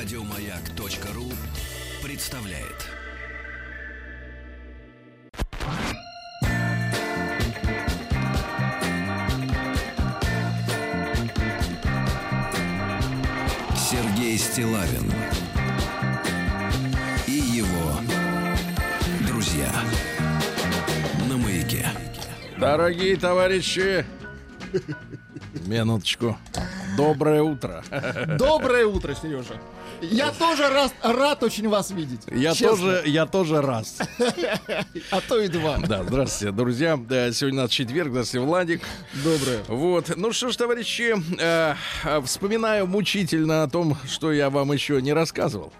[0.00, 1.24] Радиомаяк.ру
[2.04, 2.86] представляет.
[13.76, 15.12] Сергей Стилавин
[17.26, 17.98] и его
[19.26, 19.68] друзья
[21.28, 21.88] на маяке.
[22.56, 24.06] Дорогие товарищи,
[25.66, 26.38] минуточку.
[26.96, 27.82] Доброе утро.
[28.38, 29.54] Доброе утро, Сережа.
[30.00, 32.22] Я тоже раз, рад очень вас видеть.
[32.30, 32.68] Я Честно.
[32.68, 33.98] тоже, я тоже раз.
[35.10, 35.78] А то и два.
[35.78, 36.96] Да, здравствуйте, друзья.
[37.32, 38.82] Сегодня у нас четверг, здравствуйте, Владик.
[39.24, 39.62] Доброе.
[39.68, 40.12] Вот.
[40.16, 41.74] Ну что ж, товарищи, э,
[42.24, 45.72] вспоминаю мучительно о том, что я вам еще не рассказывал.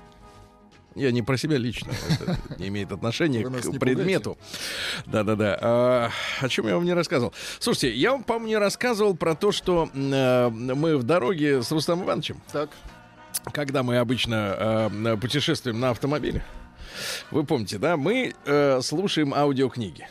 [0.95, 4.37] Я не про себя лично, это не имеет отношения к предмету.
[5.07, 5.57] Да-да-да.
[5.61, 6.11] А,
[6.41, 7.33] о чем я вам не рассказывал?
[7.61, 12.05] Слушайте, я вам, по-моему, не рассказывал про то, что э, мы в дороге с Рустамом
[12.07, 12.71] Ивановичем, Так.
[13.53, 16.43] Когда мы обычно э, путешествуем на автомобиле,
[17.31, 20.09] вы помните, да, мы э, слушаем аудиокниги.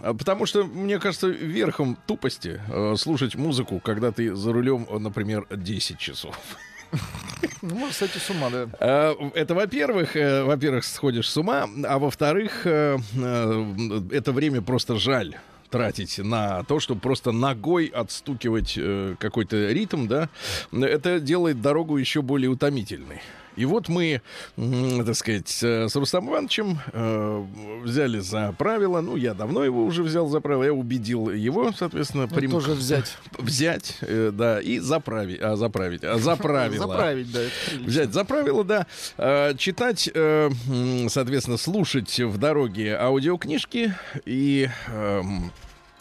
[0.00, 4.98] А Потому что, мне кажется, верхом тупости э, слушать музыку, когда ты за рулем, э,
[4.98, 6.36] например, 10 часов.
[7.62, 8.68] Ну, может, кстати, с ума, да.
[8.80, 15.36] Э, Это, во-первых, э, во-первых, сходишь с ума, а во-вторых, это время просто жаль
[15.74, 20.28] тратить на то, чтобы просто ногой отстукивать э, какой-то ритм, да,
[20.72, 23.20] это делает дорогу еще более утомительной.
[23.56, 24.20] И вот мы,
[24.56, 27.44] так сказать, э, с Рустам Ивановичем э,
[27.84, 32.26] взяли за правило, ну, я давно его уже взял за правило, я убедил его, соответственно,
[32.28, 33.16] Ну, прим- тоже взять.
[33.38, 36.86] взять, э, да, и заправить, а, заправить, а, за правило.
[36.88, 37.40] Заправить, да.
[37.84, 38.86] Взять за правило, да,
[39.18, 40.50] э, читать, э,
[41.08, 43.94] соответственно, слушать в дороге аудиокнижки
[44.24, 45.52] и эм,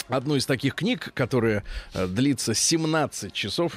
[0.07, 3.73] одну из таких книг, которая э, длится 17 часов.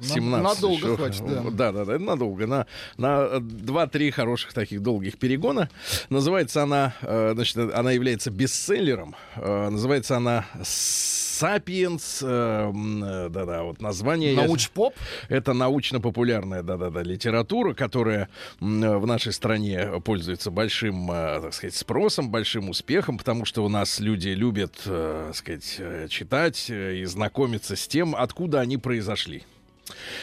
[0.00, 0.96] На- 17 надолго часов.
[0.96, 1.42] хватит, да.
[1.50, 2.46] Да, да, да, надолго.
[2.46, 2.66] На,
[2.96, 5.68] на 2-3 хороших таких долгих перегона.
[6.10, 9.14] Называется она, э, значит, она является бестселлером.
[9.36, 12.20] Э, Называется она «Сапиенс».
[12.22, 14.34] э, э, Да-да, вот название.
[14.36, 14.94] Науч-поп?
[15.28, 18.28] это научно-популярная, да-да-да, литература, которая
[18.60, 24.00] в нашей стране пользуется большим, э, так сказать, спросом, большим успехом, потому что у нас
[24.00, 29.44] люди любят, э, так сказать, э, читать э, и знакомиться с тем, откуда они произошли.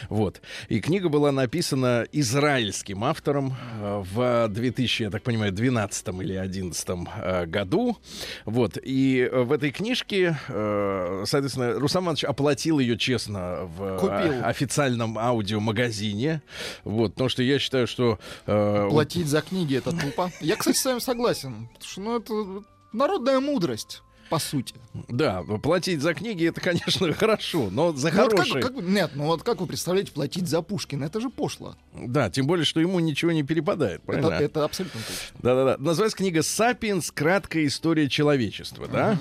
[0.09, 0.41] Вот.
[0.69, 6.88] И книга была написана израильским автором э, в 2000, я так понимаю, 12 или 11
[6.90, 7.97] э, году.
[8.46, 8.78] Вот.
[8.81, 14.46] И э, в этой книжке, соответственно, Рустам Иванович оплатил ее честно в Купил.
[14.46, 16.41] официальном аудиомагазине.
[16.84, 17.13] Вот.
[17.13, 18.19] Потому что я считаю, что...
[18.46, 20.31] Платить за книги это тупо.
[20.41, 21.69] Я, кстати, с вами согласен.
[21.73, 22.63] Потому что, ну, это
[22.94, 24.75] народная мудрость, по сути.
[25.09, 28.61] Да, платить за книги это, конечно, хорошо, но за Ну, вот как- хорошие...
[28.61, 31.06] как нет, ну вот как вы представляете платить за Пушкина?
[31.06, 31.75] Это же пошло.
[31.94, 34.01] Да, тем более, что ему ничего не перепадает.
[34.07, 34.34] Это, Правильно?
[34.44, 35.39] это абсолютно точно.
[35.41, 35.75] Да-да-да.
[35.84, 37.11] Называется книга «Сапиенс.
[37.11, 38.88] Краткая история человечества».
[38.88, 39.17] Да?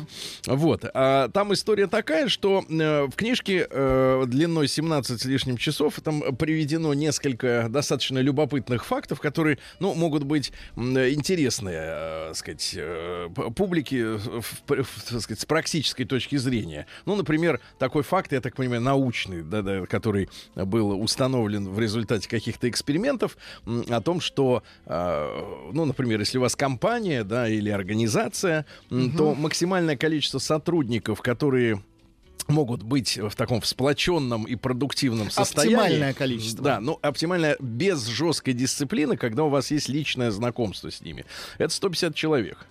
[0.46, 0.84] Вот.
[0.94, 6.22] А, там история такая, что э, в книжке э, длиной 17 с лишним часов там
[6.36, 14.04] приведено несколько достаточно любопытных фактов, которые, ну, могут быть м, интересны, э, сказать, э, публике
[14.04, 16.86] в- в- сказать, с практической точки зрения.
[17.06, 22.68] Ну, например, такой факт, я так понимаю, научный, да-да, который был установлен в результате каких-то
[22.68, 23.36] экспериментов
[23.66, 29.34] о том, что, э, ну, например, если у вас компания, да, или организация, м, то
[29.34, 31.82] максимальное количество сотрудников, которые
[32.48, 35.74] могут быть в таком всплоченном и продуктивном состоянии.
[35.74, 36.64] Оптимальное количество.
[36.64, 41.24] Да, ну, оптимальное без жесткой дисциплины, когда у вас есть личное знакомство с ними.
[41.58, 42.66] Это 150 человек.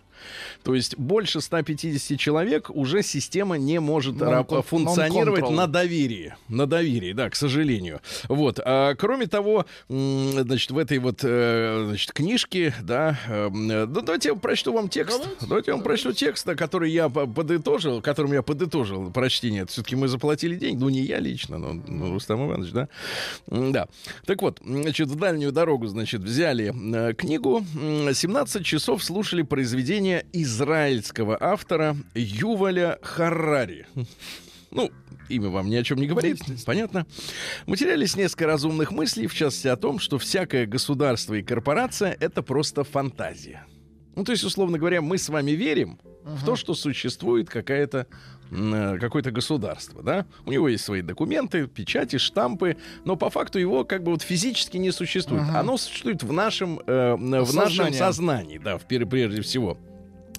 [0.63, 5.51] То есть больше 150 человек уже система не может Non-con- ра- функционировать non-control.
[5.55, 6.35] на доверии.
[6.49, 8.01] На доверии, да, к сожалению.
[8.29, 8.59] Вот.
[8.63, 14.29] А, кроме того, значит, в этой вот э, значит, книжке, да, э, э, да, давайте
[14.29, 15.21] я прочту вам текст.
[15.41, 19.65] Давайте, я вам прочту текст, который я по- подытожил, которым я подытожил прочтение.
[19.65, 20.79] Все-таки мы заплатили деньги.
[20.81, 22.87] Ну, не я лично, но ну, Рустам Иванович, да.
[23.47, 23.87] Да.
[24.25, 26.73] Так вот, значит, в дальнюю дорогу, значит, взяли
[27.09, 27.63] э, книгу.
[27.81, 33.87] М, 17 часов слушали произведение израильского автора Юваля Харрари.
[34.71, 34.89] Ну,
[35.27, 37.05] имя вам ни о чем не говорит, понятно.
[37.65, 42.41] В материале несколько разумных мыслей, в частности о том, что всякое государство и корпорация— это
[42.41, 43.65] просто фантазия.
[44.15, 48.07] Ну, то есть, условно говоря, мы с вами верим в то, что существует какая-то
[48.51, 50.25] э, какое-то государство, да?
[50.45, 54.77] У него есть свои документы, печати, штампы, но по факту его как бы вот физически
[54.77, 55.43] не существует.
[55.43, 55.59] Ага.
[55.59, 58.57] Оно существует в нашем, э, в нашем Сознании.
[58.57, 59.77] да, в прежде всего.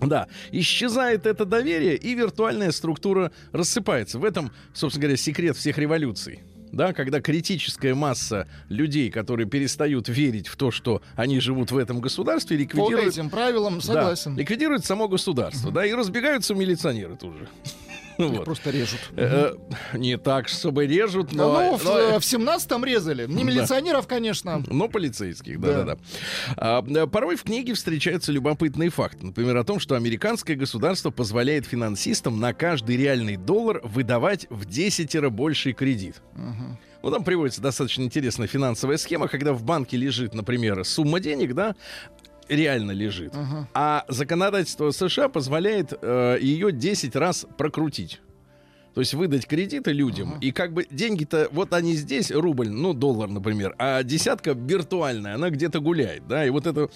[0.03, 4.19] Да, исчезает это доверие, и виртуальная структура рассыпается.
[4.19, 6.41] В этом, собственно говоря, секрет всех революций.
[6.73, 12.01] да, когда критическая масса людей, которые перестают верить в то, что они живут в этом
[12.01, 14.35] государстве, По ликвидируют, этим правилам согласен.
[14.35, 17.49] да, ликвидируют само государство, да, и разбегаются милиционеры тут же.
[18.19, 18.45] Вот.
[18.45, 19.01] просто режут.
[19.17, 19.55] Э,
[19.93, 21.53] э, Не так, чтобы режут, но...
[21.53, 23.27] Ну, в, но- э, в 17-м резали.
[23.27, 23.43] Не Да.
[23.43, 24.63] милиционеров, конечно.
[24.69, 25.85] но полицейских, Да.
[25.85, 25.99] да-да-да.
[26.57, 29.27] А, порой в книге встречаются любопытные факты.
[29.27, 35.31] Например, о том, что американское государство позволяет финансистам на каждый реальный доллар выдавать в 10
[35.31, 36.17] больший кредит.
[36.35, 36.79] Мгм.
[37.03, 41.75] Ну, там приводится достаточно интересная финансовая схема, когда в банке лежит, например, сумма денег, да,
[42.55, 43.35] реально лежит.
[43.35, 43.69] Ага.
[43.75, 48.21] А законодательство США позволяет э, ее 10 раз прокрутить.
[48.95, 53.31] То есть выдать кредиты людям, и как бы деньги-то, вот они здесь, рубль, ну, доллар,
[53.31, 56.91] например, а десятка виртуальная, она где-то гуляет, да, и вот это...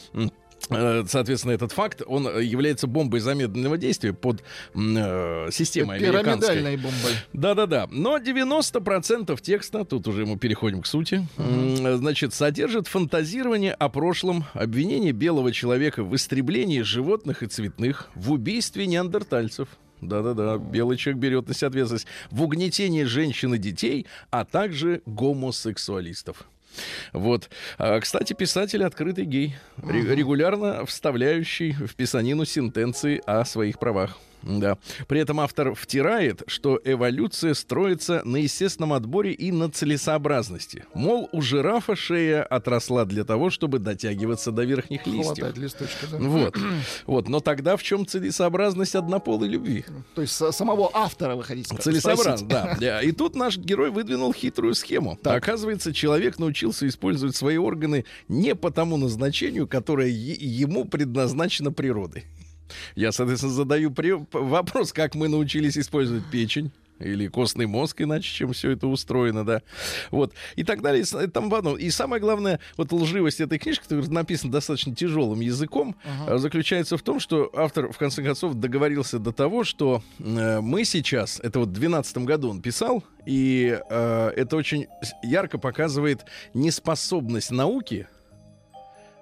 [0.71, 4.43] э, Соответственно, этот факт, он является бомбой замедленного действия под
[4.75, 6.57] э, системой американской.
[6.57, 7.13] Пирамидальной бомбой.
[7.33, 7.89] Да-да-да.
[7.91, 14.45] Но 90% текста, тут уже мы переходим к сути, м, значит, содержит фантазирование о прошлом,
[14.55, 19.69] обвинение белого человека в истреблении животных и цветных, в убийстве неандертальцев.
[20.01, 26.45] Да-да-да, белый человек берет на себя ответственность в угнетении женщин и детей, а также гомосексуалистов.
[27.13, 27.49] Вот.
[27.79, 34.19] А, кстати, писатель открытый гей, ре- регулярно вставляющий в писанину сентенции о своих правах.
[34.47, 34.79] Да.
[35.09, 40.85] При этом автор втирает, что эволюция строится на естественном отборе и на целесообразности.
[40.95, 45.27] Мол, у жирафа шея отросла для того, чтобы дотягиваться до верхних листьев.
[45.27, 46.19] Хватает листочка, да.
[46.19, 46.57] Вот.
[47.07, 47.29] вот.
[47.29, 49.85] Но тогда в чем целесообразность однополой любви?
[50.15, 51.85] То есть самого автора вы хотите сказать?
[51.85, 52.77] Целесообразно, да.
[52.81, 53.03] Да.
[53.07, 55.19] И тут наш герой выдвинул хитрую схему.
[55.25, 62.27] Оказывается, человек научился использовать свои органы не по тому назначению, которое ему предназначено природой.
[62.95, 63.95] Я, соответственно, задаю
[64.33, 69.63] вопрос, как мы научились использовать печень или костный мозг, иначе чем все это устроено, да.
[70.11, 70.33] Вот.
[70.57, 71.03] И так далее.
[71.03, 71.83] И тому подобное.
[71.83, 75.97] И самое главное, вот лживость этой книжки, которая написана достаточно тяжелым языком,
[76.27, 80.85] э, заключается в том, что автор, в конце концов, договорился до того, что э, мы
[80.85, 84.87] сейчас, это вот в 2012 году он писал, и э, это очень
[85.23, 86.25] ярко показывает
[86.55, 88.07] неспособность науки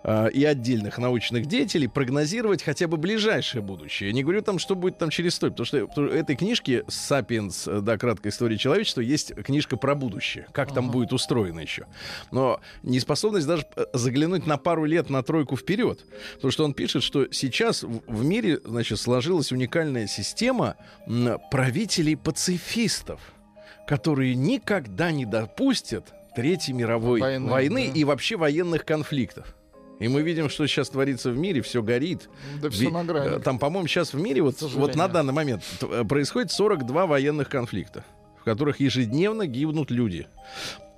[0.05, 4.11] э, и отдельных научных деятелей прогнозировать хотя бы ближайшее будущее.
[4.11, 7.67] Я не говорю там, что будет там через сто, потому что в этой книжке «Сапиенс.
[7.67, 11.87] э, Да, краткая история человечества» есть книжка про будущее, как там будет устроено еще.
[12.31, 16.05] Но неспособность даже э, заглянуть на пару лет, на тройку вперед.
[16.35, 20.77] Потому что он пишет, что сейчас в мире, значит, сложилась уникальная система
[21.51, 23.21] правителей-пацифистов,
[23.87, 27.99] которые никогда не допустят Третьей мировой Войны, войны, да.
[27.99, 29.55] и вообще военных конфликтов.
[30.01, 32.29] И мы видим, что сейчас творится в мире, все горит.
[32.61, 33.37] Да все на грани.
[33.37, 37.49] э, Там, по-моему, сейчас в мире, вот, вот на данный момент, э, происходит 42 военных
[37.49, 38.05] конфликта,
[38.45, 40.27] в которых ежедневно гибнут люди.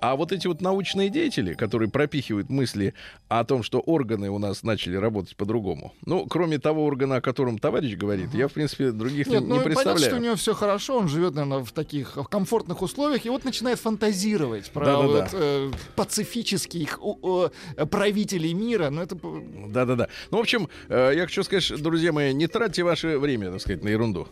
[0.01, 2.93] А вот эти вот научные деятели, которые пропихивают мысли
[3.29, 5.93] о том, что органы у нас начали работать по-другому.
[6.05, 9.55] Ну, кроме того органа, о котором товарищ говорит, я, в принципе, других Нет, не ну
[9.55, 10.11] понятно, представляю.
[10.11, 13.79] что у него все хорошо, он живет, наверное, в таких комфортных условиях, и вот начинает
[13.79, 15.07] фантазировать про Да-да-да.
[15.07, 18.89] вот, э, пацифических э, правителей мира.
[18.89, 19.17] Ну, это
[19.69, 20.09] Да-да-да.
[20.31, 23.83] Ну, в общем, э, я хочу сказать, друзья мои, не тратьте ваше время, так сказать,
[23.85, 24.27] на ерунду.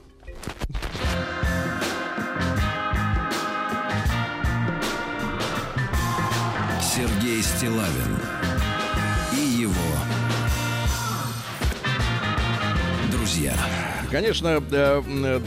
[7.36, 8.18] Сергей Стилавин
[9.34, 9.74] и его
[13.12, 13.54] друзья.
[14.10, 15.40] Конечно, э, э,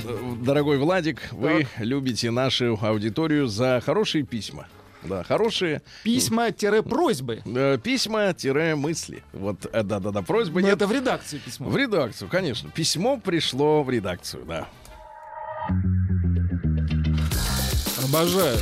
[0.42, 4.66] дорогой Владик, вы любите нашу аудиторию за хорошие письма.
[5.02, 7.42] Да, хорошие письма-просьбы.
[7.46, 9.22] э, письма-мысли.
[9.32, 10.76] Вот, да-да-да, просьбы Но нет.
[10.76, 11.70] это в редакции письмо.
[11.70, 12.70] В редакцию, конечно.
[12.70, 14.68] Письмо пришло в редакцию, да.
[18.04, 18.58] Обожаю.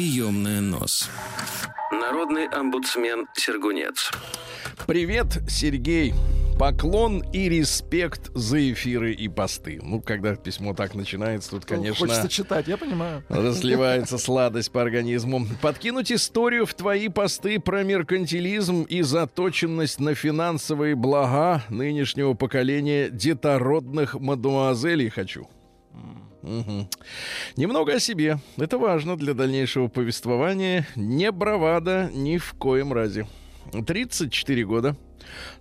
[0.00, 1.10] Приемная нос.
[1.92, 4.10] Народный омбудсмен Сергунец.
[4.86, 6.14] Привет, Сергей.
[6.58, 9.78] Поклон и респект за эфиры и посты.
[9.82, 12.06] Ну, когда письмо так начинается, тут, конечно...
[12.06, 13.22] Хочется читать, я понимаю.
[13.28, 15.46] Разливается сладость по организму.
[15.60, 24.14] Подкинуть историю в твои посты про меркантилизм и заточенность на финансовые блага нынешнего поколения детородных
[24.14, 25.46] мадуазелей хочу.
[26.42, 26.88] Мгм.
[27.56, 28.38] Немного о себе.
[28.56, 30.86] Это важно для дальнейшего повествования.
[30.96, 33.26] Не бравада ни в коем разе.
[33.86, 34.96] 34 года.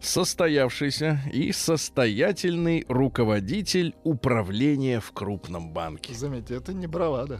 [0.01, 6.13] Состоявшийся и состоятельный руководитель управления в крупном банке.
[6.13, 7.39] Заметьте, это не бравада.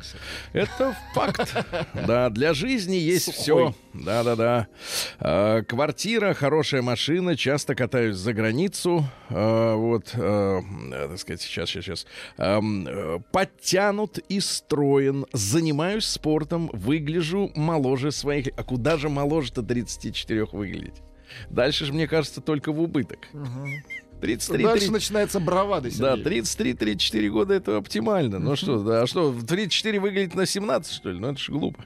[0.53, 1.55] Это факт.
[2.07, 3.41] Да, для жизни есть Сухой.
[3.41, 3.75] все.
[3.93, 4.67] Да-да-да.
[5.19, 9.05] А, Квартира, хорошая машина, часто катаюсь за границу.
[9.29, 10.61] А, Вот, э,
[10.91, 12.05] так сказать, сейчас, сейчас, сейчас.
[12.37, 15.25] Э, Подтянут и строен.
[15.33, 18.47] Занимаюсь спортом, выгляжу моложе своих.
[18.57, 21.01] А куда же моложе-то 34 выглядеть?
[21.49, 23.27] Дальше же, мне кажется, только в убыток.
[24.21, 26.41] 33 Дальше 30 начинается бравада, да, Сергей.
[26.41, 28.39] 33-34 года это оптимально.
[28.39, 31.19] Ну что, да, а что, в 34 выглядит на 17, что ли?
[31.19, 31.85] Ну это же глупо.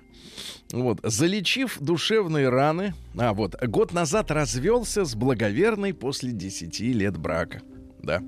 [0.72, 1.00] Вот.
[1.04, 2.96] Залечив душевные раны...
[3.16, 3.56] А, вот.
[3.62, 7.62] Год назад развелся с благоверной после 10 лет брака.
[8.04, 8.22] Да.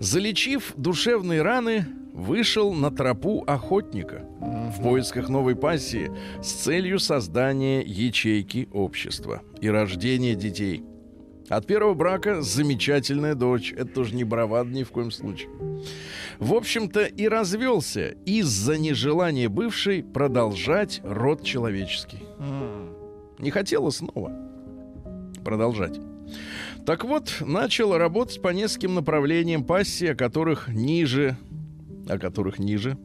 [0.00, 6.10] Залечив душевные раны, вышел на тропу охотника в поисках новой пассии
[6.42, 10.84] с целью создания ячейки общества и рождения детей.
[11.48, 13.72] От первого брака замечательная дочь.
[13.72, 15.50] Это тоже не бравад ни в коем случае.
[16.38, 22.20] В общем-то, и развелся из-за нежелания бывшей продолжать род человеческий.
[23.38, 24.32] Не хотела снова
[25.44, 26.00] продолжать.
[26.86, 31.36] Так вот, начал работать по нескольким направлениям пассии, о которых ниже,
[32.08, 32.98] о которых ниже,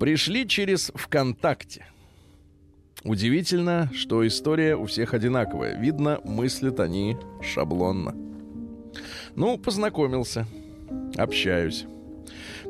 [0.00, 1.84] пришли через ВКонтакте.
[3.04, 5.78] Удивительно, что история у всех одинаковая.
[5.78, 8.16] Видно, мыслят они шаблонно.
[9.34, 10.46] Ну, познакомился,
[11.16, 11.84] общаюсь.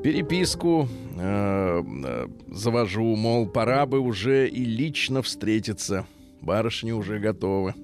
[0.03, 6.07] Переписку э, э, завожу, мол, пора бы уже и лично встретиться.
[6.43, 7.75] Барышни уже готовы.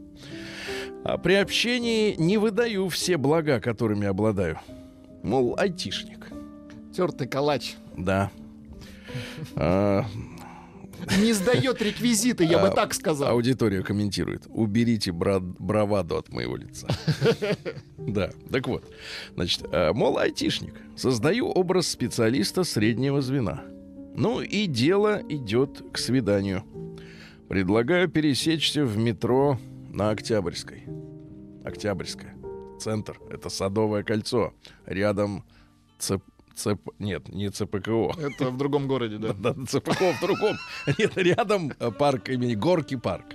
[1.04, 4.58] А при общении не выдаю все блага, которыми обладаю.
[5.22, 6.28] Мол, айтишник.
[6.94, 7.74] Тертый калач.
[7.96, 8.30] Да.
[9.56, 10.04] А,
[11.20, 13.30] Не сдает реквизиты, я бы А, так сказал.
[13.30, 14.44] Аудитория комментирует.
[14.48, 16.86] Уберите бра- браваду от моего лица.
[17.98, 18.84] Да, так вот.
[19.34, 19.62] Значит,
[19.94, 20.74] мол, айтишник.
[20.96, 23.62] Создаю образ специалиста среднего звена.
[24.14, 26.64] Ну и дело идет к свиданию.
[27.48, 29.58] Предлагаю пересечься в метро
[29.92, 30.84] на Октябрьской.
[31.64, 32.34] Октябрьская.
[32.80, 33.20] Центр.
[33.30, 34.54] Это Садовое кольцо.
[34.86, 35.44] Рядом
[35.98, 36.22] ЦП...
[36.54, 36.90] ЦП...
[36.98, 38.12] Нет, не ЦПКО.
[38.18, 39.32] Это в другом городе, да.
[39.32, 40.56] Да, ЦПКО в другом.
[40.98, 43.26] Нет, рядом э, парк имени Горки парк.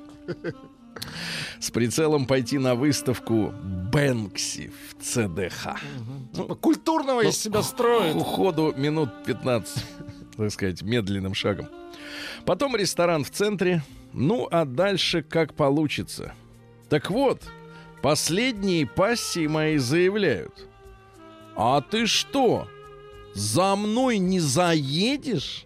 [1.59, 3.53] С прицелом пойти на выставку
[3.91, 5.79] Бэнкси в ЦДХ.
[6.33, 8.15] Типа Культурного из себя строит.
[8.15, 9.85] Уходу минут 15,
[10.35, 11.67] так сказать, медленным шагом.
[12.45, 13.83] Потом ресторан в центре.
[14.13, 16.33] Ну, а дальше как получится.
[16.89, 17.43] Так вот,
[18.01, 20.67] последние пассии мои заявляют.
[21.55, 22.67] А ты что,
[23.33, 25.65] за мной не заедешь?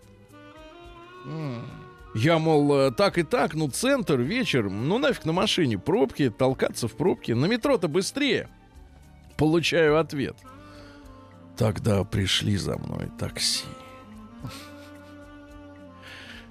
[2.13, 6.87] Я, мол, э, так и так, ну, центр, вечер, ну, нафиг на машине, пробки, толкаться
[6.87, 7.35] в пробке.
[7.35, 8.49] На метро-то быстрее.
[9.37, 10.35] Получаю ответ.
[11.57, 13.65] Тогда пришли за мной такси.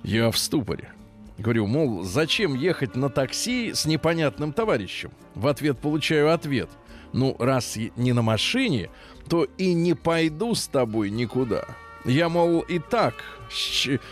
[0.02, 0.92] Я в ступоре.
[1.40, 5.10] Говорю, мол, зачем ехать на такси с непонятным товарищем?
[5.34, 6.68] В ответ получаю ответ.
[7.14, 8.90] Ну, раз не на машине,
[9.26, 11.64] то и не пойду с тобой никуда.
[12.04, 13.14] Я, мол, и так.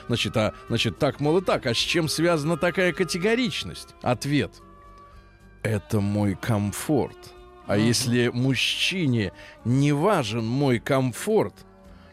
[0.06, 1.66] Значит, а, значит, так, мол, и так.
[1.66, 3.94] А с чем связана такая категоричность?
[4.00, 4.62] Ответ.
[5.62, 7.35] Это мой комфорт.
[7.66, 9.32] А если мужчине
[9.66, 11.66] не важен мой комфорт,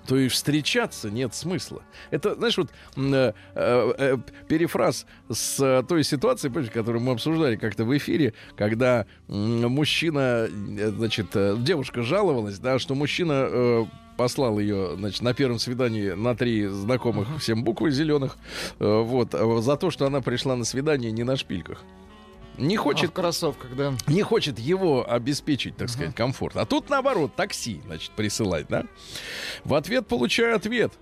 [0.07, 1.81] то и встречаться нет смысла.
[2.11, 7.97] Это, знаешь, вот э, э, перефраз с э, той ситуации, которую мы обсуждали как-то в
[7.97, 13.85] эфире, когда мужчина, э, значит, э, девушка жаловалась, да, что мужчина э,
[14.17, 18.37] послал ее, значит, на первом свидании на три знакомых всем буквы зеленых,
[18.79, 21.83] э, вот, за то, что она пришла на свидание не на шпильках.
[22.57, 23.93] Не А хочет в кроссовках, да.
[24.07, 26.55] не хочет его обеспечить, так сказать, комфорт.
[26.57, 28.85] А тут наоборот, такси, значит, присылать, да?
[29.63, 30.93] В ответ получаю ответ.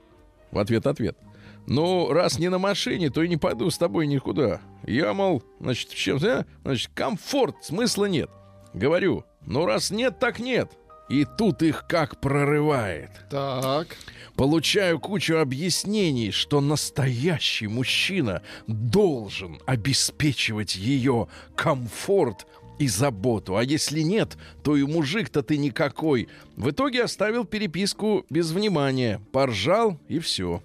[0.51, 1.17] В ответ ответ.
[1.65, 4.59] Ну, раз не на машине, то и не пойду с тобой никуда.
[4.85, 6.45] Я, мол, значит, чем, да?
[6.63, 8.29] Значит, комфорт, смысла нет.
[8.73, 10.71] Говорю, ну, раз нет, так нет.
[11.09, 13.11] И тут их как прорывает.
[13.29, 13.95] Так.
[14.35, 22.47] Получаю кучу объяснений, что настоящий мужчина должен обеспечивать ее комфорт
[22.79, 23.57] и заботу.
[23.57, 26.29] А если нет, то и мужик-то ты никакой.
[26.55, 30.63] В итоге оставил переписку без внимания, поржал и все.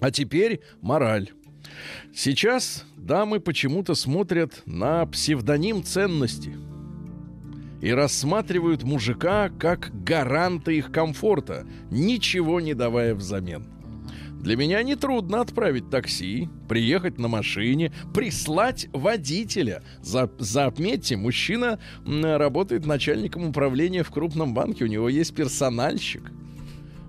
[0.00, 1.30] А теперь мораль.
[2.14, 6.56] Сейчас дамы почему-то смотрят на псевдоним ценности
[7.80, 13.66] и рассматривают мужика как гаранта их комфорта, ничего не давая взамен.
[14.40, 19.82] Для меня нетрудно отправить такси, приехать на машине, прислать водителя.
[20.00, 26.30] За, заметьте, мужчина работает начальником управления в крупном банке, у него есть персональщик.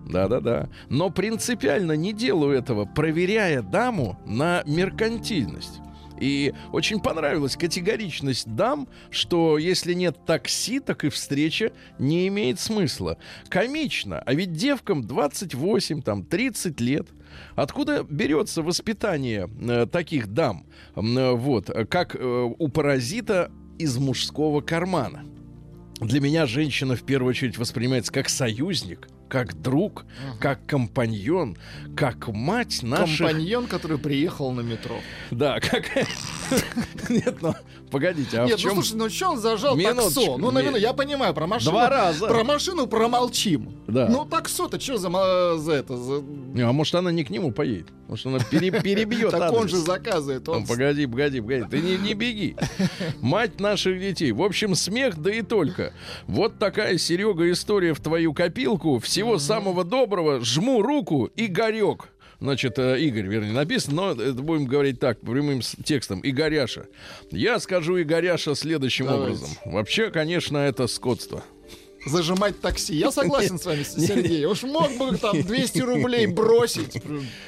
[0.10, 0.70] Да-да-да.
[0.90, 5.82] Но принципиально не делаю этого, проверяя даму на меркантильность.
[6.20, 13.18] И очень понравилась категоричность дам, что если нет такси, так и встреча не имеет смысла.
[13.48, 17.08] Комично, а ведь девкам 28, там, 30 лет.
[17.56, 20.66] Откуда берется воспитание э, таких дам?
[20.96, 25.26] Э, вот, как э, у паразита из мужского кармана.
[26.02, 31.58] Для меня женщина в первую очередь воспринимается как союзник– как друг, uh как компаньон,
[31.96, 33.20] как мать наших...
[33.20, 35.00] Компаньон, который приехал на метро.
[35.32, 35.86] Да, как...
[37.10, 37.54] Нет, ну,
[37.90, 38.76] погодите, а Нет, в чем...
[38.76, 40.22] ну слушай, ну что он зажал Минуточку.
[40.22, 40.38] таксо?
[40.38, 41.72] Ну, на минуту, я понимаю, про машину...
[41.72, 42.28] Два раза.
[42.28, 43.74] Про машину промолчим.
[43.88, 44.08] Да.
[44.10, 45.98] Ну, таксо-то что за, за это?
[45.98, 46.22] За...
[46.22, 47.88] Не, а может, она не к нему поедет?
[48.08, 50.48] Может, она пере, перебьет Так он же заказывает.
[50.50, 50.62] Он...
[50.62, 51.66] Ну, погоди, погоди, погоди.
[51.70, 52.56] Ты не, не беги.
[53.22, 54.32] Мать наших детей.
[54.32, 55.94] В общем, смех, да и только.
[56.28, 59.00] Вот такая, Серега, история в твою копилку.
[59.00, 60.40] Всего самого доброго.
[60.42, 62.10] Жму руку и горек.
[62.40, 66.22] Значит, э, Игорь, вернее, написано, но это будем говорить так, прямым текстом.
[66.24, 66.86] Игоряша.
[67.32, 69.38] Я скажу Игоряша следующим Давайте.
[69.38, 69.50] образом.
[69.66, 71.44] Вообще, конечно, это скотство
[72.06, 72.96] зажимать такси.
[72.96, 74.46] Я согласен с вами, Сергей.
[74.46, 77.02] Уж мог бы там 200 рублей бросить.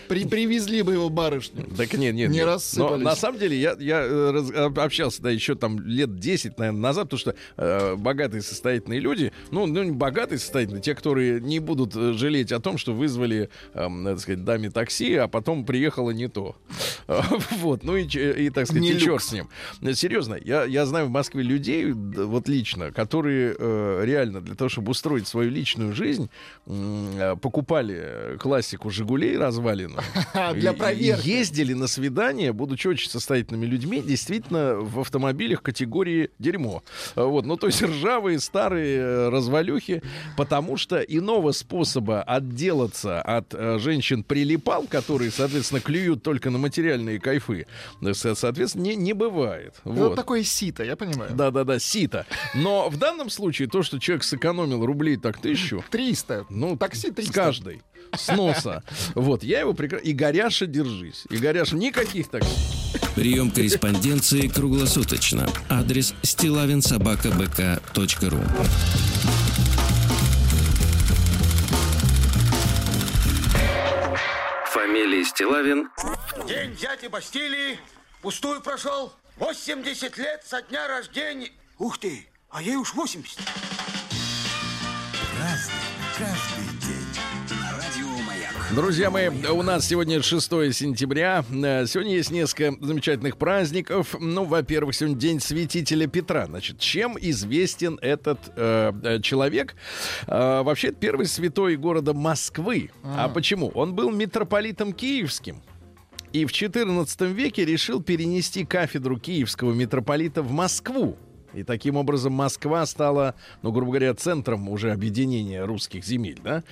[0.07, 1.65] При, привезли бы его барышню.
[1.77, 2.29] Так нет, нет.
[2.29, 2.45] Не нет.
[2.45, 2.97] рассыпались.
[3.03, 6.81] Но на самом деле я, я э, раз, общался, да, еще там лет 10, наверное,
[6.81, 11.59] назад, потому что э, богатые состоятельные люди, ну, ну, не богатые состоятельные, те, которые не
[11.59, 16.11] будут э, жалеть о том, что вызвали, э, так сказать, даме такси, а потом приехало
[16.11, 16.55] не то.
[17.61, 19.49] Вот, ну и, и так сказать, и черт с ним.
[19.93, 24.91] Серьезно, я, я знаю в Москве людей, вот лично, которые э, реально для того, чтобы
[24.91, 26.29] устроить свою личную жизнь,
[26.65, 29.99] э, покупали классику «Жигулей» развалину.
[30.53, 31.27] Для проверки.
[31.27, 36.83] Ездили на свидания, будучи очень состоятельными людьми, действительно в автомобилях категории дерьмо.
[37.15, 40.01] Вот, ну то есть ржавые старые э, развалюхи,
[40.37, 47.19] потому что иного способа отделаться от э, женщин прилипал, которые, соответственно, клюют только на материальные
[47.19, 47.67] кайфы,
[48.13, 49.75] соответственно, не, не бывает.
[49.85, 50.15] Это вот.
[50.15, 51.31] такое сито, я понимаю.
[51.33, 52.25] Да-да-да, сито.
[52.53, 55.83] Но в данном случае то, что человек сэкономил рублей так тысячу.
[55.89, 56.45] Триста.
[56.49, 57.31] Ну, такси 300.
[57.31, 57.81] С каждой.
[58.15, 58.81] С носа.
[59.13, 60.05] Вот, я его прекрасно...
[60.05, 61.25] И Горяша, держись.
[61.29, 62.43] И Горяша, никаких так.
[63.15, 65.49] Прием корреспонденции круглосуточно.
[65.69, 68.39] Адрес стилавинсобакабк.ру
[74.67, 75.89] Фамилия Стилавин.
[76.47, 77.77] День дяди Бастилии
[78.21, 79.11] пустую прошел.
[79.37, 81.49] 80 лет со дня рождения.
[81.79, 83.37] Ух ты, а ей уж 80
[85.41, 85.73] разный,
[86.17, 87.01] каждый день.
[88.75, 91.43] Друзья мои, у нас сегодня 6 сентября.
[91.51, 94.15] Э, сегодня есть несколько замечательных праздников.
[94.17, 96.45] Ну, во-первых, сегодня день святителя Петра.
[96.45, 99.75] Значит, чем известен этот э, э человек?
[100.27, 102.91] Э, вообще, это первый святой города Москвы.
[103.03, 103.25] А.
[103.25, 103.71] а почему?
[103.73, 105.61] Он был митрополитом киевским.
[106.31, 111.17] И в XIV веке решил перенести кафедру киевского митрополита в Москву.
[111.53, 116.63] И таким образом Москва стала, ну, грубо говоря, центром уже объединения русских земель, да?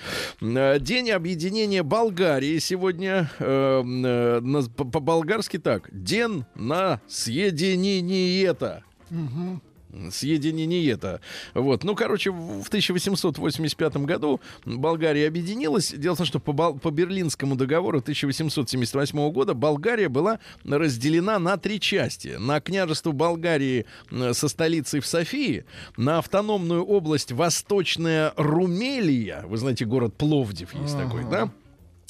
[0.41, 5.89] Э, день объединения Болгарии сегодня э, э, по-болгарски так.
[5.91, 8.83] День на съединение это.
[9.11, 9.61] Угу
[10.11, 11.21] съединение это.
[11.53, 11.83] Вот.
[11.83, 15.91] Ну, короче, в 1885 году Болгария объединилась.
[15.91, 21.79] Дело в том, что по, по Берлинскому договору 1878 года Болгария была разделена на три
[21.79, 22.35] части.
[22.39, 23.85] На княжество Болгарии
[24.31, 25.65] со столицей в Софии,
[25.97, 31.03] на автономную область Восточная Румелия, вы знаете, город Пловдив есть ага.
[31.03, 31.51] такой, да?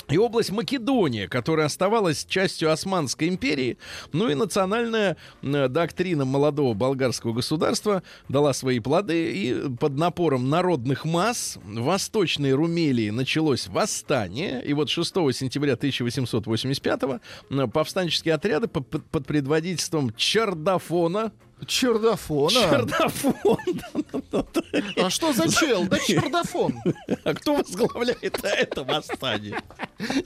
[0.09, 3.77] И область Македония, которая оставалась частью Османской империи.
[4.11, 11.57] Ну и национальная доктрина молодого болгарского государства дала свои плоды, и под напором народных масс
[11.63, 17.01] в Восточной Румелии началось восстание, и вот 6 сентября 1885
[17.71, 21.31] повстанческие отряды под предводительством Чардафона,
[21.67, 22.49] Чердафон.
[22.49, 23.57] Чердафон.
[24.97, 25.85] А что за чел?
[25.87, 26.73] Да чердафон.
[27.23, 29.61] А кто возглавляет это восстание?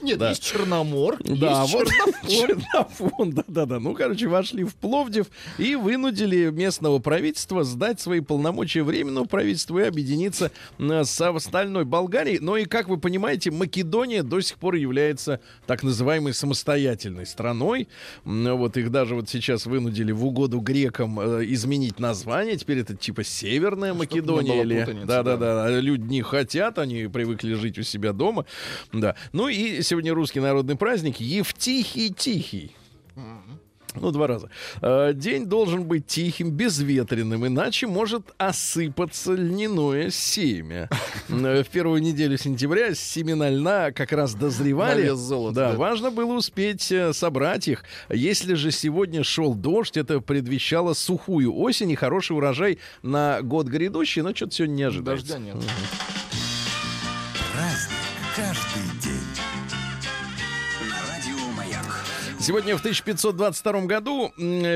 [0.02, 0.30] Нет, да.
[0.30, 1.88] есть Черномор, да, есть вот
[2.28, 3.32] Чердафон.
[3.32, 3.80] Да-да-да.
[3.80, 5.26] Ну, короче, вошли в Пловдив
[5.58, 12.38] и вынудили местного правительства сдать свои полномочия временного правительства и объединиться с остальной Болгарией.
[12.38, 17.88] Но и, как вы понимаете, Македония до сих пор является так называемой самостоятельной страной.
[18.24, 22.56] Вот их даже вот сейчас вынудили в угоду грекам Э, изменить название.
[22.56, 25.04] Теперь это типа Северная Чтобы Македония или...
[25.04, 25.80] Да, да, да.
[25.80, 28.44] Люди не хотят, они привыкли жить у себя дома.
[28.92, 29.16] Да.
[29.32, 32.72] Ну и и сегодня русский народный праздник Евтихий-Тихий.
[33.96, 34.50] Ну, два раза.
[34.82, 40.88] Э, День должен быть тихим, безветренным, иначе может осыпаться льняное семя.
[41.28, 45.08] Э, В первую неделю сентября семена льна как раз дозревали.
[45.10, 45.78] Золота, Да, да.
[45.78, 47.84] важно было успеть э, собрать их.
[48.10, 54.22] Если же сегодня шел дождь, это предвещало сухую осень и хороший урожай на год грядущий,
[54.22, 55.34] но что-то сегодня не ожидается.
[55.34, 55.54] Дождя нет.
[55.54, 56.23] Праздник
[62.44, 64.30] Сегодня в 1522 году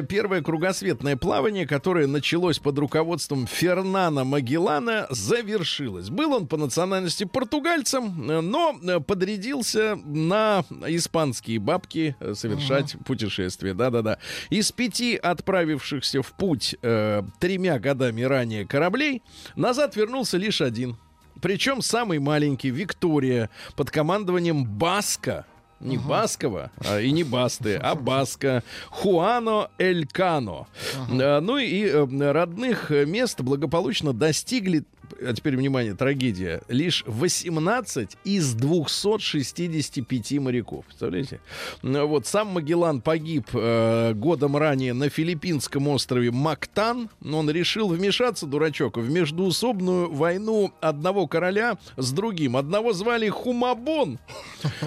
[0.08, 6.08] первое кругосветное плавание, которое началось под руководством Фернана Магеллана, завершилось.
[6.08, 13.74] Был он по национальности португальцем, э, но э, подрядился на испанские бабки э, совершать путешествие.
[13.74, 14.16] Да-да-да.
[14.48, 19.22] Из пяти отправившихся в путь э, тремя годами ранее кораблей
[19.56, 20.96] назад вернулся лишь один.
[21.42, 25.44] Причем самый маленький, Виктория, под командованием Баска,
[25.80, 28.62] не Баскова, а, и не Басты, а Баска.
[28.88, 30.66] Хуано Элькано.
[31.10, 34.84] А, Ну и э, родных мест благополучно достигли
[35.20, 36.62] а теперь, внимание, трагедия.
[36.68, 40.84] Лишь 18 из 265 моряков.
[40.86, 41.40] Представляете?
[41.82, 47.08] Вот сам Магеллан погиб э, годом ранее на филиппинском острове Мактан.
[47.20, 52.56] Но он решил вмешаться, дурачок, в междуусобную войну одного короля с другим.
[52.56, 54.18] Одного звали Хумабон,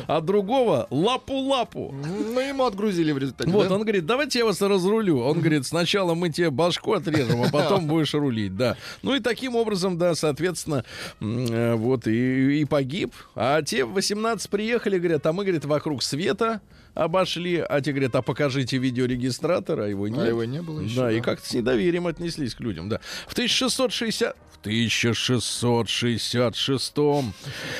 [0.08, 1.94] а другого Лапу-Лапу.
[1.94, 3.50] Ну, ему отгрузили в результате.
[3.50, 3.76] Вот, да?
[3.76, 5.20] он говорит, давайте я вас разрулю.
[5.20, 8.78] Он говорит, сначала мы тебе башку отрежем, а потом будешь рулить, да.
[9.02, 10.84] Ну и таким образом, да, соответственно,
[11.20, 13.14] э, вот и, и погиб.
[13.36, 16.62] А те в 18 приехали, говорят, а мы, говорит, вокруг света
[16.94, 20.20] обошли, а те говорят, а покажите видеорегистратор, а его нет.
[20.20, 21.24] А его не было еще, Да, и да.
[21.24, 23.00] как-то с недоверием отнеслись к людям, да.
[23.28, 24.36] В 1660...
[24.52, 26.94] В 1666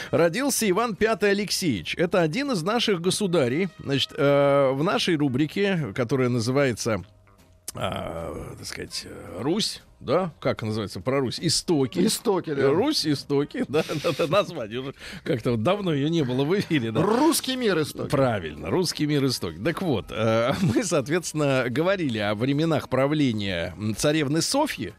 [0.10, 1.94] родился Иван V Алексеевич.
[1.96, 3.70] Это один из наших государей.
[3.78, 7.04] Значит, э, в нашей рубрике, которая называется,
[7.76, 11.40] а, так сказать, э, Русь, да, как называется про Русь?
[11.40, 12.06] Истоки.
[12.06, 12.70] Истоки, да.
[12.70, 17.02] Русь, истоки, да, это название уже как-то давно ее не было в эфире, да.
[17.02, 18.10] Русский мир исток.
[18.10, 19.54] Правильно, русский мир исток.
[19.64, 24.94] Так вот, э, мы, соответственно, говорили о временах правления царевны Софьи,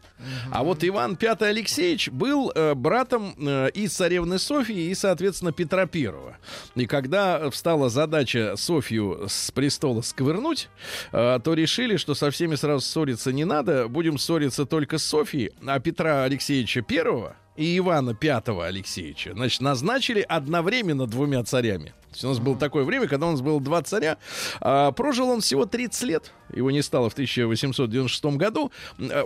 [0.51, 5.87] а вот Иван V Алексеевич был э, братом э, и царевны Софьи, и, соответственно, Петра
[5.87, 6.37] Первого.
[6.75, 10.69] И когда встала задача Софью с престола сковырнуть,
[11.13, 15.51] э, то решили, что со всеми сразу ссориться не надо, будем ссориться только с Софьей,
[15.67, 21.95] а Петра Алексеевича Первого и Ивана Пятого Алексеевича, значит, назначили одновременно двумя царями.
[22.13, 24.19] То есть у нас было такое время, когда у нас было два царя.
[24.61, 26.33] А, прожил он всего 30 лет.
[26.53, 28.71] Его не стало в 1896 году.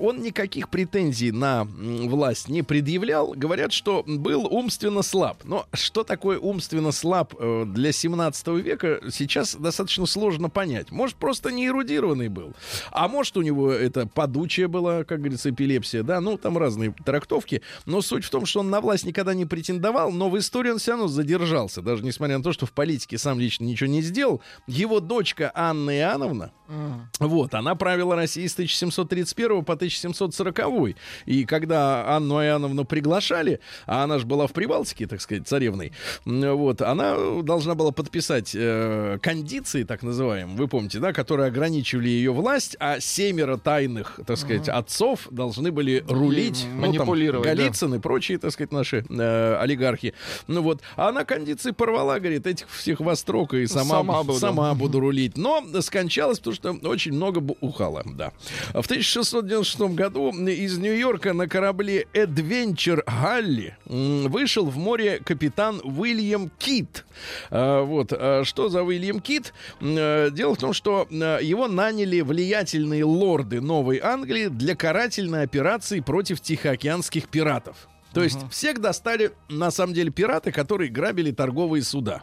[0.00, 3.32] Он никаких претензий на власть не предъявлял.
[3.32, 5.38] Говорят, что был умственно слаб.
[5.42, 10.92] Но что такое умственно слаб э, для 17 века, сейчас достаточно сложно понять.
[10.92, 12.54] Может, просто не эрудированный был.
[12.92, 16.04] А может, у него это подучая была, как говорится, эпилепсия.
[16.04, 17.62] Да, ну, там разные трактовки.
[17.86, 20.78] Но суть в том, что он на власть никогда не претендовал, но в истории он
[20.78, 21.82] все равно задержался.
[21.82, 24.40] Даже несмотря на то, что в политике сам лично ничего не сделал.
[24.66, 26.52] Его дочка Анна Иоанновна,
[27.18, 30.96] вот, она правила Россией с 1731 по 1740.
[31.26, 35.92] И когда Анну Иоанновну приглашали, а она же была в Прибалтике, так сказать, царевной,
[36.24, 42.32] вот, она должна была подписать э, кондиции, так называемые, вы помните, да, которые ограничивали ее
[42.32, 47.54] власть, а семеро тайных, так сказать, отцов должны были рулить, ну, там, манипулировать, да.
[47.54, 50.14] Голицын и прочие, так сказать, наши э, олигархи.
[50.46, 54.38] Ну вот, а она кондиции порвала, говорит, этих всех во строк и сама, Сама буду.
[54.38, 55.36] сама буду рулить.
[55.36, 58.32] Но скончалась, потому что очень много бухала, да.
[58.70, 67.04] В 1696 году из Нью-Йорка на корабле Adventure Галли вышел в море капитан Уильям Кит.
[67.50, 69.52] А, Вот, а что за Уильям Кит?
[69.80, 76.40] Э, Дело в том, что его наняли влиятельные лорды Новой Англии для карательной операции против
[76.40, 77.88] тихоокеанских пиратов.
[78.12, 82.22] То есть всех достали, на самом деле, пираты, которые грабили торговые суда.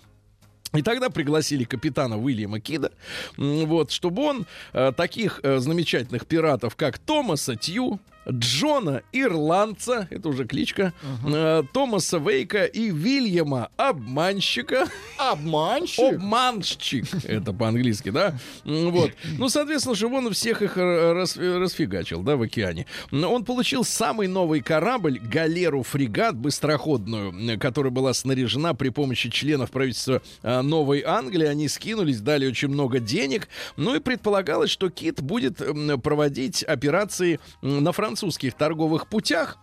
[0.73, 2.91] И тогда пригласили капитана Уильяма Кида,
[3.37, 10.45] вот, чтобы он э, таких э, замечательных пиратов, как Томаса Тью, Джона Ирландца, это уже
[10.45, 10.93] кличка,
[11.25, 16.13] э, Томаса Вейка и Вильяма Обманщика, Обманщик.
[16.15, 18.37] Обманщик, это по-английски, да?
[18.63, 19.11] Вот.
[19.37, 22.85] Ну, соответственно, чтобы он всех их э, рас- расфигачил, да, в океане.
[23.11, 30.21] Он получил самый новый корабль, галеру-фрегат быстроходную, м, которая была снаряжена при помощи членов правительства
[30.41, 31.47] э, Новой Англии.
[31.47, 33.47] Они скинулись, дали очень много денег.
[33.77, 35.61] Ну и предполагалось, что Кит будет
[36.03, 39.57] проводить операции на французских торговых путях.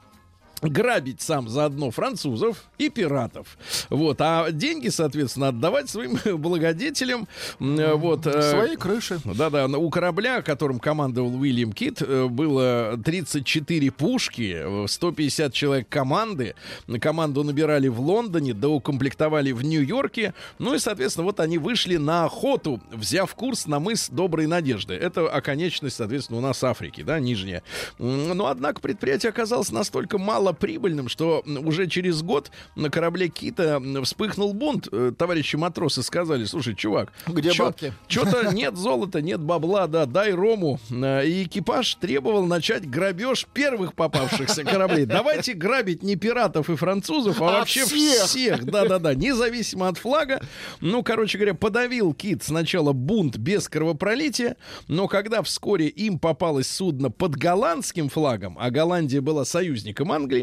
[0.62, 3.56] Грабить сам заодно французов и пиратов.
[3.88, 4.20] Вот.
[4.20, 7.26] А деньги, соответственно, отдавать своим благодетелям.
[7.60, 8.26] Э, Вот.
[8.26, 9.20] э, Свои крыши.
[9.24, 16.54] да-да, у корабля, которым командовал Уильям Кит, э, было 34 пушки, э, 150 человек команды.
[17.00, 20.34] Команду набирали в Лондоне, доукомплектовали в Нью-Йорке.
[20.58, 24.94] Ну и, соответственно, вот они вышли на охоту, взяв курс на мыс Доброй Надежды.
[24.94, 27.62] Это оконечность, соответственно, у нас Африки, да, нижняя.
[27.98, 34.52] Но, однако, предприятие оказалось настолько мало прибыльным, что уже через год на корабле Кита вспыхнул
[34.54, 34.88] бунт.
[34.92, 37.92] Э, Товарищи матросы сказали, слушай, чувак, Где чё- бабки?
[38.08, 40.78] что-то нет золота, нет бабла, да, дай рому.
[40.90, 45.06] Э, И экипаж требовал начать грабеж первых попавшихся кораблей.
[45.06, 48.24] Давайте грабить не пиратов и французов, а, А вообще всех.
[48.26, 48.64] всех.
[48.64, 50.40] Да-да-да, независимо от флага.
[50.80, 54.56] Ну, короче говоря, подавил Кит сначала бунт без кровопролития,
[54.88, 60.39] но когда вскоре им попалось судно под голландским флагом, а Голландия была союзником Англии,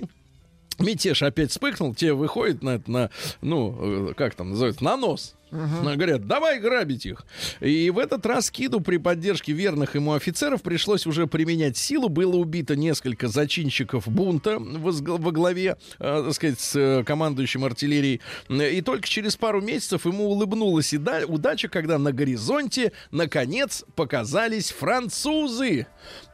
[0.79, 3.09] Мятеж опять вспыхнул, те выходят на это, на,
[3.41, 5.36] ну, э, как там называется, на нос.
[5.51, 7.25] Ну, Говорят, давай грабить их.
[7.59, 12.09] И в этот раз Киду при поддержке верных ему офицеров пришлось уже применять силу.
[12.09, 18.21] Было убито несколько зачинщиков бунта во главе, э, так сказать, с э, командующим артиллерией.
[18.49, 24.71] И только через пару месяцев ему улыбнулась и да- удача, когда на горизонте наконец показались
[24.71, 25.87] французы.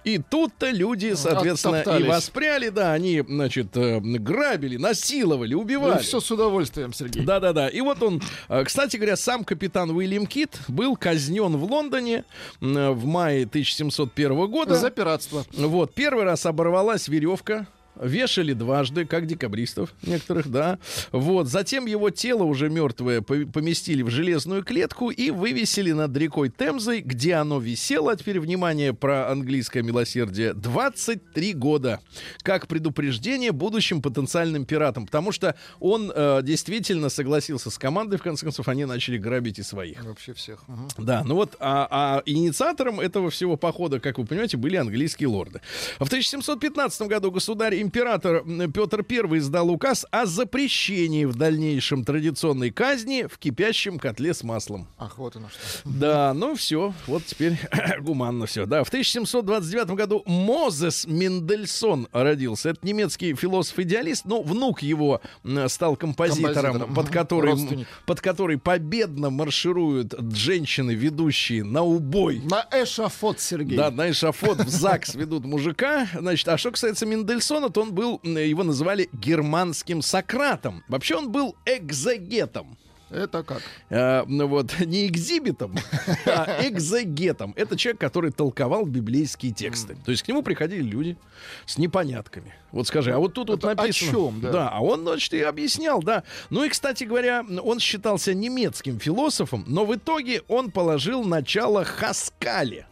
[0.04, 2.08] И тут-то люди, соответственно, и Оттоптались.
[2.08, 6.02] воспряли, да, они, значит, э, грабили, насиловали, убивали.
[6.02, 7.24] все с удовольствием, Сергей.
[7.24, 7.70] Да-да-да.
[7.70, 12.24] И вот он, э, кстати говоря, сам капитан Уильям Кит был казнен в Лондоне
[12.62, 14.76] в мае 1701 года.
[14.76, 15.46] За пиратство.
[15.54, 17.68] Вот, первый раз оборвалась веревка.
[18.00, 20.80] Вешали дважды, как декабристов некоторых, да.
[21.12, 26.50] Вот, затем его тело уже мертвое по- поместили в железную клетку и вывесили над рекой
[26.50, 32.00] Темзой, где оно висело, а теперь внимание про английское милосердие, 23 года.
[32.42, 35.06] Как предупреждение будущим потенциальным пиратам.
[35.06, 39.64] Потому что он э, действительно согласился с командой, в конце концов, они начали грабить и
[39.64, 40.04] своих.
[40.04, 40.68] Вообще всех.
[40.68, 40.88] Мгм.
[40.98, 45.62] Да, ну вот, а, а инициатором этого всего похода, как вы понимаете, были английские лорды.
[46.00, 47.83] В 1715 году государь-император
[48.46, 54.44] м, Петр I издал указ о запрещении в дальнейшем традиционной казни в кипящем котле с
[54.44, 54.88] маслом.
[54.98, 55.60] Ах, вот оно что.
[55.90, 57.60] Да, ну все, вот теперь
[58.02, 58.66] гуманно все.
[58.66, 62.70] Да, в 1729 году Мозес Мендельсон родился.
[62.70, 65.22] Это немецкий философ-идеалист, ну, внук его
[65.68, 67.88] стал композитором, Композитором, под который, родственник.
[68.06, 72.42] под который победно маршируют женщины, ведущие на убой.
[72.44, 73.78] На эшафот, Сергей.
[73.78, 76.08] Да, на эшафот в ЗАГС ведут мужика.
[76.18, 80.84] Значит, а что касается Мендельсона, то он был, его называли германским Сократом.
[80.88, 82.78] Вообще он был экзегетом.
[83.14, 83.62] Это как?
[83.90, 85.76] Э, ну вот, не экзибитом,
[86.26, 87.54] а экзегетом.
[87.56, 89.96] Это человек, который толковал библейские тексты.
[90.04, 91.18] То есть к нему приходили люди
[91.66, 92.56] с непонятками.
[92.72, 94.12] Вот скажи, а вот тут вот Это о написано...
[94.12, 94.70] чём, да?
[94.70, 96.24] а он, значит, и объяснял, да.
[96.50, 102.88] Ну и, кстати говоря, он считался немецким философом, но в итоге он положил начало Хаскале.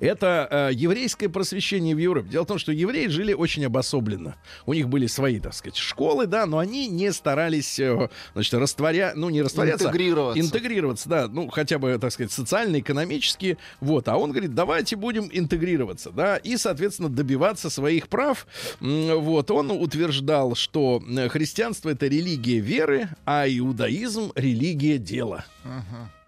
[0.00, 2.28] Это э, еврейское просвещение в Европе.
[2.28, 4.36] Дело в том, что евреи жили очень обособленно.
[4.66, 9.12] У них были свои, так сказать, школы, да, но они не старались, э, значит, растворя,
[9.16, 10.40] ну не растворяться, Интегрироваться.
[10.40, 14.08] интегрироваться, да, ну хотя бы, так сказать, социально, экономически, вот.
[14.08, 18.46] А он говорит, давайте будем интегрироваться, да, и, соответственно, добиваться своих прав.
[18.80, 19.50] Вот.
[19.50, 25.44] Он утверждал, что э, христианство это религия веры, а иудаизм религия дела.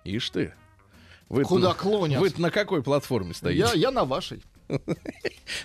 [0.05, 0.53] Ишь ты.
[1.35, 2.20] Вы Куда клонят?
[2.20, 3.59] Вы на какой платформе стоите?
[3.59, 4.40] Я, я на вашей.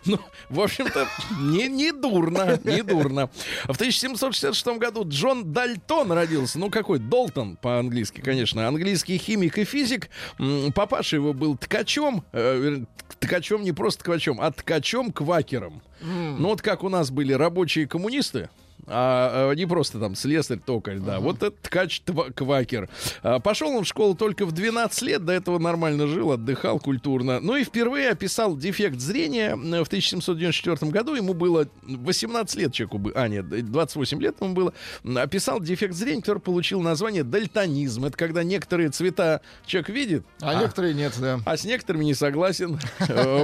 [0.05, 1.07] Ну, в общем-то,
[1.39, 3.29] не, не дурно, не дурно.
[3.65, 6.59] В 1766 году Джон Дальтон родился.
[6.59, 6.99] Ну, какой?
[6.99, 8.67] Долтон по-английски, конечно.
[8.67, 10.09] Английский химик и физик.
[10.75, 12.25] Папаша его был ткачом.
[12.33, 12.83] э,
[13.19, 15.81] ткачом не просто ткачом, а ткачом-квакером.
[16.01, 18.49] Ну, вот как у нас были рабочие коммунисты,
[18.87, 21.19] а, а, не просто там слесарь, токарь, да.
[21.19, 22.01] Вот это ткач
[22.35, 22.89] квакер.
[23.21, 27.39] А, пошел он в школу только в 12 лет, до этого нормально жил, отдыхал культурно.
[27.39, 31.15] Ну и впервые описал дефект зрения в 1794 году.
[31.15, 34.73] Ему было 18 лет человеку, бы- а нет, 28 лет ему было.
[35.15, 38.05] Описал дефект зрения, который получил название дальтонизм.
[38.05, 41.39] Это когда некоторые цвета человек видит, А, некоторые нет, да.
[41.45, 42.79] а с некоторыми не согласен.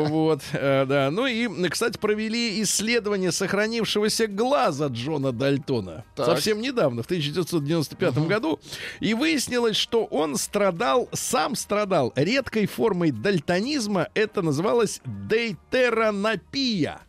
[0.05, 1.09] Вот, э, да.
[1.11, 6.03] Ну и, кстати, провели исследование сохранившегося глаза Джона Дальтона.
[6.15, 6.25] Так.
[6.25, 8.59] Совсем недавно, в 1995 году.
[8.99, 14.07] И выяснилось, что он страдал, сам страдал редкой формой дальтонизма.
[14.13, 17.01] Это называлось дейтеранопия.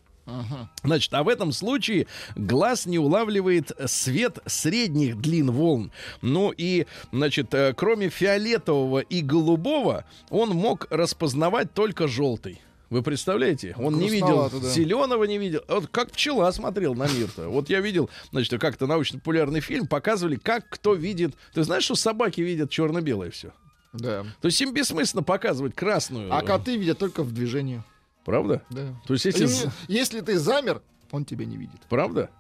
[0.83, 5.93] Значит, а в этом случае глаз не улавливает свет средних длин волн.
[6.21, 12.61] Ну и, значит, э, кроме фиолетового и голубого, он мог распознавать только желтый.
[12.89, 13.75] Вы представляете?
[13.79, 14.59] Он не видел да.
[14.69, 15.63] зеленого, не видел.
[15.69, 17.49] Вот как пчела смотрел на мир-то.
[17.49, 21.35] Вот я видел, значит, как-то научно-популярный фильм показывали, как кто видит.
[21.53, 23.53] Ты знаешь, что собаки видят черно-белое все?
[23.93, 24.25] Да.
[24.41, 26.33] То есть им бессмысленно показывать красную.
[26.33, 27.83] А коты видят только в движении.
[28.25, 28.63] Правда?
[28.71, 28.95] Да.
[29.07, 29.49] То есть если...
[29.89, 31.81] Если ты замер, он тебя не видит.
[31.89, 32.31] Правда?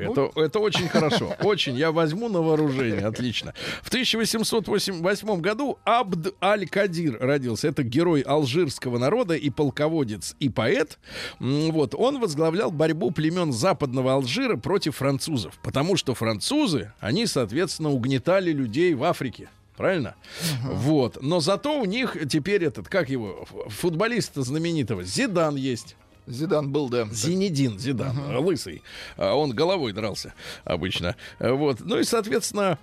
[0.00, 1.34] Это, это очень хорошо.
[1.40, 1.76] Очень.
[1.76, 3.06] Я возьму на вооружение.
[3.06, 3.54] Отлично.
[3.82, 7.68] В 1808 году Абд Аль-Кадир родился.
[7.68, 10.98] Это герой алжирского народа и полководец, и поэт.
[11.38, 11.94] Вот.
[11.94, 15.58] Он возглавлял борьбу племен западного Алжира против французов.
[15.62, 19.48] Потому что французы, они, соответственно, угнетали людей в Африке.
[19.76, 20.14] Правильно?
[20.62, 21.22] Вот.
[21.22, 25.96] Но зато у них теперь этот, как его, футболиста знаменитого, Зидан есть.
[26.30, 27.06] Зидан был, да.
[27.10, 28.82] Зинедин Зидан, лысый.
[29.16, 31.16] А Он головой дрался обычно.
[31.38, 31.80] Вот.
[31.80, 32.78] Ну и, соответственно,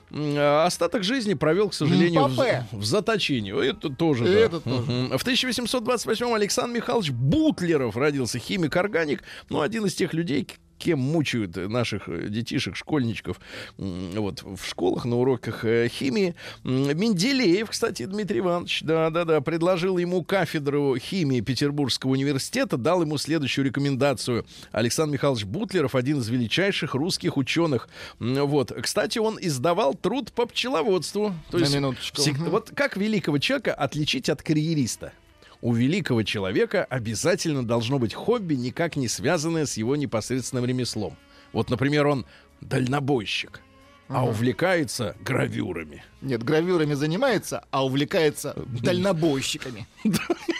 [0.65, 3.69] остаток жизни провел, к сожалению, в, в заточении.
[3.69, 4.25] Это тоже.
[4.25, 4.39] И да.
[4.39, 4.91] это тоже.
[4.91, 5.17] Мгм.
[5.17, 9.23] В 1828 Александр Михайлович Бутлеров родился, химик-органик.
[9.49, 13.39] Ну, один из тех людей, кем мучают наших э, детишек, школьничков
[13.77, 16.35] вот в школах на уроках э, химии.
[16.63, 24.45] Менделеев, кстати, Дмитрий Иванович, да-да-да, предложил ему кафедру химии Петербургского университета, дал ему следующую рекомендацию.
[24.71, 27.89] Александр Михайлович Бутлеров, один из величайших русских ученых.
[28.19, 31.33] Вот, кстати, он издавал труд по пчеловодству.
[31.51, 32.21] То На есть минуточку.
[32.21, 32.37] всег-.
[32.37, 35.13] Вот как великого человека отличить от карьериста?
[35.61, 41.17] У великого человека обязательно должно быть хобби, никак не связанное с его непосредственным ремеслом.
[41.53, 42.25] Вот, например, он
[42.61, 43.61] дальнобойщик,
[44.07, 46.03] а увлекается гравюрами.
[46.21, 49.87] Нет, гравюрами занимается, а увлекается дальнобойщиками.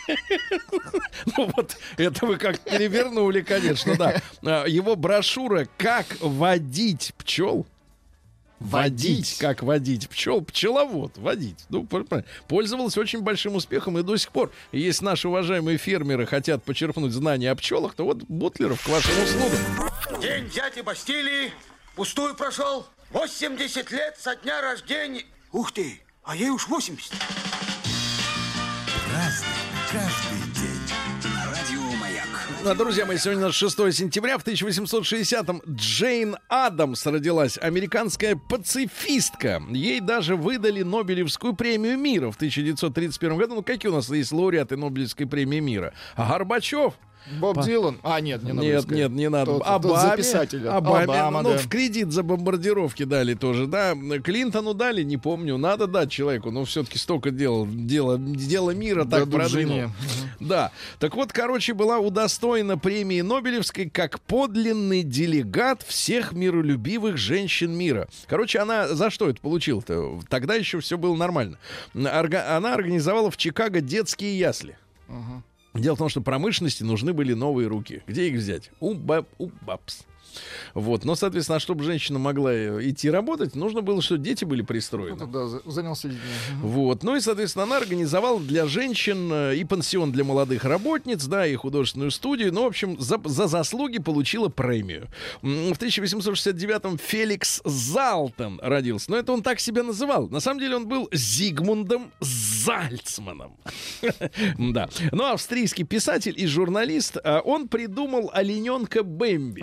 [1.37, 4.21] Ну вот, это вы как перевернули, конечно, да.
[4.43, 7.65] А, Его брошюра «Как водить пчел»
[8.59, 9.37] Водить, Водить.
[9.39, 11.65] как водить пчел, пчеловод, водить.
[11.69, 11.87] Ну,
[12.47, 14.51] пользовалась очень большим успехом и до сих пор.
[14.71, 19.11] И если наши уважаемые фермеры хотят почерпнуть знания о пчелах, то вот Бутлеров к вашим
[19.23, 20.21] услугам.
[20.21, 21.51] День дяди Бастилии
[21.95, 22.87] пустую прошел.
[23.11, 25.23] 80 лет со дня рождения.
[25.51, 27.13] Ух ты, а ей уж 80.
[29.13, 29.47] Разный,
[32.75, 34.37] Друзья мои, сегодня у нас 6 сентября.
[34.37, 37.57] В 1860-м Джейн Адамс родилась.
[37.57, 39.61] Американская пацифистка.
[39.69, 43.55] Ей даже выдали Нобелевскую премию мира в 1931 году.
[43.55, 45.93] Ну, какие у нас есть лауреаты Нобелевской премии мира?
[46.17, 46.95] Горбачев?
[47.39, 47.99] Боб Дилан.
[48.03, 48.97] А, нет, не Нет, Нобелевская.
[48.97, 49.51] нет, не надо.
[49.51, 50.75] Тот- тот Обаме, за писателя.
[50.77, 51.57] Обаме, Обама, ну, да.
[51.57, 53.93] в кредит за бомбардировки дали тоже, да.
[54.23, 55.57] Клинтону дали, не помню.
[55.57, 59.75] Надо дать человеку, но все-таки столько дел, дело, дело мира так Дадут продвинул.
[59.75, 59.89] жене.
[60.39, 60.71] Да.
[60.99, 68.07] Так вот, короче, была удостоена премии Нобелевской как подлинный делегат всех миролюбивых женщин мира.
[68.27, 70.19] Короче, она за что это получила-то?
[70.29, 71.57] Тогда еще все было нормально.
[71.93, 74.77] Орга- Она организовала в Чикаго детские ясли.
[75.77, 78.03] Дело в том, что промышленности нужны были новые руки.
[78.07, 78.71] Где их взять?
[78.79, 80.05] У, баб, у бабс.
[80.73, 81.05] Вот.
[81.05, 85.17] Но, соответственно, чтобы женщина могла э, идти работать, нужно было, чтобы дети были пристроены.
[85.25, 86.23] Ну, да, за- занялся детьми.
[86.61, 87.03] Вот.
[87.03, 91.55] Ну и, соответственно, она организовала для женщин э, и пансион для молодых работниц, да, и
[91.55, 92.53] художественную студию.
[92.53, 95.07] Ну, в общем, за, за заслуги получила премию.
[95.41, 99.11] В 1869-м Феликс Залтон родился.
[99.11, 100.27] Но это он так себя называл.
[100.29, 103.57] На самом деле он был Зигмундом Зальцманом.
[104.57, 104.89] Да.
[105.11, 107.17] Ну, австрийский писатель и журналист.
[107.23, 109.61] а, Он придумал олененка Бэмби.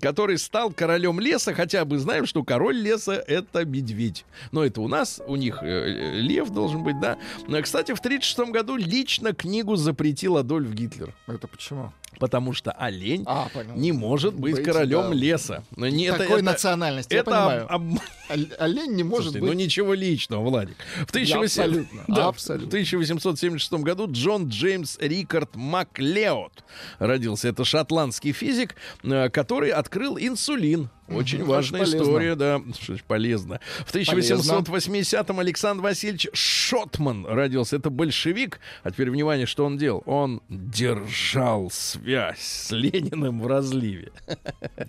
[0.00, 4.24] Который стал королем леса, хотя бы знаем, что король леса это медведь.
[4.52, 7.18] Но это у нас, у них э, э, лев должен быть, да.
[7.46, 11.92] Но, Кстати, в 1936 году лично книгу запретил Адольф Гитлер, Это почему?
[12.20, 13.74] потому что олень А, понял.
[13.74, 15.14] не может быть, Быть, королем да.
[15.14, 15.64] леса.
[15.76, 17.66] Но не, это- Такой это- национальности, я это понимаю.
[17.72, 17.98] об- об-
[18.28, 19.50] Оль- Олень не может Слушайте, быть...
[19.50, 20.76] ну ничего личного, Владик.
[21.06, 22.66] В 1800 абсолютно, Да, абсолютно.
[22.66, 26.64] В 1876 году Джон Джеймс Рикард Маклеод
[26.98, 27.48] родился.
[27.48, 28.74] Это шотландский физик,
[29.04, 30.88] э, который открыл инсулин.
[31.08, 32.60] Очень Мгм, важная очень история, да.
[32.80, 33.60] Что полезно.
[33.86, 37.76] В 1880-м Александр Васильевич Шотман родился.
[37.76, 38.60] Это большевик.
[38.82, 40.02] А теперь внимание, что он делал?
[40.06, 44.10] Он держал связь с Лениным в разливе.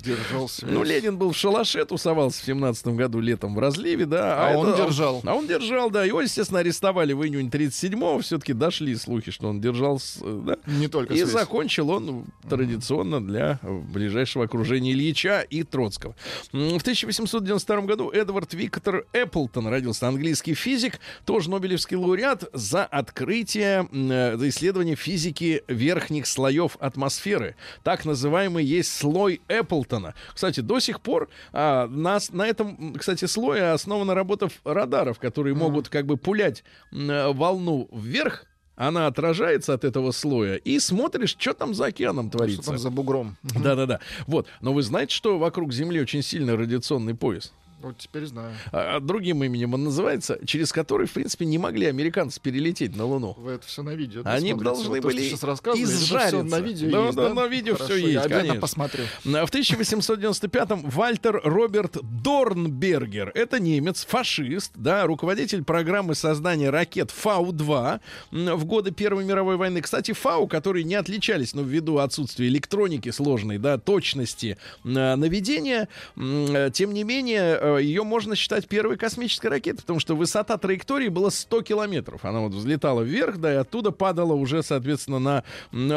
[0.03, 0.71] Держал связь.
[0.71, 4.49] Ну, Ленин был в шалаше, тусовался в 17 году летом в разливе, да.
[4.49, 5.21] А он держал.
[5.25, 6.03] А он держал, да.
[6.03, 8.19] Его, естественно, арестовали в июне 37-го.
[8.19, 10.57] Все-таки дошли слухи, что он держал, с- да.
[10.65, 11.29] Не только И связь.
[11.31, 16.06] закончил он традиционно для э, ближайшего окружения Ильича и Троцкого.
[16.53, 23.87] М, В 1892 году Эдвард Виктор Эпплтон родился, английский физик, тоже Нобелевский лауреат за открытие,
[23.91, 27.55] э, за исследование физики верхних слоев атмосферы.
[27.83, 30.13] Так называемый есть слой Эпплтона.
[30.33, 35.89] Кстати, до сих пор а, нас, на этом, кстати, слое основана работа радаров, которые могут
[35.89, 38.45] как бы пулять э, волну вверх,
[38.77, 42.63] она отражается от этого слоя, и смотришь, что там за океаном Что творится.
[42.63, 43.35] там за бугром?
[43.43, 43.99] Да-да-да.
[44.27, 44.47] Вот.
[44.61, 47.53] Но вы знаете, что вокруг Земли очень сильный радиационный пояс?
[47.81, 48.55] Вот теперь знаю.
[48.71, 53.35] А, другим именем он называется, через который, в принципе, не могли американцы перелететь на Луну.
[53.37, 54.21] Вы это все на видео.
[54.25, 54.63] Они смотрите?
[54.63, 56.43] должны Вот то, были что сейчас изжариться.
[56.43, 58.61] на видео Да, есть, да, на видео Хорошо, есть, Я обязательно конечно.
[58.61, 59.03] посмотрю.
[59.25, 67.99] А В 1895-м Вальтер Роберт Дорнбергер, это немец, фашист, да, руководитель программы создания ракет Фау-2
[68.31, 69.81] м, в годы Первой мировой войны.
[69.81, 76.71] Кстати, Фау, которые не отличались, но ввиду отсутствия электроники сложной, да, точности э, наведения, э,
[76.73, 81.61] тем не менее, ее можно считать первой космической ракетой, потому что высота траектории была 100
[81.63, 82.23] километров.
[82.25, 85.43] Она вот взлетала вверх, да, и оттуда падала уже, соответственно, на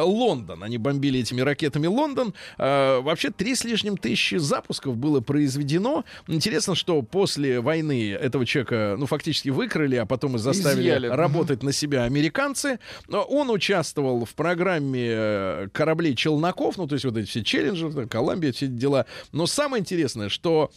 [0.05, 0.63] Лондон.
[0.63, 2.35] Они бомбили этими ракетами Лондон.
[2.59, 6.05] А, вообще, три с лишним тысячи запусков было произведено.
[6.27, 11.07] Интересно, что после войны этого человека, ну, фактически выкрали, а потом и заставили Изъяли.
[11.07, 12.79] работать на себя американцы.
[13.09, 18.07] Но Он участвовал в программе э, кораблей челноков, ну, то есть вот эти все челленджеры,
[18.07, 19.07] Колумбия, все эти дела.
[19.33, 20.71] Но самое интересное, что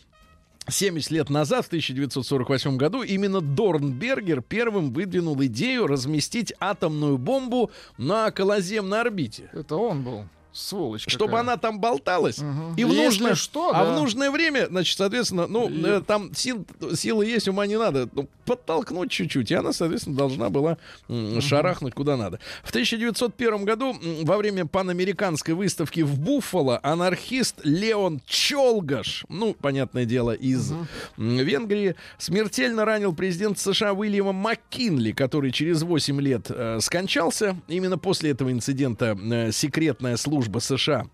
[0.68, 8.28] 70 лет назад, в 1948 году, именно Дорнбергер первым выдвинул идею разместить атомную бомбу на
[8.28, 9.50] околоземной орбите.
[9.54, 10.26] Это он был.
[10.54, 11.42] Сволочь Чтобы какая.
[11.42, 12.38] она там болталась.
[12.38, 12.76] Мгм.
[12.78, 13.94] И в Если нужное, что, а да.
[13.94, 18.08] в нужное время, значит, соответственно, ну, И- э, там сил, силы есть, ума не надо.
[18.14, 20.78] Ну, подтолкнуть чуть-чуть, и она, соответственно, должна была
[21.10, 22.40] м, шарахнуть куда надо.
[22.64, 30.32] В 1901 году, во время панамериканской выставки в Буффало, анархист Леон Чолгаш, ну, понятное дело,
[30.32, 30.88] из м,
[31.18, 37.56] Венгрии, смертельно ранил президента США Уильяма Маккинли, который через 8 лет э, скончался.
[37.68, 41.08] Именно после этого инцидента э, секретная служба США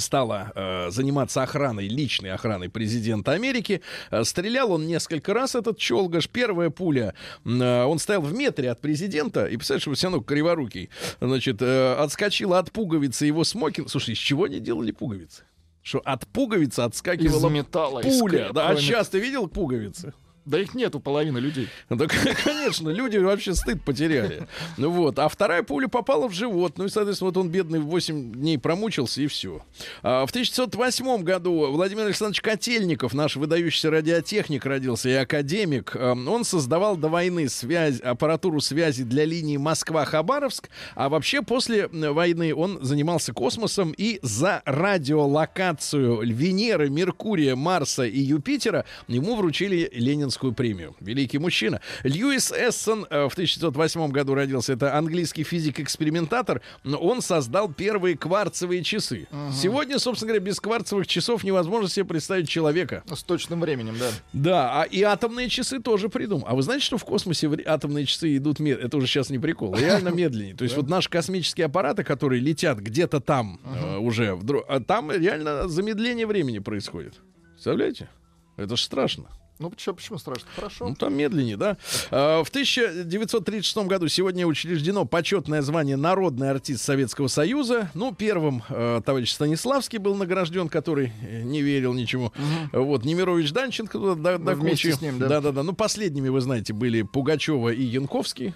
[0.00, 3.82] стала э, заниматься охраной, личной охраной президента Америки.
[4.10, 6.28] Э, стрелял он несколько раз, этот Челгаш.
[6.28, 10.90] Первая пуля, э, он стоял в метре от президента, и, представляешь, все равно криворукий,
[11.20, 13.90] значит, э, отскочила от пуговицы его смокинг.
[13.90, 15.44] Слушай, из чего они делали пуговицы?
[15.82, 18.50] Что от пуговицы отскакивала Из металла, из пуля.
[18.52, 20.14] Да, а сейчас ты видел пуговицы?
[20.44, 21.68] Да их нет у половины людей.
[21.88, 22.06] Да,
[22.44, 24.46] конечно, люди вообще стыд потеряли.
[24.76, 26.76] Ну вот, а вторая пуля попала в живот.
[26.76, 29.62] Ну и, соответственно, вот он бедный 8 дней промучился и все.
[30.02, 35.96] А в 1908 году Владимир Александрович Котельников, наш выдающийся радиотехник, родился и академик.
[35.96, 40.68] Эм, Он создавал до войны связь, аппаратуру связи для линии Москва-Хабаровск.
[40.94, 48.84] А вообще после войны он занимался космосом и за радиолокацию Венеры, Меркурия, Марса и Юпитера
[49.08, 50.94] ему вручили Ленинскую премию.
[51.00, 51.80] Великий мужчина.
[52.02, 54.74] Льюис Эссон э, в 1908 году родился.
[54.74, 56.60] Это английский физик-экспериментатор.
[56.84, 59.26] Но Он создал первые кварцевые часы.
[59.52, 63.02] Сегодня, собственно говоря, без кварцевых часов невозможно себе представить человека.
[63.12, 64.10] С точным временем, да.
[64.32, 66.44] Да, а и атомные часы тоже придумал.
[66.46, 68.86] А вы знаете, что в космосе атомные часы идут медленнее?
[68.86, 69.74] Это уже сейчас не прикол.
[69.74, 70.54] Реально медленнее.
[70.54, 75.68] То есть вот наши космические аппараты, которые летят где-то там э, уже, а там реально
[75.68, 77.14] замедление времени происходит.
[77.52, 78.08] Представляете?
[78.56, 79.24] Это ж страшно.
[79.60, 80.48] Ну, почему, почему страшно?
[80.56, 80.88] Хорошо.
[80.88, 81.76] Ну, там медленнее, да.
[82.10, 87.88] А, В 1936 году сегодня учреждено почетное звание «Народный артист Советского Союза».
[87.94, 92.32] Ну, первым э, товарищ Станиславский был награжден, который э, не верил ничему.
[92.72, 94.98] Вот, Немирович Данченко до, до Вместе кучи.
[94.98, 95.28] с ним, да.
[95.28, 95.62] Да-да-да.
[95.62, 98.54] Ну, последними, вы знаете, были Пугачева и Янковский.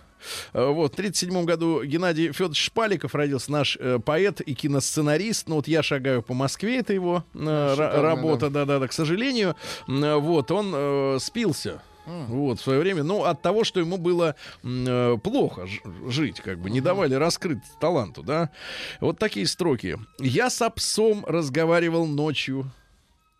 [0.53, 5.49] Э, Вот, в 1937 году Геннадий Федорович Шпаликов родился, наш э, поэт и киносценарист.
[5.49, 8.89] Ну, вот «Я шагаю по Москве»— это его э, ра- Шикарный, работа, да-да-да.
[8.89, 9.57] К сожалению,
[9.87, 11.83] м, вот, он э, спился.
[12.07, 15.67] Вот, в свое время, ну, от того, что ему было э, плохо
[16.07, 18.49] жить, как бы, не давали раскрыть таланту, да.
[19.03, 19.99] Вот такие строки.
[20.19, 22.71] «Я с псом разговаривал ночью».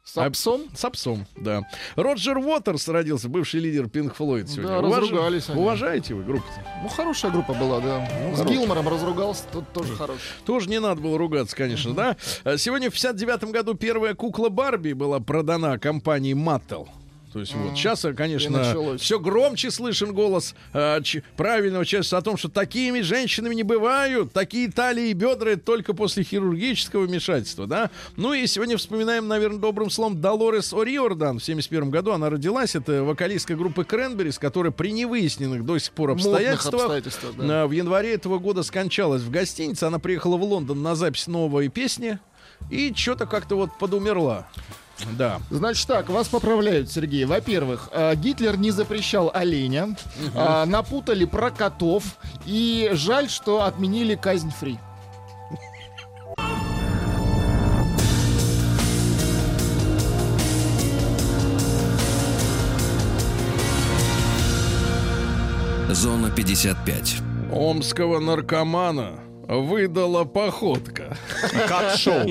[0.09, 0.63] С псом?
[0.75, 1.69] С псом, да.
[1.95, 4.81] Роджер Уотерс родился, бывший лидер Пинк Флойд сегодня.
[4.81, 5.61] Да, разругались они.
[5.61, 6.47] Уважаете вы группу
[6.83, 8.07] Ну, хорошая группа была, да.
[8.07, 8.47] С хорошая.
[8.47, 10.23] Гилмором разругался, тут тоже хороший.
[10.47, 12.17] Тоже не надо было ругаться, конечно, да.
[12.45, 16.89] А Сегодня в 59 году первая кукла Барби была продана компанией Mattel.
[17.33, 22.23] То есть вот сейчас, И конечно, все громче слышен голос э, ч- правильного человека о
[22.23, 27.67] том, что такими женщинами не бывают, такие талии и бедра это только после хирургического вмешательства,
[27.67, 27.91] да.
[28.17, 32.13] Ну и сегодня вспоминаем, наверное, добрым словом Долорес О'Риордан в 71 году.
[32.13, 37.63] Она родилась, это вокалистка группы Кренберис, которая при невыясненных до сих пор обстоятельствах обстоятельствах, да.
[37.65, 39.85] а, В январе этого года скончалась в гостинице.
[39.85, 42.19] Она приехала в Лондон на запись новой песни
[42.71, 44.49] и что-то как-то вот подумерла.
[45.13, 45.41] Да.
[45.51, 47.25] Значит так, вас поправляют, Сергей.
[47.25, 49.97] Во-первых, э, Гитлер не запрещал оленя,
[50.35, 52.05] а, напутали про котов,
[52.47, 54.79] и жаль, что отменили казнь фри.
[65.91, 67.17] Зона 55.
[67.51, 71.17] Омского наркомана выдала походка.
[71.67, 72.25] Как шоу?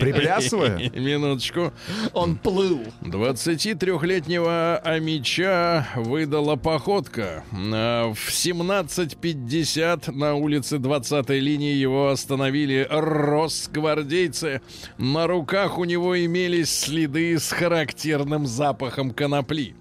[0.00, 0.90] Приплясывая?
[0.90, 1.72] Минуточку.
[2.14, 2.80] Он плыл.
[3.02, 7.44] 23-летнего Амича выдала походка.
[7.52, 14.62] А, В 17.50 на улице 20-й линии его остановили росгвардейцы.
[14.96, 19.74] На руках у него имелись следы с характерным запахом конопли.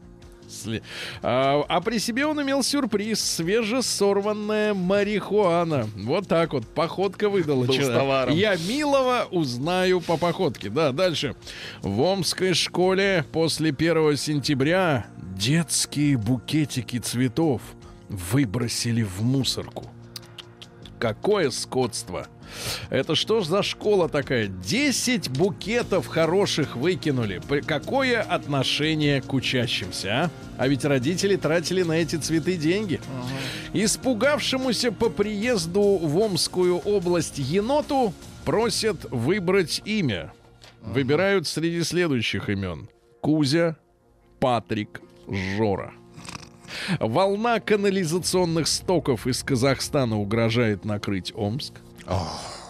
[1.22, 3.22] А, а при себе он имел сюрприз.
[3.22, 5.88] Свежесорванная марихуана.
[5.96, 6.68] Вот так вот.
[6.68, 7.66] Походка выдала.
[7.66, 7.74] Был.
[8.36, 10.70] Я милого узнаю по походке.
[10.70, 11.36] Да, дальше.
[11.82, 17.62] В Омской школе после 1 сентября детские букетики цветов
[18.10, 19.86] выбросили в мусорку.
[21.00, 22.28] Какое скотство!
[22.90, 24.48] Это что ж за школа такая?
[24.48, 27.42] 10 букетов хороших выкинули.
[27.66, 30.30] Какое отношение к учащимся, а?
[30.58, 33.00] А ведь родители тратили на эти цветы деньги.
[33.74, 38.14] Испугавшемуся по приезду в Омскую область еноту
[38.46, 40.34] просят выбрать имя.
[40.82, 42.90] Выбирают среди следующих имен.
[43.22, 43.76] Кузя,
[44.40, 45.94] Патрик, Жора.
[47.00, 51.74] Волна канализационных стоков из Казахстана угрожает накрыть Омск.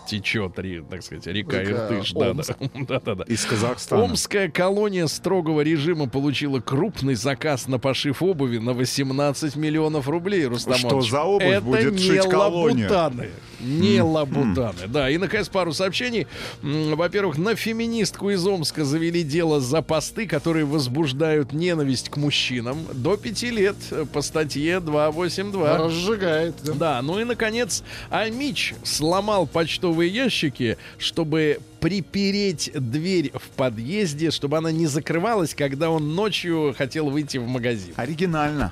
[0.07, 0.53] Течет,
[0.89, 2.13] так сказать, река Иртыш.
[2.13, 2.29] Да, да.
[2.31, 2.53] Омск.
[2.87, 3.23] Да-да-да.
[3.25, 4.03] Из Казахстана.
[4.03, 10.75] Омская колония строгого режима получила крупный заказ на пошив обуви на 18 миллионов рублей, Рустам
[10.77, 12.89] Что за обувь Это будет шить колония?
[12.89, 13.29] лабутаны.
[13.59, 14.87] Не лабутаны.
[14.87, 16.27] Да, и, наконец, пару сообщений.
[16.61, 23.17] Во-первых, на феминистку из Омска завели дело за посты, которые возбуждают ненависть к мужчинам до
[23.17, 25.77] пяти лет э, по статье 282.
[25.77, 26.55] Разжигает.
[26.63, 26.73] да.
[26.73, 34.71] Да, ну и, наконец, Амич сломал почтовые ящики, чтобы припереть дверь в подъезде, чтобы она
[34.71, 37.93] не закрывалась, когда он ночью хотел выйти в магазин.
[37.97, 38.71] Оригинально.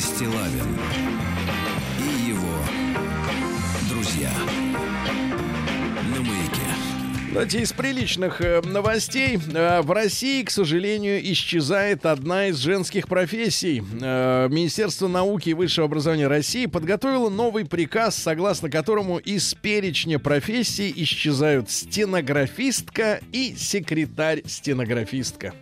[0.00, 0.78] Сергей Стилавин
[1.98, 2.64] и его
[3.88, 4.30] друзья.
[6.14, 6.60] На маяке.
[7.32, 9.38] Давайте из приличных э, новостей.
[9.52, 13.82] Э, в России, к сожалению, исчезает одна из женских профессий.
[14.00, 20.92] Э, Министерство науки и высшего образования России подготовило новый приказ, согласно которому из перечня профессий
[20.96, 25.54] исчезают стенографистка и секретарь-стенографистка.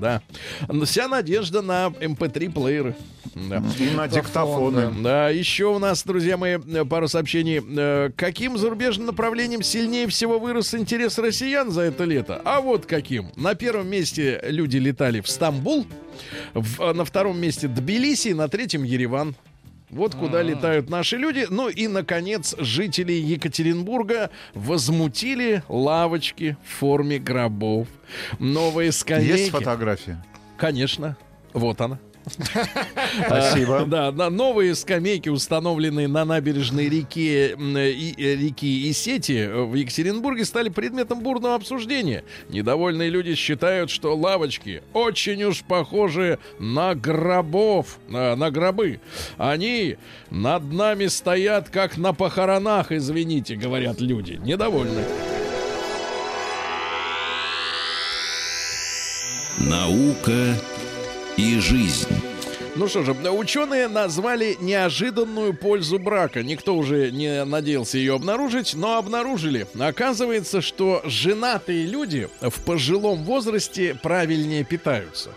[0.00, 0.22] Да.
[0.84, 2.94] Вся надежда на MP3-плееры.
[3.34, 3.62] Да.
[3.78, 4.92] И на диктофоны.
[5.02, 7.60] Да, еще у нас, друзья мои, э, пару сообщений.
[7.76, 12.40] Э, Каким зарубежным направлением сильнее всего вырос интерес россиян за это лето?
[12.44, 13.30] А вот каким.
[13.36, 15.86] На первом месте люди летали в Стамбул,
[16.54, 19.34] в- а на втором месте Тбилиси, на третьем Ереван.
[19.90, 21.46] Вот куда летают наши люди.
[21.48, 27.88] Ну и, наконец, жители Екатеринбурга возмутили лавочки в форме гробов.
[28.38, 29.32] Новые скамейки.
[29.32, 30.24] Есть фотография?
[30.56, 31.16] Конечно.
[31.52, 31.98] Вот она.
[33.26, 33.84] Спасибо.
[33.86, 40.44] Да, на новые скамейки, установленные на набережной реки, и, э, реки Исети э, в Екатеринбурге,
[40.44, 42.24] стали предметом бурного обсуждения.
[42.48, 49.00] Недовольные люди считают, что лавочки очень уж похожи на гробов, на, на гробы.
[49.36, 49.96] Они
[50.30, 54.40] над нами стоят, как на похоронах, извините, говорят люди.
[54.42, 55.02] Недовольны.
[59.58, 60.54] Наука
[61.36, 62.08] и жизнь.
[62.74, 66.42] Ну что же, ученые назвали неожиданную пользу брака.
[66.42, 69.66] Никто уже не надеялся ее обнаружить, но обнаружили.
[69.78, 75.30] Оказывается, что женатые люди в пожилом возрасте правильнее питаются.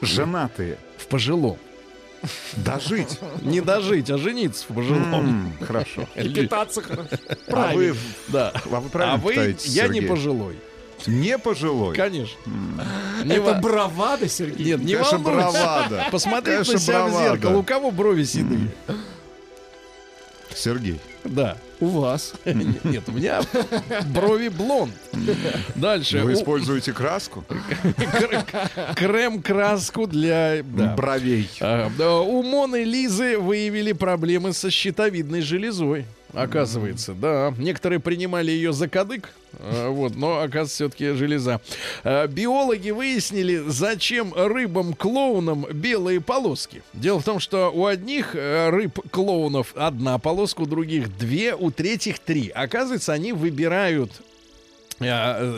[0.00, 0.78] Женатые.
[0.96, 1.58] В пожилом.
[2.56, 3.18] Дожить.
[3.42, 5.52] Не дожить, а жениться в пожилом.
[5.60, 6.08] Хорошо.
[6.14, 7.08] И питаться хорошо.
[7.28, 7.92] А Правильно.
[7.92, 7.98] вы,
[8.28, 8.52] Да.
[8.70, 10.56] а вы правильно А вы, я не пожилой.
[11.06, 11.94] Не пожилой?
[11.94, 12.38] Конечно.
[13.24, 14.66] Не Это ва- бравада, Сергей.
[14.66, 15.52] Нет, не Конечно, волнуйтесь.
[15.52, 16.06] бравада.
[16.12, 17.30] Посмотрите Конечно, на себя в бравада.
[17.32, 17.56] зеркало.
[17.58, 18.68] У кого брови седые?
[20.54, 21.00] Сергей.
[21.24, 21.56] Да.
[21.80, 22.34] У вас.
[22.44, 23.42] Нет, у меня
[24.14, 24.92] брови блонд.
[25.74, 26.20] Дальше.
[26.20, 27.44] Вы У- используете краску?
[27.96, 28.44] Кр-
[28.94, 30.62] Крем-краску для...
[30.62, 30.94] да.
[30.94, 31.50] Бровей.
[31.60, 36.06] А, да, У Моны Лизы выявили проблемы со щитовидной железой.
[36.34, 37.54] Оказывается, да.
[37.58, 41.60] Некоторые принимали ее за кадык, а, вот, но оказывается все-таки железа.
[42.02, 46.82] А, Биологи выяснили, зачем рыбам-клоунам белые полоски.
[46.92, 52.18] Дело в том, что у одних э, рыб-клоунов одна полоска, у других две, у третьих
[52.18, 52.48] три.
[52.48, 54.10] Оказывается, они выбирают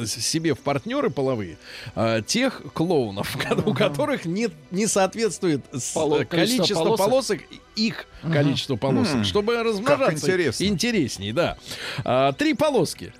[0.07, 1.59] себе в партнеры половые
[1.95, 5.64] э, тех клоунов, у которых не, не соответствует
[5.95, 7.07] Поло- количество количество полосок.
[7.07, 7.41] полосок
[7.76, 10.64] их количество полосок, чтобы размножаться интересно.
[10.64, 11.59] интересней, да.
[12.05, 13.12] А, три полоски.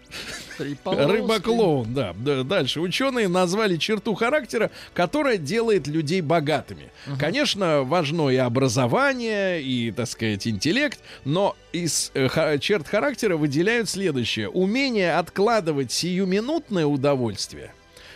[0.59, 2.15] Рыба-клоун, да.
[2.45, 2.81] Дальше.
[2.81, 6.91] Ученые назвали черту характера, которая делает людей богатыми.
[7.19, 14.49] Конечно, важно и образование, и, так сказать, интеллект, но из э, черт характера выделяют следующее.
[14.49, 17.73] Умение откладывать сиюминутное удовольствие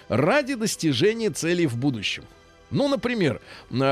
[0.09, 2.25] ради достижения целей в будущем.
[2.71, 3.41] Ну, например,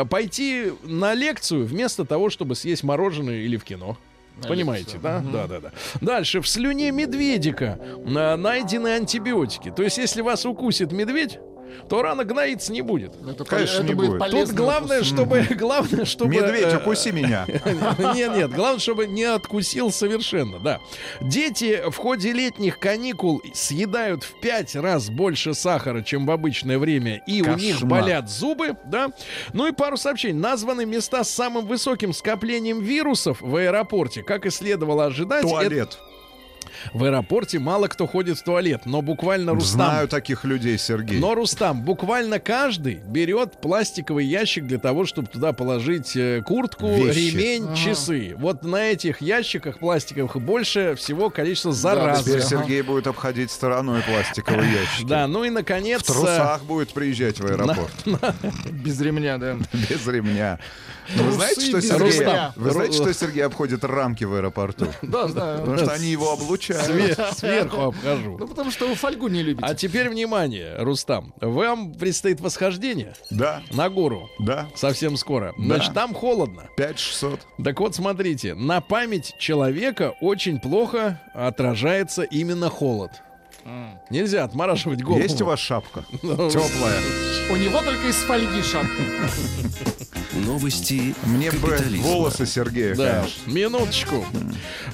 [0.08, 3.98] пойти на лекцию вместо того, чтобы съесть мороженое или в кино.
[4.46, 5.20] Понимаете, да?
[5.20, 5.72] Да, да, да.
[6.00, 6.40] Дальше.
[6.40, 9.70] В слюне медведика э, найдены антибиотики.
[9.70, 11.38] То есть, если вас укусит медведь,
[11.88, 13.12] то рано гноиться не будет.
[13.28, 14.30] Это, Конечно, это не будет будет.
[14.30, 15.08] Тут главное, укус.
[15.08, 16.34] чтобы, главное, чтобы...
[16.34, 17.46] Медведь, э, укуси меня.
[18.14, 20.80] нет, нет, главное, чтобы не откусил совершенно, да.
[21.20, 27.22] Дети в ходе летних каникул съедают в пять раз больше сахара, чем в обычное время,
[27.26, 29.10] и у них болят зубы, да.
[29.52, 30.38] Ну и пару сообщений.
[30.38, 34.22] Названы места с самым высоким скоплением вирусов в аэропорте.
[34.22, 35.98] Как и следовало ожидать, это- Туалет.
[36.92, 39.78] В аэропорте мало кто ходит в туалет, но буквально Рустам...
[39.78, 41.18] Знаю таких людей, Сергей.
[41.18, 47.18] Но, Рустам, буквально каждый берет пластиковый ящик для того, чтобы туда положить э, куртку, Вещи.
[47.36, 48.34] ремень, часы.
[48.38, 52.22] Вот на этих ящиках пластиковых больше всего количество заразы.
[52.24, 52.48] Теперь Ага.
[52.48, 55.06] Сергей будет обходить стороной пластиковые ящики.
[55.06, 56.02] Да, ну и В наконец...
[56.02, 57.92] э, трусах будет приезжать в аэропорт.
[58.72, 59.56] Без ремня, да.
[59.72, 60.58] Без ремня.
[61.16, 62.18] Вы знаете, что Сергей...
[62.20, 62.52] ремня.
[62.56, 64.86] Вы знаете, что Сергей обходит рамки в аэропорту?
[65.02, 65.60] Да, знаю.
[65.60, 66.32] Потому что они его
[66.74, 67.18] облучают.
[67.18, 68.36] све- сверху обхожу.
[68.38, 69.66] Ну, потому что вы фольгу не любите.
[69.66, 71.32] А теперь внимание, Рустам.
[71.40, 74.28] Вам предстоит восхождение Да, на гору.
[74.38, 74.68] да.
[74.74, 75.54] Совсем скоро.
[75.58, 76.64] Значит, там холодно.
[76.76, 77.40] 5600.
[77.64, 83.10] Так вот, смотрите, на память человека очень плохо отражается именно холод.
[84.08, 85.20] Нельзя отмораживать голову.
[85.20, 86.02] Есть у вас шапка?
[86.22, 86.98] Теплая.
[87.50, 89.02] У него только из фольги шапка.
[90.44, 93.50] Новости Мне бы волосы Сергея, Да, конечно.
[93.50, 94.24] минуточку.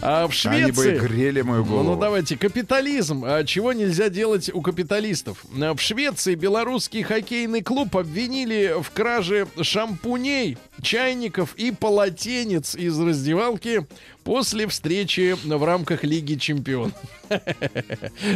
[0.01, 0.99] А в Они бы Швеции...
[0.99, 1.91] грели мою Ну, голову.
[1.95, 3.25] ну, давайте, капитализм.
[3.27, 5.45] А чего нельзя делать у капиталистов?
[5.61, 13.87] А В Швеции белорусский хоккейный клуб обвинили в краже шампуней, чайников и полотенец из раздевалки
[14.25, 16.95] после встречи в рамках Лиги Чемпионов.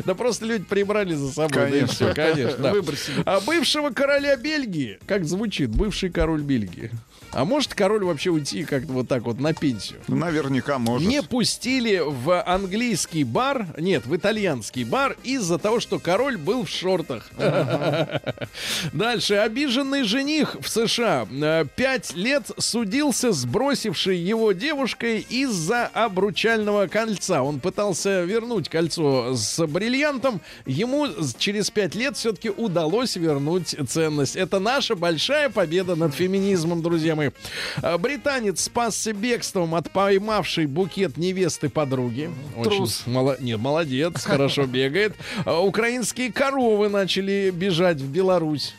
[0.05, 1.71] Да просто люди прибрали за собой.
[1.71, 1.89] Конечно.
[1.89, 2.75] всё, конечно.
[3.25, 6.91] А бывшего короля Бельгии, как звучит, бывший король Бельгии.
[7.33, 10.01] А может король вообще уйти как-то вот так вот на пенсию?
[10.09, 11.07] Наверняка может.
[11.07, 16.71] Не пустили в английский бар, нет, в итальянский бар из-за того, что король был в
[16.71, 17.31] шортах.
[18.93, 19.35] Дальше.
[19.35, 27.43] Обиженный жених в США э, пять лет судился с бросившей его девушкой из-за обручального кольца.
[27.43, 30.41] Он пытался вернуть кольцо с бриллиантом.
[30.65, 31.07] Ему
[31.39, 34.37] через пять лет все-таки удалось вернуть ценность.
[34.37, 37.31] Это наша большая победа над феминизмом, друзья мои.
[37.83, 42.31] А, Британец спасся бегством от поймавшей букет невесты подруги.
[42.57, 43.03] Очень Трус.
[43.07, 45.15] мало- Не, молодец, хорошо бегает.
[45.45, 48.75] А, Украинские коровы начали бежать в Беларусь.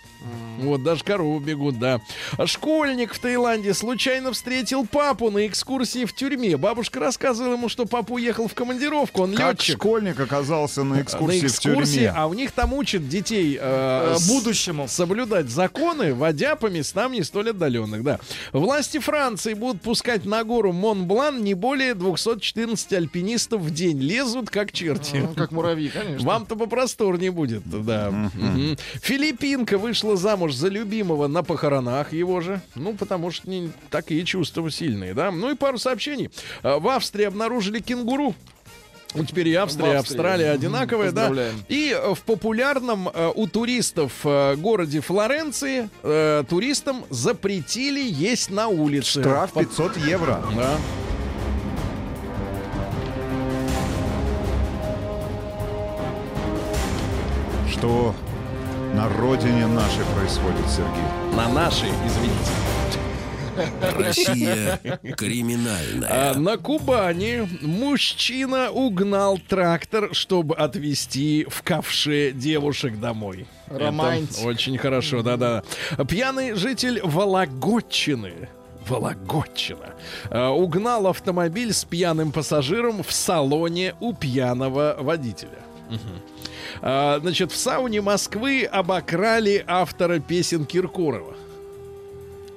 [0.60, 2.02] Вот, даже коровы бегут, да.
[2.38, 6.58] А Школьник в Таиланде случайно встретил папу на экскурсии в тюрьме.
[6.58, 9.78] Бабушка рассказывала ему, что папа уехал в командировку, он Как летчик.
[9.78, 12.14] школьник оказался на На экскурсии в экскурсии, тюрьме.
[12.16, 14.88] а у них там учат детей э, Э, Будущему.
[14.88, 18.20] соблюдать законы, водя по местам не столь отдаленных, да.
[18.52, 24.00] Власти Франции будут пускать на гору Монблан не более 214 альпинистов в день.
[24.02, 25.18] Лезут как черти.
[25.18, 26.28] Ну, Как муравьи, конечно.
[26.28, 28.30] Вам-то попросторнее будет, да.
[29.02, 32.62] Филиппинка вышла замуж за любимого на похоронах его же.
[32.76, 35.32] Ну, потому что не такие чувства сильные, да.
[35.32, 36.30] Ну и пару сообщений.
[36.64, 38.36] А, В Австрии обнаружили кенгуру.
[39.16, 39.96] Ну, теперь и Австрия, и.
[39.96, 41.32] Австралия одинаковые, да.
[41.68, 48.68] И э, в популярном э, у туристов э, городе Флоренции э, туристам запретили есть на
[48.68, 49.22] улице.
[49.22, 50.44] Штраф По- 500 евро.
[50.56, 50.78] Да.
[57.72, 58.14] Что
[59.00, 61.34] на родине нашей происходит, Сергей?
[61.34, 62.52] На нашей, извините.
[63.98, 64.78] Россия
[65.18, 66.32] криминальная.
[66.34, 73.48] А на Кубани мужчина угнал трактор, чтобы отвезти в ковше девушек домой.
[73.68, 74.38] Романтик.
[74.38, 75.64] Это очень хорошо, да-да.
[76.06, 78.50] Пьяный житель Вологодчины.
[78.86, 79.94] Вологодчина.
[80.30, 85.60] а, Угнал автомобиль с пьяным пассажиром в салоне у пьяного водителя.
[86.82, 91.36] А, Значит, в сауне Москвы обокрали автора песен Киркорова.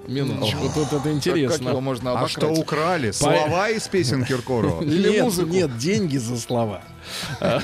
[0.07, 1.69] Минуточку, тут это Как- Как интересно.
[1.69, 3.13] его можно А что украли?
[3.13, 4.83] Слова из песен Киркорова?
[4.83, 5.49] Или нет, музыку?
[5.49, 6.83] нет, деньги за слова.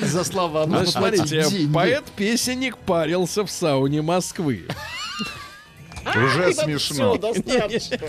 [0.00, 4.66] За слова Ну, смотрите, поэт-песенник парился в сауне Москвы.
[6.06, 7.18] Уже смешно.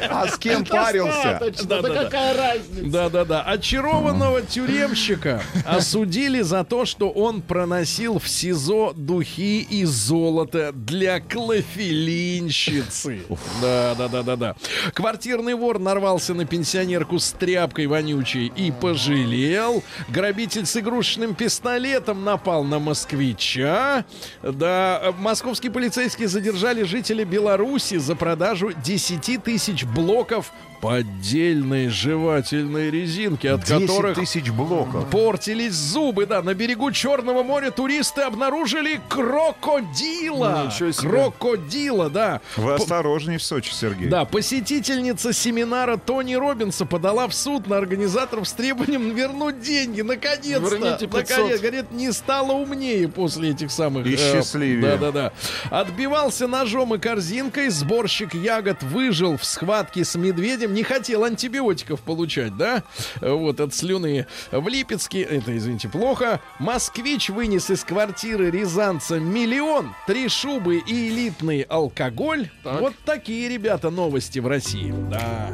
[0.10, 1.40] А с кем парился?
[1.64, 2.04] Да, Да да, да.
[2.04, 2.90] какая разница?
[2.90, 3.42] Да-да-да.
[3.44, 13.22] Очарованного тюремщика осудили за то, что он проносил в СИЗО духи и золото для клофелинщицы.
[13.62, 14.56] Да-да-да-да-да.
[14.94, 19.84] Квартирный вор нарвался на пенсионерку с тряпкой вонючей и пожалел.
[20.10, 24.06] Грабитель с игрушечным пистолетом напал на москвича.
[24.42, 33.64] Да, московские полицейские задержали жителя Беларуси за продажу 10 тысяч блоков поддельной жевательной резинки, от
[33.64, 35.10] 10 которых тысяч блоков.
[35.10, 36.26] портились зубы.
[36.26, 40.72] Да, на берегу Черного моря туристы обнаружили крокодила.
[41.00, 42.42] Крокодила, да.
[42.56, 44.08] Вы осторожней в Сочи, Сергей.
[44.08, 50.02] да, посетительница семинара Тони Робинса подала в суд на организаторов с требованием вернуть деньги.
[50.02, 50.76] Наконец-то.
[50.76, 51.30] Верните 500.
[51.30, 54.06] Наконец, говорит, не стало умнее после этих самых...
[54.06, 54.98] И счастливее.
[54.98, 55.32] Да-да-да.
[55.70, 57.70] Отбивался ножом и корзинкой.
[57.70, 60.65] Сборщик ягод выжил в схватке с медведем.
[60.74, 62.84] Не хотел антибиотиков получать, да?
[63.22, 64.28] Вот, от слюны.
[64.52, 66.42] В Липецке, это, извините, плохо.
[66.60, 72.50] Москвич вынес из квартиры рязанца миллион, три шубы и элитный алкоголь.
[72.64, 72.82] Так.
[72.82, 74.94] Вот такие, ребята, новости в России.
[75.10, 75.52] Да.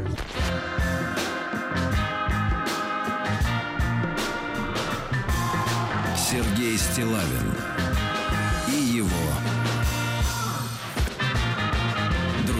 [6.16, 7.81] Сергей Стилавин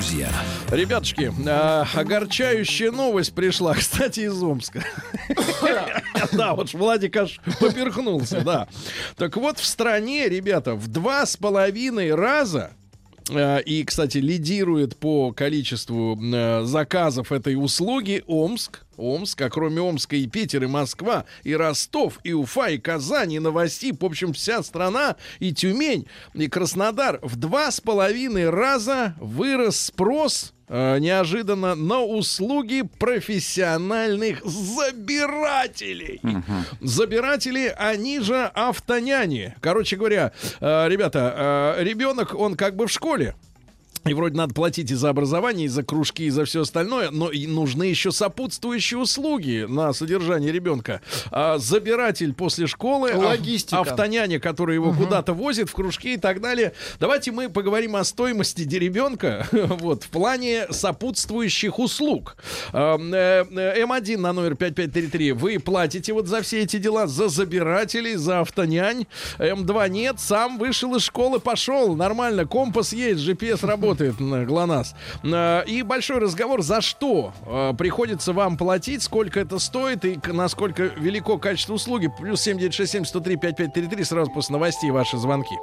[0.02, 0.30] друзья.
[0.72, 4.84] Ребятушки, а, огорчающая новость пришла, кстати, из Омска.
[6.32, 8.68] Да, вот Владик аж поперхнулся, да.
[9.16, 12.72] Так вот, в стране, ребята, в два с половиной раза
[13.66, 18.82] и, кстати, лидирует по количеству э, заказов этой услуги Омск.
[18.98, 23.40] Омск, а кроме Омска и Питер, и Москва, и Ростов, и Уфа, и Казань, и
[23.40, 29.80] Новосиб, в общем, вся страна, и Тюмень, и Краснодар в два с половиной раза вырос
[29.80, 36.22] спрос э, неожиданно на услуги профессиональных забирателей.
[36.80, 39.54] Забиратели, они же автоняни.
[39.60, 43.36] Короче говоря, э, ребята, э, ребенок, он как бы в школе.
[44.06, 47.30] И вроде надо платить и за образование, и за кружки, и за все остальное, но
[47.30, 51.02] и нужны еще сопутствующие услуги на содержание ребенка.
[51.30, 53.80] А, забиратель после школы, Логистика.
[53.80, 56.74] автоняня, который его куда-то возит в кружки и так далее.
[57.00, 62.38] Давайте мы поговорим о стоимости ребенка вот, в плане сопутствующих услуг.
[62.74, 67.30] А, э, э, М1 на номер 5533 вы платите вот за все эти дела, за
[67.30, 69.06] забирателей, за автонянь.
[69.38, 74.96] М2 нет, сам вышел из школы, пошел, нормально, компас есть, GPS работает, на ГЛОНАСС.
[75.24, 80.84] А, И большой разговор, за что а, приходится вам платить, сколько это стоит и насколько
[80.84, 82.10] велико качество услуги.
[82.20, 85.56] Плюс 7967 103 5533, сразу после новостей ваши звонки.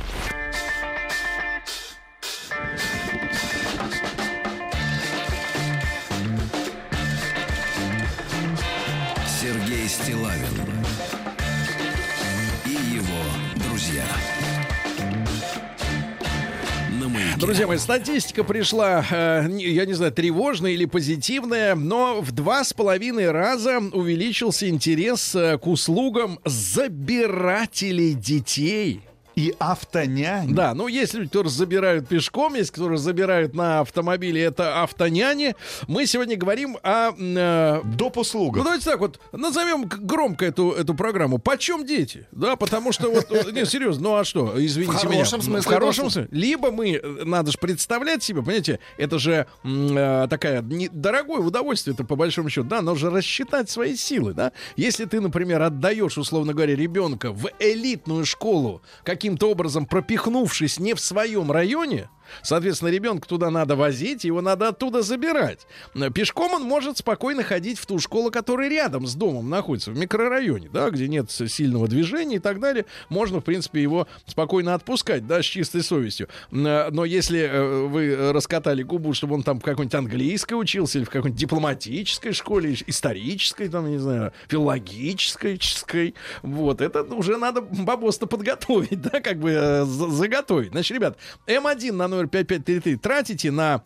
[17.38, 22.72] Друзья мои, статистика пришла, э, я не знаю, тревожная или позитивная, но в два с
[22.72, 29.07] половиной раза увеличился интерес э, к услугам забирателей детей.
[29.38, 30.52] И автонянь.
[30.52, 35.54] Да, ну есть люди, которые забирают пешком, есть, которые забирают на автомобиле, это автоняне.
[35.86, 37.12] Мы сегодня говорим о...
[37.16, 38.16] э, Доп.
[38.16, 38.64] ну, услугах.
[38.64, 41.38] давайте так вот, назовем громко эту, эту программу.
[41.38, 42.26] Почем дети?
[42.32, 45.12] Да, потому что вот, э, не, серьезно, ну а что, извините В меня.
[45.18, 46.28] хорошем смысле В хорошем смысле.
[46.32, 51.94] Либо мы, э, надо же представлять себе, понимаете, это же э, такая не- дорогое удовольствие,
[51.94, 54.50] это по большому счету, да, нужно рассчитать свои силы, да.
[54.74, 58.82] Если ты, например, отдаешь, условно говоря, ребенка в элитную школу,
[59.28, 62.08] каким-то образом пропихнувшись не в своем районе,
[62.42, 65.66] Соответственно, ребенка туда надо возить, его надо оттуда забирать.
[66.14, 70.68] Пешком он может спокойно ходить в ту школу, которая рядом с домом находится, в микрорайоне,
[70.72, 72.84] да, где нет сильного движения и так далее.
[73.08, 76.28] Можно, в принципе, его спокойно отпускать, да, с чистой совестью.
[76.52, 81.04] Э, Но если э, вы раскатали губу, чтобы он там в какой-нибудь английской учился или
[81.04, 88.26] в какой-нибудь дипломатической школе, исторической, там, не знаю, филологической, ческой, вот, это уже надо бабос-то
[88.26, 90.72] подготовить, да, как бы э, за- заготовить.
[90.72, 91.16] Значит, ребят,
[91.46, 93.80] М1 на номер 5533 тратите на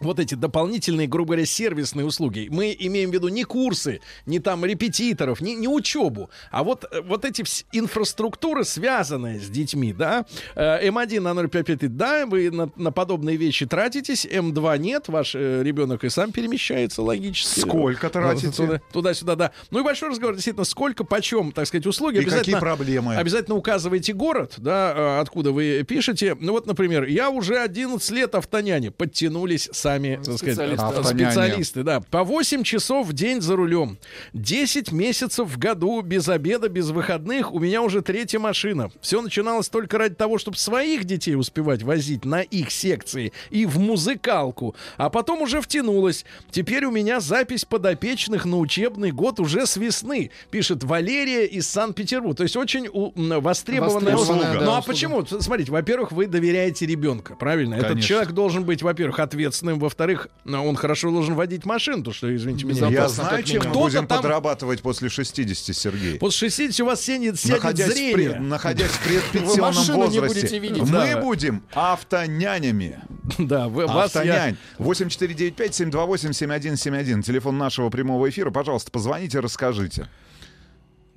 [0.00, 2.48] вот эти дополнительные, грубо говоря, сервисные услуги.
[2.50, 7.00] Мы имеем в виду не курсы, не там репетиторов, не, не учебу, а вот, э,
[7.02, 7.42] вот эти
[7.72, 10.24] инфраструктуры, связанные с детьми, да.
[10.54, 15.62] Э, М1 на 055, да, вы на, на подобные вещи тратитесь, М2 нет, ваш э,
[15.62, 17.60] ребенок и сам перемещается логически.
[17.60, 18.50] Сколько тратите?
[18.52, 19.52] Туда- Туда-сюда, да.
[19.70, 22.18] Ну и большой разговор, действительно, сколько, почем, так сказать, услуги.
[22.18, 23.16] И какие проблемы?
[23.16, 26.36] Обязательно указывайте город, да, откуда вы пишете.
[26.38, 31.82] Ну вот, например, я уже 11 лет автоняне, подтянулись сами, так сказать, Специалисты.
[31.82, 32.00] да.
[32.00, 33.98] По 8 часов в день за рулем.
[34.34, 37.52] 10 месяцев в году без обеда, без выходных.
[37.52, 38.90] У меня уже третья машина.
[39.00, 43.78] Все начиналось только ради того, чтобы своих детей успевать возить на их секции и в
[43.78, 44.74] музыкалку.
[44.96, 46.24] А потом уже втянулось.
[46.50, 52.36] Теперь у меня запись подопечных на учебный год уже с весны, пишет Валерия из Санкт-Петербурга.
[52.36, 54.42] То есть очень у- востребованная Востребованная, услуга.
[54.42, 54.82] да, ну а услуга.
[54.86, 55.26] почему?
[55.40, 57.74] Смотрите, во-первых, вы доверяете ребенка, правильно?
[57.74, 58.08] Этот Конечно.
[58.08, 62.88] человек должен быть, во-первых, ответственным, во-вторых, он хорошо должен водить машину, то что, извините меня.
[62.88, 66.18] Я знаю, чем мы будем там- подрабатывать после 60, Сергей.
[66.18, 68.14] После 60 у вас сядет, сядет Находясь в, зрение.
[68.30, 70.82] пред- находясь в Вы предпенсионном машину не возрасте, будете видеть.
[70.82, 71.20] мы Да.
[71.20, 73.00] будем автонянями.
[73.38, 74.20] Да, вы, вас я...
[74.22, 74.56] Автонянь.
[74.78, 77.22] 8495-728-7171.
[77.22, 78.50] Телефон нашего прямого эфира.
[78.50, 80.02] Пожалуйста, позвоните, расскажите.
[80.02, 80.10] Есть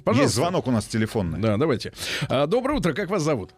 [0.03, 0.35] Пожалуйста.
[0.35, 1.39] звонок у нас телефонный.
[1.39, 1.93] Да, давайте.
[2.27, 3.51] А, доброе утро, как вас зовут?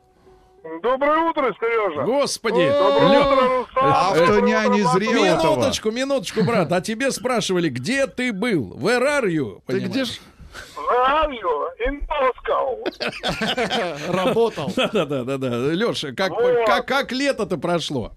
[0.82, 2.04] Доброе утро, Сережа.
[2.04, 2.70] Господи!
[2.72, 3.92] Доброе Лё- утро, Руслан.
[3.92, 5.56] Автоняни Доброе утро, Зреутова.
[5.58, 6.72] Минуточку, минуточку, брат.
[6.72, 8.74] А тебе спрашивали, где ты был?
[8.78, 9.62] Where are you?
[9.68, 10.20] Ты где ж
[10.78, 11.70] Where are you?
[11.88, 12.86] In Moscow.
[14.14, 14.72] работал?
[14.76, 15.48] Да-да-да-да.
[15.74, 16.66] Леша, как, Вот.
[16.66, 18.14] как, как лето-то прошло?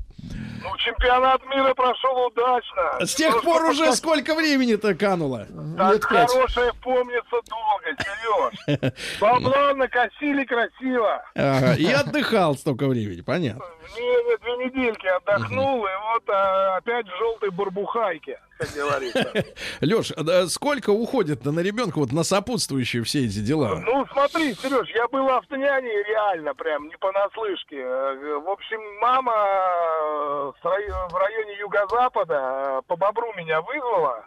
[0.69, 3.07] Ну, чемпионат мира прошел удачно.
[3.07, 5.47] С тех пор уже пока- сколько времени-то кануло?
[5.77, 8.93] Так Лет хорошее помнится долго, Сереж.
[9.21, 11.23] Бабла накосили красиво.
[11.35, 13.65] Ага, и отдыхал столько времени, понятно.
[13.97, 19.33] Не, две недельки отдохнул, и вот а, опять в желтой бурбухайке, как говорится.
[19.81, 20.13] Леш,
[20.51, 23.83] сколько уходит на ребенка вот на сопутствующие все эти дела?
[23.85, 27.77] Ну, смотри, Сереж, я был автоняней реально, прям, не понаслышке.
[27.81, 32.35] Э, В общем, мама э, в районе юго-запада
[32.79, 34.25] э, по бобру меня вызвала.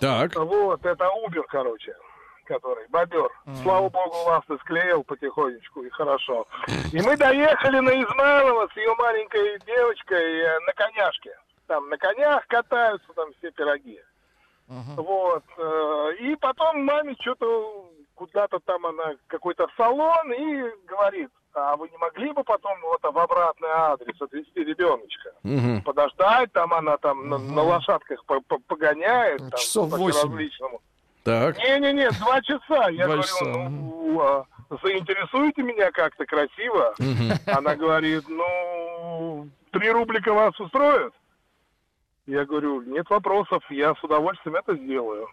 [0.00, 1.94] Так, Вот, это Убер, короче,
[2.46, 3.28] который, бобер.
[3.62, 6.46] Слава богу, ласты склеил потихонечку, и хорошо.
[6.92, 11.32] И мы доехали на Измайлово с ее маленькой девочкой на коняшке.
[11.68, 14.00] Там на конях катаются, там все пироги.
[14.66, 15.44] Вот.
[15.56, 21.96] э, И потом маме что-то куда-то там она какой-то салон и говорит, а вы не
[21.98, 25.30] могли бы потом вот в обратный адрес отвезти ребеночка?
[25.42, 25.82] Мгм.
[25.82, 29.38] Подождать, там она там на, на лошадках по- по- погоняет.
[29.38, 30.30] Там, Часов восемь.
[30.30, 30.80] различному.
[31.24, 31.56] так.
[31.58, 32.88] Не-не-не, два часа.
[32.90, 34.44] Я Два говорю, часа, ну, а,
[34.82, 36.94] заинтересуйте меня как-то красиво.
[37.46, 41.12] Она говорит, ну, три рублика вас устроит?
[42.28, 45.28] Я говорю, нет вопросов, я с удовольствием это сделаю.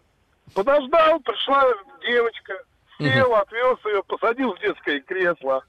[0.54, 1.66] Подождал, пришла
[2.08, 2.54] девочка,
[2.98, 5.62] сел, отвез ее, посадил в детское кресло.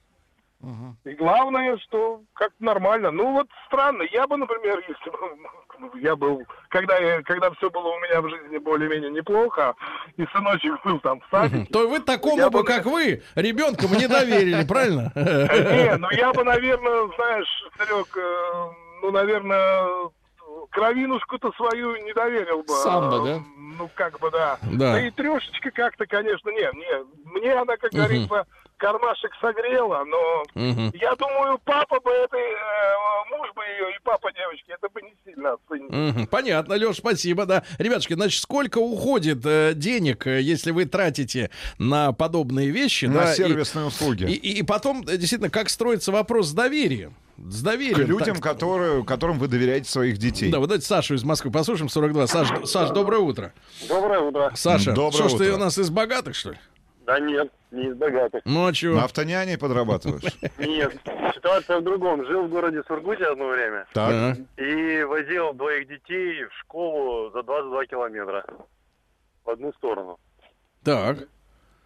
[1.04, 3.10] И главное, что как-то нормально.
[3.10, 7.88] Ну вот странно, я бы, например, если бы я был, когда, я, когда все было
[7.88, 9.74] у меня в жизни более-менее неплохо,
[10.16, 13.96] и сыночек был там в садике, То вы такому бы, бы- как вы, ребенка бы
[13.96, 15.10] не доверили, правильно?
[15.16, 18.70] Не, ну я бы, наверное, знаешь, Серег, э,
[19.02, 20.10] ну, наверное,
[20.70, 22.74] кровинушку-то свою не доверил бы.
[22.74, 23.40] Сам бы, да?
[23.78, 24.58] Ну, как бы, да.
[24.62, 25.00] Да.
[25.00, 27.30] и трешечка как-то, конечно, не, не.
[27.38, 28.46] Мне она, как говорится,
[28.78, 30.92] кармашек согрела, но Мгм.
[30.94, 35.14] я думаю, папа бы этой, э, муж бы ее и папа девочки, это бы не
[35.24, 36.10] сильно оценили.
[36.10, 36.26] Мгм.
[36.26, 37.62] Понятно, Леш, спасибо, да.
[37.78, 43.06] Ребятушки, значит, сколько уходит э, денег, э, если вы тратите на подобные вещи?
[43.06, 44.24] На да, и- сервисные услуги.
[44.24, 47.14] И, и- и потом, э, действительно, как строится вопрос с доверием?
[47.38, 48.06] С К доверием.
[48.08, 50.50] людям, так- которые, которым вы доверяете своих детей.
[50.50, 52.26] Да, вот давайте Сашу из Москвы послушаем, 42.
[52.26, 53.52] Саш, Саш, доброе утро.
[53.88, 54.52] Доброе утро.
[54.54, 56.58] Саша, Доброе что ж ты у нас из богатых, что ли?
[57.06, 58.42] Да нет, не из богатых.
[58.44, 58.96] Ну, а чё?
[58.96, 60.24] На автоняне подрабатываешь?
[60.58, 60.92] Нет,
[61.36, 62.26] ситуация в другом.
[62.26, 63.86] Жил в городе Сургуте одно время.
[63.92, 64.36] Так.
[64.56, 68.44] И возил двоих детей в школу за 22 километра
[69.44, 70.18] в одну сторону.
[70.82, 71.18] Так.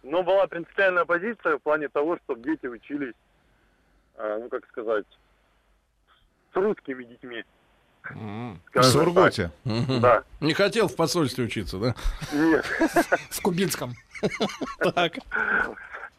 [0.01, 3.13] Но была принципиальная позиция в плане того, чтобы дети учились,
[4.15, 5.05] а, ну как сказать,
[6.51, 7.43] с русскими детьми.
[8.73, 9.51] В Сургуте.
[9.63, 10.23] Да.
[10.39, 11.95] Не хотел в посольстве учиться, да?
[12.33, 12.65] Нет.
[13.29, 13.93] В Кубинском.
[14.95, 15.13] Так.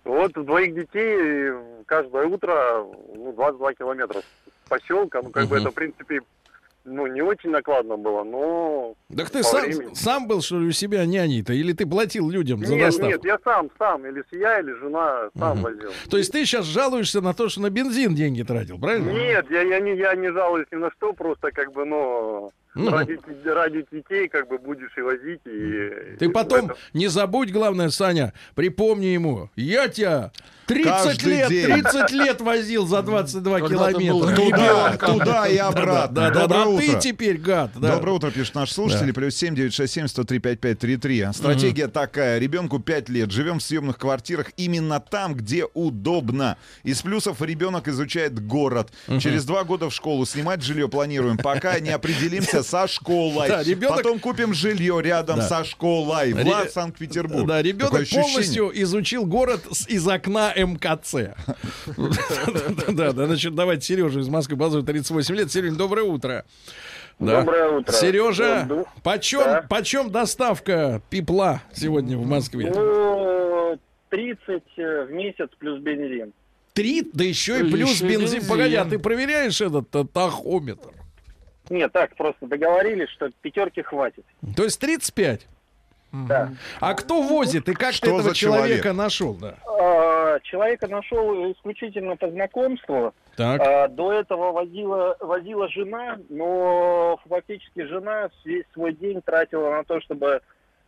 [0.04, 1.52] Вот двоих детей
[1.86, 2.84] каждое утро
[3.14, 5.20] ну, 22 километра с поселка.
[5.22, 6.20] Ну, как бы это, в принципе,
[6.84, 8.94] ну, не очень накладно было, но...
[9.16, 9.94] Так ты сам, времени.
[9.94, 11.52] сам был, что ли, у себя няней-то?
[11.52, 13.12] Или ты платил людям за Нет, доставку?
[13.12, 14.04] нет, я сам, сам.
[14.06, 15.62] Или я, или жена сам Мгм.
[15.62, 15.92] возил.
[16.10, 19.10] То есть ты сейчас жалуешься на то, что на бензин деньги тратил, правильно?
[19.10, 22.90] Нет, я, я, не, я не жалуюсь ни на что, просто как бы, ну, Ну.
[22.90, 25.40] ради, ради детей как бы будешь и возить.
[25.44, 29.50] И, Ты и потом это- не забудь, главное, Саня, припомни ему.
[29.56, 30.32] Я тебя
[30.66, 31.66] 30 Каждый лет, день.
[31.66, 34.36] 30 лет возил за 22 Когда ты был километра.
[34.36, 36.14] Туда, туда и обратно.
[36.14, 37.72] Да, да, да, Доброе а ты теперь гад.
[37.74, 37.96] да.
[37.96, 39.12] Доброе утро, пишет наш слушатель.
[39.12, 41.26] Плюс семь девять шесть семь сто три пять пять три три.
[41.34, 42.38] Стратегия такая.
[42.38, 43.30] Ребенку 5 лет.
[43.32, 46.56] Живем в съемных квартирах именно там, где удобно.
[46.84, 48.92] Из плюсов ребенок изучает город.
[49.20, 50.24] Через два года в школу.
[50.24, 53.48] Снимать жилье планируем, пока не определимся со школой.
[53.48, 55.42] Да, ребенок- Потом купим жилье рядом Да.
[55.48, 56.32] со школой.
[56.32, 57.46] Ре- Влад, Санкт-Петербург.
[57.46, 58.28] Да, ребенок Такое ощущение.
[58.32, 61.34] полностью изучил город с- из окна МКЦ.
[62.88, 65.50] Да, да, значит, давайте Сережу из Москвы, базу 38 лет.
[65.52, 66.44] Серега, доброе утро.
[67.18, 67.40] Да.
[67.40, 67.92] Доброе утро.
[67.92, 69.66] Сережа, Ну, почем, да.
[69.68, 72.72] почем доставка пепла сегодня в Москве?
[72.74, 73.78] Ну,
[74.10, 76.32] 30 в месяц плюс бензин.
[76.72, 78.20] Три, да еще и плюс бензин.
[78.22, 78.48] бензин.
[78.48, 80.90] Погоди, а ты проверяешь этот э, тахометр?
[81.70, 84.24] Нет, так, просто договорились, что пятерки хватит.
[84.56, 85.46] То есть 35?
[86.12, 86.50] Да.
[86.80, 88.66] А кто возит и как Что ты этого за человек?
[88.66, 89.34] человека нашел?
[89.34, 89.54] Да.
[89.66, 93.14] А, Человека нашел исключительно по знакомству.
[93.36, 93.60] Так.
[93.62, 100.00] А, До этого возила, возила жена, но фактически жена весь свой день тратила на то,
[100.02, 100.42] чтобы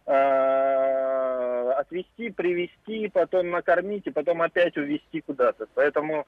[0.07, 5.67] а, отвезти, привезти, потом накормить и потом опять увезти куда-то.
[5.75, 6.27] Поэтому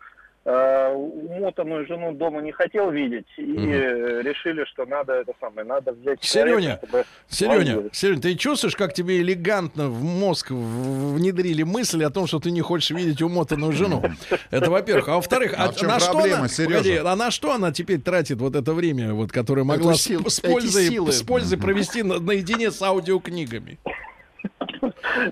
[0.51, 6.21] умотанную жену дома не хотел видеть и э, решили, что надо это самое, надо взять
[6.21, 7.83] человека, чтобы Сереня.
[7.93, 12.61] Сереня, ты чувствуешь, как тебе элегантно в мозг внедрили мысль о том, что ты не
[12.61, 14.03] хочешь видеть умотанную жену?
[14.51, 15.09] Это во-первых.
[15.09, 18.55] А во-вторых, А а на что она, погоди, а на что она теперь тратит вот
[18.55, 21.13] это время, вот, которое могла с, сил- с пользой, силы.
[21.13, 23.79] с пользой провести на- наедине с аудиокнигами?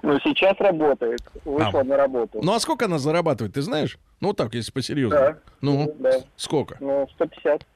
[0.03, 1.84] Ну, сейчас работает, вышла А.
[1.84, 2.40] на работу.
[2.42, 3.99] Ну а сколько она зарабатывает, ты знаешь?
[4.20, 5.24] Ну так, если по-серьезному.
[5.24, 5.38] Да.
[5.61, 6.12] Ну, Да.
[6.36, 6.76] сколько?
[6.80, 7.66] Ну, 150.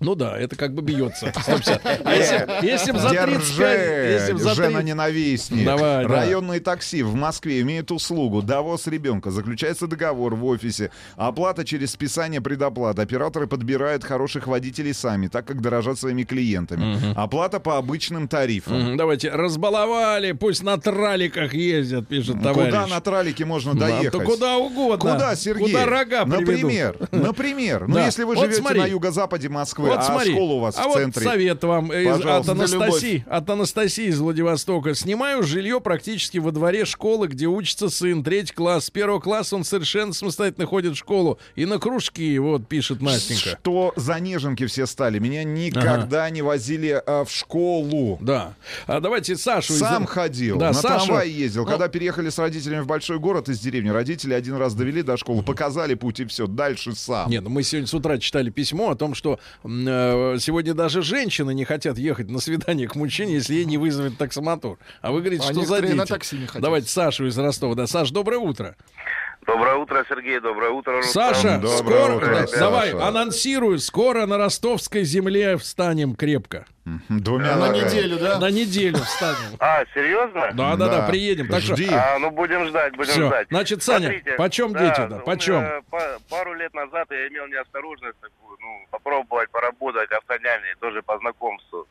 [0.00, 1.32] Ну да, это как бы бьется.
[1.40, 1.82] 150.
[2.04, 4.20] А если, если б за 35...
[4.20, 5.64] Если за жена 30 ненавистник.
[5.64, 6.14] Давай, да.
[6.14, 9.30] Районные такси в Москве имеют услугу довоз ребенка.
[9.30, 10.90] Заключается договор в офисе.
[11.16, 12.98] Оплата через списание предоплат.
[12.98, 17.14] Операторы подбирают хороших водителей сами, так как дорожат своими клиентами.
[17.16, 18.96] Оплата по обычным тарифам.
[18.96, 22.70] Давайте, разбаловали, пусть на траликах ездят, пишет товарищ.
[22.70, 24.24] Куда на тралике можно доехать?
[24.24, 25.12] куда угодно.
[25.12, 25.66] Куда, Сергей?
[25.72, 27.86] Куда рога Например, например.
[27.88, 28.80] Ну, если вы Вот живете смотри.
[28.80, 31.22] на юго-западе Москвы, Вот а смотри, школа у вас а в вот центре.
[31.24, 34.94] совет вам из- от Пожалуйста, за Анастасии, от Анастасии из Владивостока.
[34.94, 38.86] Снимаю жилье практически во дворе школы, где учится сын, третий класс.
[38.86, 41.38] С первого класса он совершенно самостоятельно ходит в школу.
[41.54, 43.58] И на кружки, вот, пишет Настенька.
[43.62, 45.18] Что за неженки все стали?
[45.18, 48.18] Меня никогда не возили а, в школу.
[48.20, 48.54] Да.
[48.86, 49.72] А давайте Сашу.
[49.74, 51.06] из- Сам ходил, Да, на Сашу.
[51.06, 51.64] трамвае ездил.
[51.64, 55.16] Ну, Когда переехали с родителями в большой город из деревни, родители один раз довели до
[55.16, 57.30] школы, показали путь и все, дальше сам.
[57.30, 59.38] Нет, ну мы сегодня с утра читали письмо о том, что
[60.40, 64.78] сегодня даже женщины не хотят ехать на свидание к мужчине, если ей не вызовет таксомотор.
[65.02, 65.92] А вы говорите, А что за дети?
[65.92, 66.62] на такси не хотят.
[66.62, 67.74] Давайте Сашу из Ростова.
[67.74, 68.76] Да, Саш, доброе утро.
[69.46, 71.34] Доброе утро, Сергей, доброе утро, Рустам.
[71.34, 72.58] Саша, Доброе скоро, утро, да, Саша.
[72.60, 76.66] давай, анонсирую, скоро на ростовской земле встанем крепко.
[77.08, 77.84] Двумя На ногами.
[77.84, 78.38] неделю, да?
[78.40, 79.56] На неделю встанем.
[79.60, 80.50] А, серьезно?
[80.52, 81.06] Да, да, да, Да.
[81.08, 81.46] приедем.
[81.48, 81.88] Так что, Жди.
[81.92, 83.26] А, ну будем ждать, будем Всё.
[83.28, 83.46] ждать.
[83.48, 85.82] Значит, Саня, Смотрите, почем дети, да, ну, почем?
[85.90, 91.86] па- пару лет назад я имел неосторожность такую, ну, попробовать поработать автоняне, тоже по знакомству.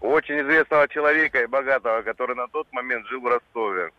[0.00, 3.90] Очень известного человека и богатого, который на тот момент жил в Ростове.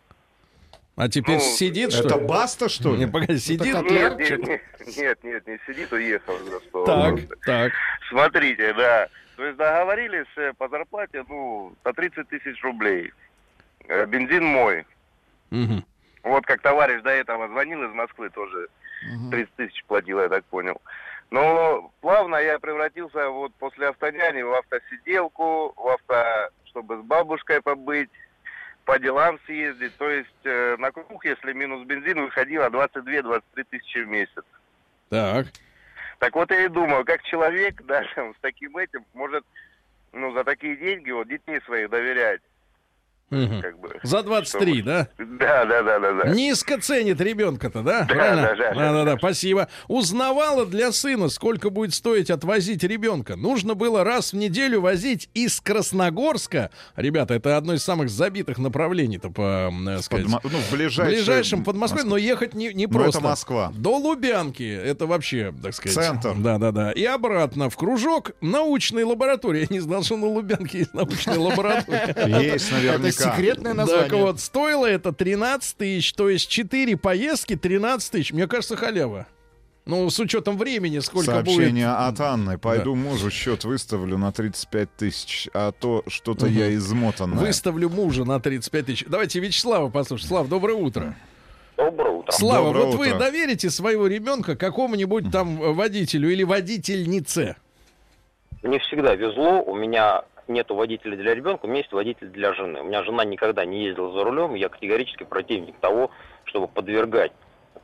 [1.02, 2.28] А теперь ну, сидит, что Это ли?
[2.28, 3.12] баста, что Не, ли?
[3.12, 3.74] погоди, сидит?
[3.74, 4.62] Нет, нет, нет,
[4.96, 6.86] нет, нет, не сидит, уехал из Ростова.
[6.86, 7.36] Так, просто.
[7.44, 7.74] так.
[8.08, 9.08] Смотрите, да.
[9.36, 13.12] То есть договорились э, по зарплате, ну, по 30 тысяч рублей.
[13.88, 14.86] Э, Бензин мой.
[15.50, 15.84] Мгм.
[16.22, 18.68] Вот как товарищ до этого звонил из Москвы, тоже
[19.32, 20.80] 30 тысяч платил, я так понял.
[21.32, 28.12] Но плавно я превратился вот после автоняни в автосиделку, в авто, чтобы с бабушкой побыть,
[28.86, 29.96] по делам съездить.
[29.98, 34.44] То есть э, на круг, если минус бензин, выходило 22-23 тысячи в месяц.
[35.10, 35.48] Так.
[36.20, 39.44] Так вот я и думаю, как человек, да, там, с таким этим, может,
[40.12, 42.42] ну, за такие деньги вот детей своих доверять,
[43.32, 43.62] Мгм.
[43.62, 43.90] как бы.
[44.04, 45.08] За 23, да?
[45.18, 46.30] Да, да, да, да, да.
[46.32, 48.02] Низко ценит ребенка-то, да?
[48.02, 48.42] Да, Правильно?
[48.42, 49.04] да, да, да, да.
[49.06, 49.68] да, спасибо.
[49.88, 53.36] Узнавала для сына, сколько будет стоить отвозить ребенка.
[53.36, 56.72] Нужно было раз в неделю возить из Красногорска.
[56.96, 61.16] Ребята, это одно из самых забитых направлений-то по, э, сказать, Подмо- ну, в ближайшем...
[61.16, 63.20] ближайшем под Москвой, но ехать не, не Ну, просто.
[63.20, 63.72] это Москва.
[63.76, 66.06] До Лубянки, это вообще, так сказать...
[66.06, 66.34] Центр.
[66.38, 66.92] Да, да, да.
[66.92, 69.62] И обратно в кружок научной лаборатории.
[69.62, 72.14] Я не знал, что на Лубянке есть научная лаборатория.
[72.42, 73.21] Есть Это наверняка.
[73.22, 74.10] Секретное название.
[74.10, 78.34] Так вот, стоило это 13 тысяч, то есть 4 поездки 13 тысяч.
[78.34, 79.28] Мне кажется, халява.
[79.86, 81.98] Ну, с учетом времени, сколько Сообщение будет.
[81.98, 82.58] от Анны.
[82.60, 87.40] Пойду мужу счет выставлю на 35 тысяч, а то что-то я измотанная.
[87.40, 89.06] Выставлю мужа на 35 тысяч.
[89.08, 90.28] Давайте Вячеслава послушаем.
[90.30, 91.16] Слав, доброе утро.
[91.78, 92.32] Доброе утро.
[92.32, 93.20] Слава, Доброе вот вы утро.
[93.20, 97.56] доверите своего ребенка какому-нибудь там водителю или водительнице?
[98.62, 100.22] Мне всегда везло, у меня
[100.52, 102.82] нету водителя для ребенка, у меня есть водитель для жены.
[102.82, 106.12] У меня жена никогда не ездила за рулем, я категорически противник того,
[106.46, 107.32] чтобы подвергать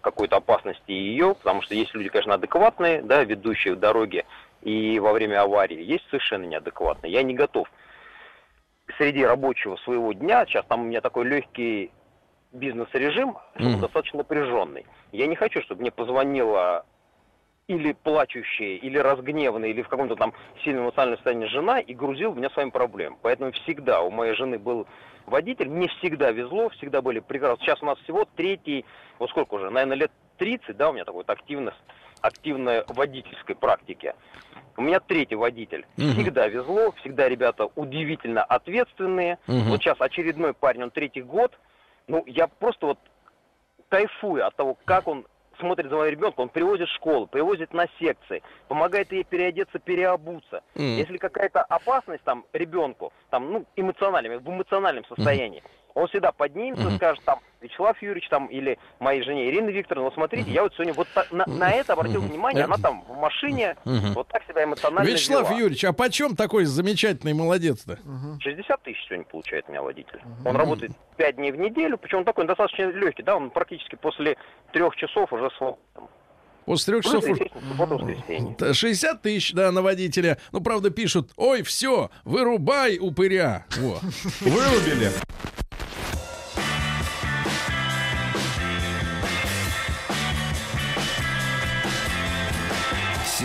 [0.01, 4.25] какой-то опасности ее, потому что есть люди, конечно, адекватные, да, ведущие в дороге
[4.61, 7.11] и во время аварии, есть совершенно неадекватные.
[7.11, 7.67] Я не готов
[8.97, 11.91] среди рабочего своего дня, сейчас там у меня такой легкий
[12.51, 13.81] бизнес-режим, Мгм.
[13.81, 14.85] достаточно напряженный.
[15.11, 16.85] Я не хочу, чтобы мне позвонила
[17.67, 22.49] или плачущая, или разгневанная, или в каком-то там сильном эмоциональном состоянии жена и грузил меня
[22.51, 23.19] своими проблемами.
[23.21, 24.87] Поэтому всегда у моей жены был
[25.25, 27.63] водитель, мне всегда везло, всегда были прекрасно.
[27.65, 28.85] Сейчас у нас всего третий,
[29.19, 31.77] вот сколько уже, наверное, лет 30, да, у меня такой вот активность,
[32.21, 34.13] активной водительской практики.
[34.77, 35.85] У меня третий водитель.
[35.97, 36.13] Мгм.
[36.13, 39.39] Всегда везло, всегда ребята удивительно ответственные.
[39.47, 39.71] Мгм.
[39.71, 41.57] Вот сейчас очередной парень, он третий год.
[42.07, 42.99] Ну, я просто вот
[43.89, 45.25] кайфую от того, как он
[45.59, 50.61] смотрит за моим ребенком, он привозит в школу, привозит на секции, помогает ей переодеться, переобуться.
[50.75, 50.97] М.
[50.97, 55.63] Если какая-то опасность там ребенку, там, ну, эмоциональном, в эмоциональном состоянии,
[55.97, 56.97] он всегда поднимется, Мгм.
[56.97, 60.93] скажет там, Вячеслав Юрьевич там, или моей жене Ирина Викторовна, вот смотрите, я вот сегодня
[60.93, 62.29] вот та- на, на это обратил Мгм.
[62.29, 64.13] внимание, она там в машине Мгм.
[64.13, 65.59] вот так себя эмоционально Вячеслав вела.
[65.59, 67.97] Юрьевич, а почем такой замечательный молодец-то?
[68.39, 70.21] 60 тысяч сегодня получает у меня водитель.
[70.45, 73.95] Он работает 5 дней в неделю, причем он такой он достаточно легкий, да, он практически
[73.95, 74.37] после
[74.73, 75.81] трех часов уже свободен.
[76.65, 77.23] После трех часов...
[77.23, 78.55] уж- естественно, суббота, воскресенье.
[78.55, 80.37] Т- 60 тысяч, да, на водителя.
[80.51, 83.65] Ну, правда, пишут, ой, все, вырубай упыря.
[83.79, 83.99] Во.
[84.41, 85.09] Вырубили.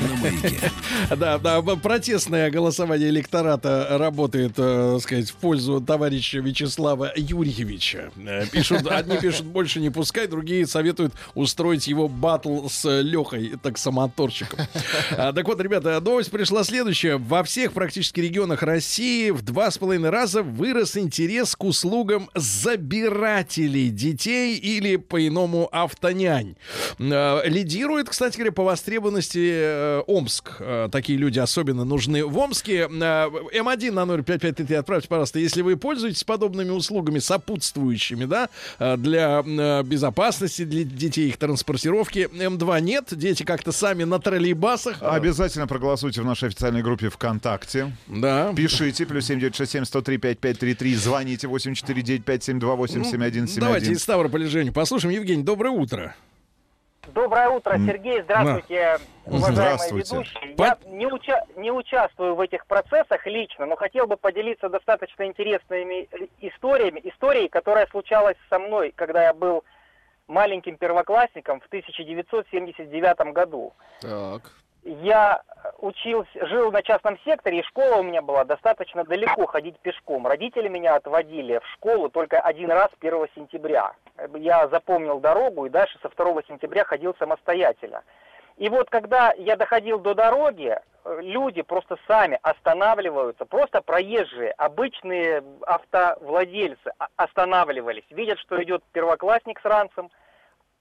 [0.00, 0.30] На.
[1.16, 8.10] Да, да, протестное голосование электората работает, э, сказать, в пользу товарища Вячеслава Юрьевича.
[8.16, 14.60] Э, Пишут, одни пишут, больше не пускай, другие советуют устроить его батл с Лехой, таксомоторщиком.
[15.16, 17.16] А, Так вот, ребята, новость пришла следующая.
[17.16, 23.90] Во всех практически регионах России в два с половиной раза вырос интерес к услугам забирателей
[23.90, 26.56] детей или по-иному автонянь.
[26.98, 29.38] Э, Лидирует, кстати говоря, по востребованности
[29.98, 30.56] э, Омск.
[30.60, 32.88] Э, Такие люди особенно нужны в Омске.
[32.88, 39.42] Э, М1 на 0553 отправьте, пожалуйста, если вы пользуетесь подобными услугами, сопутствующими, да, э, для
[39.44, 42.28] э, безопасности, для детей, их транспортировки.
[42.32, 44.98] М2 нет, дети как-то сами на троллейбасах.
[45.02, 47.96] Обязательно проголосуйте в нашей официальной группе ВКонтакте.
[48.06, 48.52] Да.
[48.54, 53.60] Пишите, плюс 7967 103 5533, звоните 8495 728 7171.
[53.60, 55.14] Давайте из Ставрополя Женю послушаем.
[55.14, 56.14] Евгений, доброе утро.
[57.14, 58.22] Доброе утро, Сергей.
[58.22, 60.14] Здравствуйте, уважаемые Здравствуйте.
[60.14, 60.54] ведущие.
[60.58, 66.08] Я не, уча- не участвую в этих процессах лично, но хотел бы поделиться достаточно интересными
[66.12, 67.00] э, историями.
[67.04, 69.64] Историей, которая случалась со мной, когда я был
[70.28, 73.72] маленьким первоклассником в 1979 году.
[74.00, 74.52] Так.
[74.82, 75.42] Я
[75.78, 80.26] учился, жил на частном секторе, и школа у меня была достаточно далеко ходить пешком.
[80.26, 83.92] Родители меня отводили в школу только один раз 1 сентября.
[84.34, 88.02] Я запомнил дорогу и дальше со 2 сентября ходил самостоятельно.
[88.56, 96.92] И вот когда я доходил до дороги, люди просто сами останавливаются, просто проезжие, обычные автовладельцы
[97.16, 100.10] останавливались, видят, что идет первоклассник с ранцем,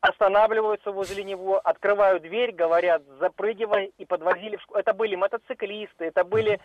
[0.01, 4.79] останавливаются возле него, открывают дверь, говорят, запрыгивай, и подвозили в школу.
[4.79, 6.59] Это были мотоциклисты, это были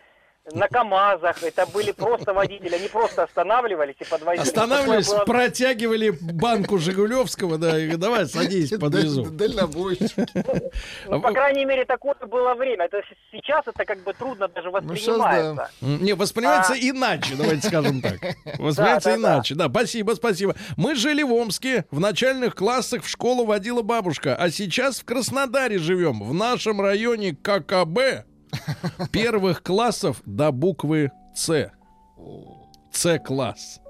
[0.53, 4.43] на КАМАЗах, это были просто водители, они просто останавливались и подвозили.
[4.43, 9.25] Останавливались, было- протягивали банку Жигулевского, да, и давай садись, подвезу.
[9.31, 10.29] Дальнобойщик.
[11.07, 12.85] Ну, по крайней мере, такое было время.
[12.87, 13.01] Это
[13.33, 14.81] сейчас это как бы трудно даже да.
[14.81, 15.71] воспринимается.
[15.81, 16.77] Не, воспринимается А.
[16.79, 18.21] иначе, давайте скажем так.
[18.59, 19.35] Воспринимается Да, да, да.
[19.35, 19.55] иначе.
[19.55, 20.55] Да, спасибо, спасибо.
[20.77, 25.79] Мы жили в Омске, в начальных классах в школу водила бабушка, а сейчас в Краснодаре
[25.79, 28.25] живем, в нашем районе ККБ,
[29.11, 31.73] первых классов до буквы С.
[32.91, 33.81] С-класс.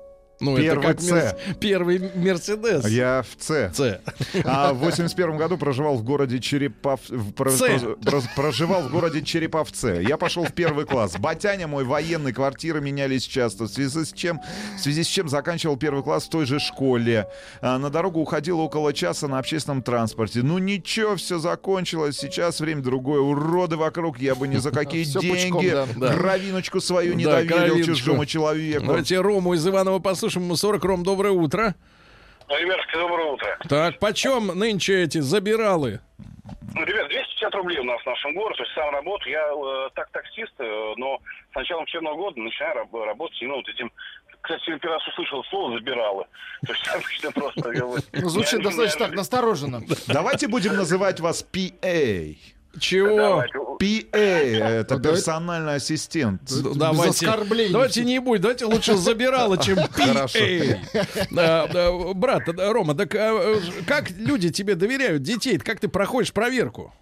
[0.41, 1.15] Ну, Первый это как Ц.
[1.15, 2.87] мерс- первый Мерседес.
[2.89, 3.71] Я в С.
[3.73, 4.01] Ц.
[4.45, 7.01] А в 81 году проживал в городе Черепав...
[7.09, 7.79] в- про- Ц.
[7.79, 10.03] про- про- проживал в городе Череповце.
[10.03, 11.17] Я пошел в первый класс.
[11.19, 13.65] Батяня мой военный, квартиры менялись часто.
[13.65, 14.41] В связи с чем,
[14.77, 17.29] в связи с чем заканчивал первый класс в той же школе.
[17.61, 20.41] А, на дорогу уходил около часа на общественном транспорте.
[20.43, 22.19] Ну ничего, все закончилось.
[22.19, 23.21] Сейчас время другое.
[23.21, 24.19] Уроды вокруг.
[24.19, 25.87] Я бы ни за какие пучком, деньги да.
[25.97, 26.15] Да.
[26.15, 27.95] кровиночку свою не Да, доверил кровиночку.
[27.95, 28.87] чужому человеку.
[28.87, 30.24] Давайте Рому из Иванова послушаем.
[30.29, 30.85] Ему 40.
[30.85, 31.75] Ром, доброе утро.
[32.49, 33.59] Ребятушки, доброе утро.
[33.69, 36.01] Так, почем нынче эти забиралы?
[36.75, 39.33] Ну, ребят, 250 рублей у нас в нашем городе, то есть сам работаю.
[39.33, 41.19] Я э, так таксист, э, но
[41.53, 43.91] с началом учебного года начинаю раб- работать именно вот этим...
[44.43, 46.25] Кстати, первый раз услышал слово «забиралы».
[46.67, 47.73] То есть обычно просто...
[48.13, 49.81] Ну, Звучит достаточно так настороженно.
[50.09, 52.37] Давайте будем называть вас PA.
[52.79, 53.45] Чего?
[53.81, 56.43] PA это Ну, персональный ассистент.
[56.45, 57.27] Д- Давайте,
[57.71, 59.79] давайте не будь, давайте лучше забирала, чем.
[59.97, 60.79] PA.
[61.31, 66.33] Да, Брат, да, Рома, так а, э, как люди тебе доверяют, детей, как ты проходишь
[66.33, 66.93] проверку?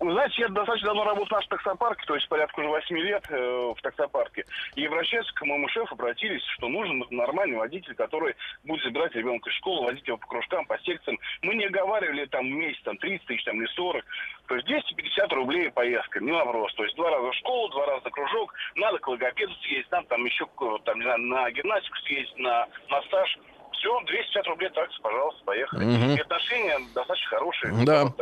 [0.00, 3.24] Вы знаете, я достаточно давно работаю в нашем таксопарке, то есть порядка уже 8 лет
[3.30, 4.44] э, в таксопарке.
[4.76, 9.56] И обращаясь к моему шефу, обратились, что нужен нормальный водитель, который будет забирать ребенка из
[9.56, 11.18] школы, водить его по кружкам, по секциям.
[11.42, 14.04] Мы не оговаривали там месяц там 30 тысяч там, или 40.
[14.46, 16.72] То есть 250 рублей поездка, не вопрос.
[16.74, 20.24] То есть два раза в школу, два раза кружок, надо к логопеду съездить, надо там
[20.24, 20.46] еще
[20.84, 23.36] там, не знаю, на гимнастику съездить, на массаж.
[23.78, 26.16] Все, 250 рублей такси, пожалуйста, поехали.
[26.16, 27.84] И отношения достаточно хорошие.
[27.84, 28.12] Да.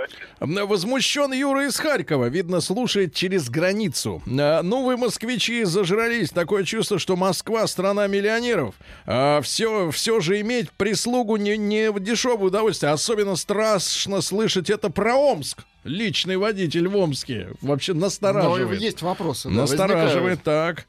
[0.41, 2.27] Возмущен Юра из Харькова.
[2.27, 4.23] Видно, слушает через границу.
[4.39, 6.31] А, Ну, вы, москвичи, зажрались.
[6.31, 8.75] Такое чувство, что Москва страна миллионеров.
[9.07, 12.93] А все, все же иметь прислугу не, не в дешевое удовольствие.
[12.93, 15.65] Особенно страшно слышать это про Омск.
[15.87, 17.49] Личный водитель в Омске.
[17.63, 18.81] Вообще Но настораживает.
[18.81, 19.49] есть вопросы.
[19.49, 20.41] да, Настораживает.
[20.45, 20.45] возникают.
[20.45, 20.87] Так.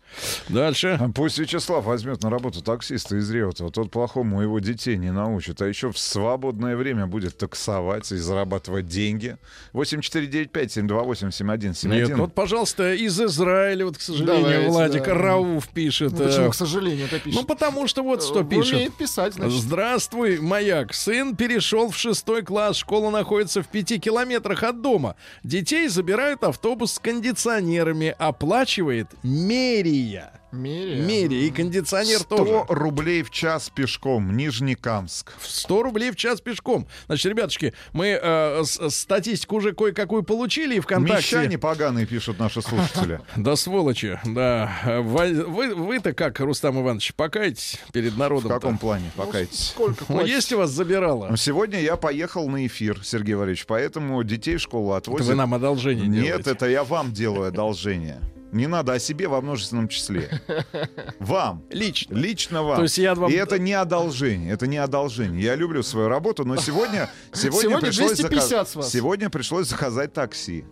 [0.50, 1.00] Дальше.
[1.16, 3.72] Пусть Вячеслав возьмет на работу таксиста из Реутова.
[3.72, 5.62] Тот плохому его детей не научит.
[5.62, 9.38] А еще в свободное время будет таксовать и зарабатывать деньги.
[9.74, 11.88] 8495-728-7171.
[11.88, 15.14] Нет, вот, пожалуйста, из Израиля, вот, к сожалению, Давайте, Владик да.
[15.14, 16.12] Рауф пишет.
[16.14, 17.42] Ну, Почему, э, к сожалению, это пишет?
[17.42, 18.74] Ну, потому что вот что пишет.
[18.74, 19.60] Умеет писать, значит.
[19.60, 20.94] Здравствуй, маяк.
[20.94, 22.78] Сын перешел в шестой класс.
[22.78, 25.16] Школа находится в пяти километрах от дома.
[25.44, 28.16] Детей забирают автобус с кондиционерами.
[28.18, 30.32] Оплачивает Мерия.
[30.58, 31.02] Мерия.
[31.04, 31.42] Мерия.
[31.42, 32.66] И кондиционер 100 тоже.
[32.70, 34.36] рублей в час пешком.
[34.36, 35.32] Нижнекамск.
[35.42, 36.88] 100 рублей в час пешком.
[37.08, 41.16] Значит, ребятушки, мы э, с- статистику уже кое-какую получили и ВКонтакте.
[41.18, 43.20] Мещане поганые, пишут наши слушатели.
[43.38, 44.72] Да сволочи, да.
[45.04, 48.50] Вы, вы- вы-то как, Рустам Иванович, покайтесь перед В народом.
[48.52, 49.12] каком плане?
[49.16, 49.70] Покайтесь.
[49.70, 51.28] Сколько Ну, есть у вас забирала?
[51.30, 55.28] Ну, Сегодня я поехал на эфир, Сергей Валерьевич, поэтому детей в школу Это отвозят.
[55.28, 56.52] вы нам одолжение Нет, делаете.
[56.52, 58.20] это я вам делаю одолжение.
[58.58, 60.42] Не надо о себе во множественном числе.
[61.20, 61.64] Вам.
[61.70, 62.16] Лично.
[62.16, 62.78] Лично вам.
[62.78, 65.42] То есть я вам- И это не одолжение, это не одолжение.
[65.44, 68.92] Я люблю свою работу, но сегодня, сегодня, Сегодня пришлось, 250 с вас.
[68.92, 70.66] сегодня пришлось заказать такси.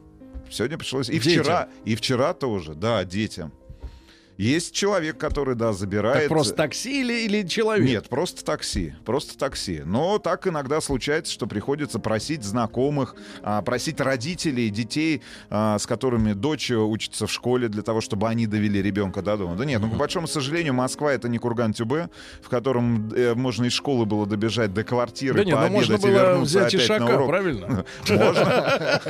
[0.50, 1.10] Сегодня пришлось...
[1.10, 1.44] И Детям.
[1.44, 3.52] вчера, и вчера тоже, да, детям.
[4.38, 6.24] Есть человек, который, да, забирает...
[6.24, 7.88] Так просто такси или, или человек?
[7.88, 8.94] Нет, просто такси.
[9.06, 9.82] Просто такси.
[9.86, 16.34] Но так иногда случается, что приходится просить знакомых, а, просить родителей, детей, а, с которыми
[16.34, 19.56] дочь учится в школе, для того, чтобы они довели ребенка до дома.
[19.56, 22.10] Да нет, ну, к большому сожалению, Москва это не Курган-Тюбе,
[22.42, 25.94] в котором э, можно из школы было добежать до квартиры, Да нет, ну пообедать можно
[25.96, 27.28] и было вернуться взять опять на Ишака, урок.
[27.28, 27.86] правильно?
[28.10, 29.02] Можно?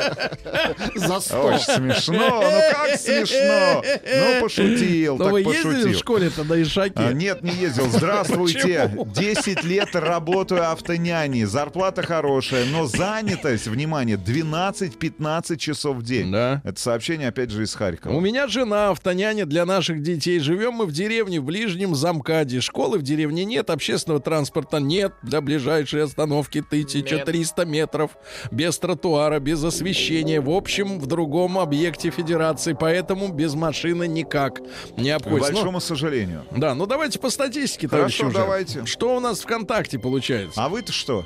[1.07, 1.41] За 100.
[1.41, 2.41] Очень смешно.
[2.43, 3.83] Ну как смешно?
[3.83, 5.99] Ну пошутил, Но так вы ездили в пошутил.
[5.99, 6.93] школе-то на Ишаке?
[6.95, 7.89] А, нет, не ездил.
[7.89, 8.89] Здравствуйте.
[8.89, 9.05] Почему?
[9.05, 11.43] 10 лет работаю автоняней.
[11.45, 16.31] Зарплата хорошая, но занятость, внимание, 12-15 часов в день.
[16.31, 16.61] Да.
[16.63, 18.13] Это сообщение, опять же, из Харькова.
[18.13, 20.39] У меня жена автоняня для наших детей.
[20.39, 22.61] Живем мы в деревне, в ближнем замкаде.
[22.61, 25.13] Школы в деревне нет, общественного транспорта нет.
[25.23, 28.11] Для ближайшей остановки 1300 метров.
[28.51, 30.41] Без тротуара, без освещения.
[30.41, 32.75] В общем, в другом объекте федерации.
[32.79, 34.59] Поэтому без машины никак
[35.05, 35.51] не К обходится.
[35.51, 36.43] Ну, большому сожалению.
[36.51, 38.37] Да, ну давайте по статистике, Хорошо, товарищи уже.
[38.37, 38.85] давайте.
[38.85, 40.61] Что у нас ВКонтакте получается?
[40.63, 41.25] А вы-то что?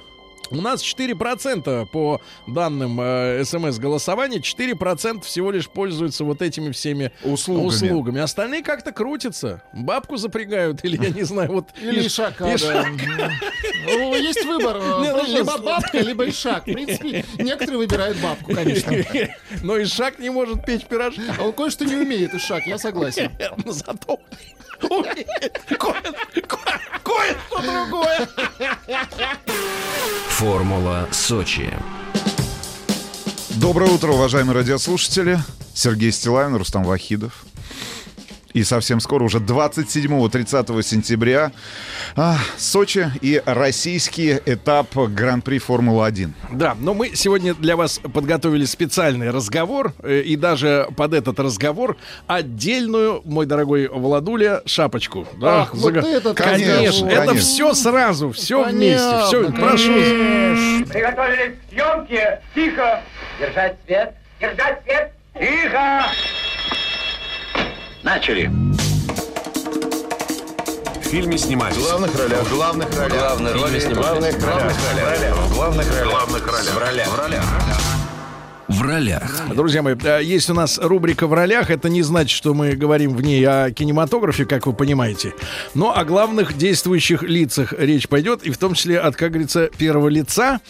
[0.52, 7.66] У нас 4% по данным э, смс-голосования, 4% всего лишь пользуются вот этими всеми Услугами.
[7.68, 8.22] услугами.
[8.22, 9.62] Остальные как-то крутятся.
[9.74, 11.66] Бабку запрягают или, я не знаю, вот...
[11.82, 12.46] Или иш- Ишака.
[13.86, 14.78] Ну, есть выбор.
[14.78, 16.64] э, ну, либо бабка, либо Ишак.
[16.64, 18.92] В принципе, некоторые выбирают бабку, конечно.
[19.64, 21.22] Но Ишак не может печь пирожки.
[21.38, 23.32] А он кое-что не умеет, Ишак, я согласен.
[23.66, 24.20] Зато
[27.04, 28.30] кое-что другое.
[30.30, 31.72] Формула Сочи.
[33.50, 35.40] Доброе утро, уважаемые радиослушатели.
[35.74, 37.44] Сергей Стилавин, Рустам Вахидов.
[38.54, 41.52] И совсем скоро, уже 27-30 сентября,
[42.16, 46.32] а, Сочи и российский этап Гран-при Формулы-1.
[46.52, 51.98] Да, но мы сегодня для вас подготовили специальный разговор, э, и даже под этот разговор
[52.26, 55.28] отдельную, мой дорогой Владуля, шапочку.
[55.40, 57.12] Да, Ах, вот этот конечно, разговор.
[57.14, 57.36] это Конечно.
[57.42, 59.44] все сразу, все вместе, все.
[59.44, 59.94] Понятно, Прошу.
[60.90, 62.42] Приготовились к съемке.
[62.56, 63.02] Тихо.
[63.40, 64.16] Держать свет.
[64.42, 65.14] Держать свет.
[65.40, 66.06] Тихо.
[68.04, 68.50] Начали.
[71.02, 71.76] В фильме снимались.
[71.76, 72.44] В главных ролях.
[72.44, 73.20] В главных ролях.
[73.20, 74.36] Главные роли снимались.
[74.36, 75.36] В главных ролях.
[75.36, 76.06] В главных ролях.
[76.06, 76.74] В главных ролях.
[76.74, 77.08] В ролях.
[77.08, 77.44] В ролях.
[77.44, 77.89] В ролях.
[79.54, 81.70] Друзья мои, э, есть у нас рубрика «В ролях».
[81.70, 85.34] Это не значит, что мы говорим в ней о кинематографе, как вы понимаете.
[85.74, 90.08] Но о главных действующих лицах речь пойдет, и в том числе от, как говорится, первого
[90.08, 90.62] лица.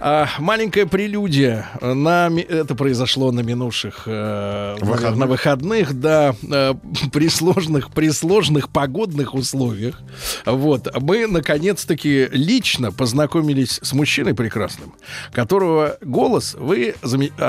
[0.00, 1.68] А, маленькая прелюдия.
[1.80, 5.16] На, это произошло на минувших э, Выходных.
[5.16, 6.74] на выходных, да, э,
[7.12, 10.00] при сложных, при сложных погодных условиях.
[10.46, 10.88] Вот.
[11.00, 14.94] Мы, наконец-таки, лично познакомились с мужчиной прекрасным,
[15.32, 16.96] которого голос вы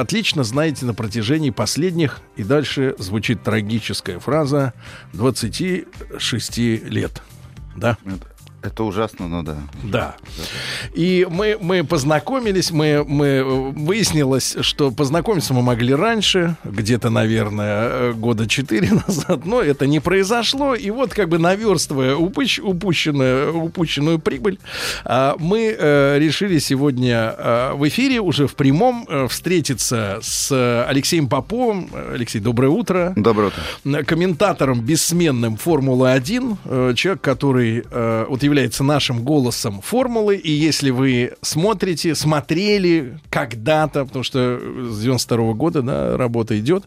[0.04, 4.74] отлично знаете на протяжении последних, и дальше звучит трагическая фраза,
[5.14, 7.22] 26 лет.
[7.76, 7.98] Да?
[8.64, 9.58] Это ужасно, но да.
[9.84, 10.16] Да.
[10.94, 17.90] И мы, мы познакомились, мы, мы э, выяснилось, что познакомиться мы могли раньше, где-то, наверное,
[17.90, 20.76] э, года четыре назад, но это не произошло.
[20.76, 24.60] И вот как бы наверстывая упущ- упущенную, упущенную прибыль,
[25.04, 27.36] а, мы э, решили сегодня
[27.74, 31.90] в эфире уже в прямом встретиться с Алексеем Поповым.
[32.14, 33.52] Алексей, доброе утро Доброе
[33.84, 34.04] утро.
[34.04, 37.84] комментатором бессменным Формулы-1, э, человек, который
[38.30, 44.60] вот является нашим голосом Формулы, и если вы смотрите, смотрели когда-то, потому что
[44.92, 46.84] с 92 года да, работа идет,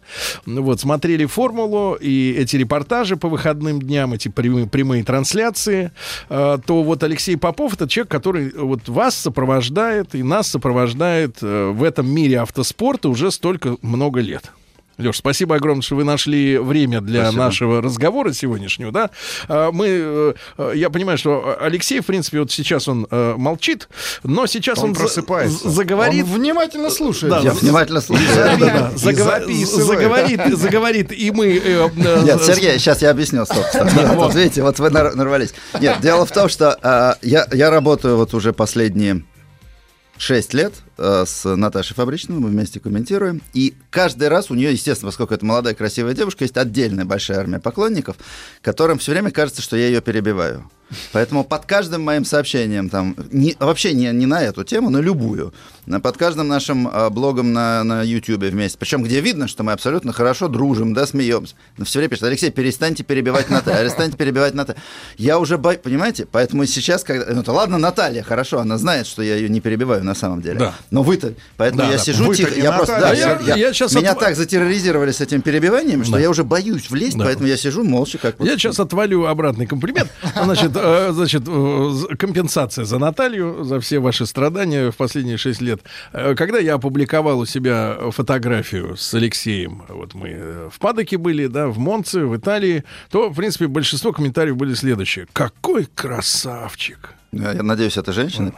[0.46, 5.90] ну вот, смотрели Формулу, и эти репортажи по выходным дням, эти прямые, прямые трансляции,
[6.28, 11.70] э, то вот Алексей Попов это человек, который вот вас сопровождает и нас сопровождает э,
[11.70, 14.52] в этом мире автоспорта уже столько много лет.
[14.98, 17.42] Леш, спасибо огромное, что вы нашли время для Спасибо.
[17.44, 19.10] нашего разговора сегодняшнего, да.
[19.46, 23.88] А, Мы, э, э, я понимаю, что Алексей, в принципе, вот сейчас он э, молчит,
[24.22, 25.68] но сейчас Он он, просыпается.
[25.68, 26.24] заговорит.
[26.24, 27.30] Он внимательно слушает.
[27.34, 28.28] Да, Я внимательно слушаю.
[28.34, 28.90] Да, да, да.
[28.96, 29.86] Записывает.
[29.86, 31.60] Заговорит, заговорит, и мы...
[32.24, 33.92] Нет, Сергей, сейчас я объясню, стоп, стоп.
[33.92, 34.34] Нет, вот.
[34.34, 35.52] видите, вот вы нар- нарвались.
[35.78, 39.24] Нет, дело в том, что а, я, я работаю вот уже последние
[40.16, 43.42] шесть лет с Наташей Фабричной, мы вместе комментируем.
[43.52, 47.58] И каждый раз у нее, естественно, поскольку это молодая красивая девушка, есть отдельная большая армия
[47.58, 48.16] поклонников,
[48.62, 50.70] которым все время кажется, что я ее перебиваю.
[51.10, 55.52] Поэтому под каждым моим сообщением, там, не- вообще не, не на эту тему, на любую,
[56.00, 60.12] под каждым нашим а, блогом на, на YouTube вместе, причем где видно, что мы абсолютно
[60.12, 64.80] хорошо дружим, да, смеемся, но все время пишут, Алексей, перестаньте перебивать Наталью, перестаньте перебивать Наталью.
[65.18, 69.22] Я уже, бо- понимаете, поэтому сейчас, когда, ну, то ладно, Наталья, хорошо, она знает, что
[69.22, 70.74] я ее не перебиваю на самом деле, Да.
[70.90, 72.02] Но вы-то, поэтому Да, я да.
[72.02, 75.42] сижу тихо, я просто, да, я- я- я щас меня отв- так затерроризировали с этим
[75.42, 76.20] перебиванием, что Да.
[76.20, 77.24] я уже боюсь влезть, Да.
[77.24, 80.10] поэтому я сижу молча, как вот- Я сейчас отвалю обратный комплимент.
[80.42, 85.80] Значит, э, значит, э, компенсация за Наталью, за все ваши страдания в последние шесть лет.
[86.12, 91.68] Э, Когда я опубликовал у себя фотографию с Алексеем, вот мы в Падоке были, да,
[91.68, 95.26] в Монце, в Италии, то, в принципе, большинство комментариев были следующие.
[95.32, 97.14] Какой красавчик!
[97.32, 98.52] Я надеюсь, это женщина.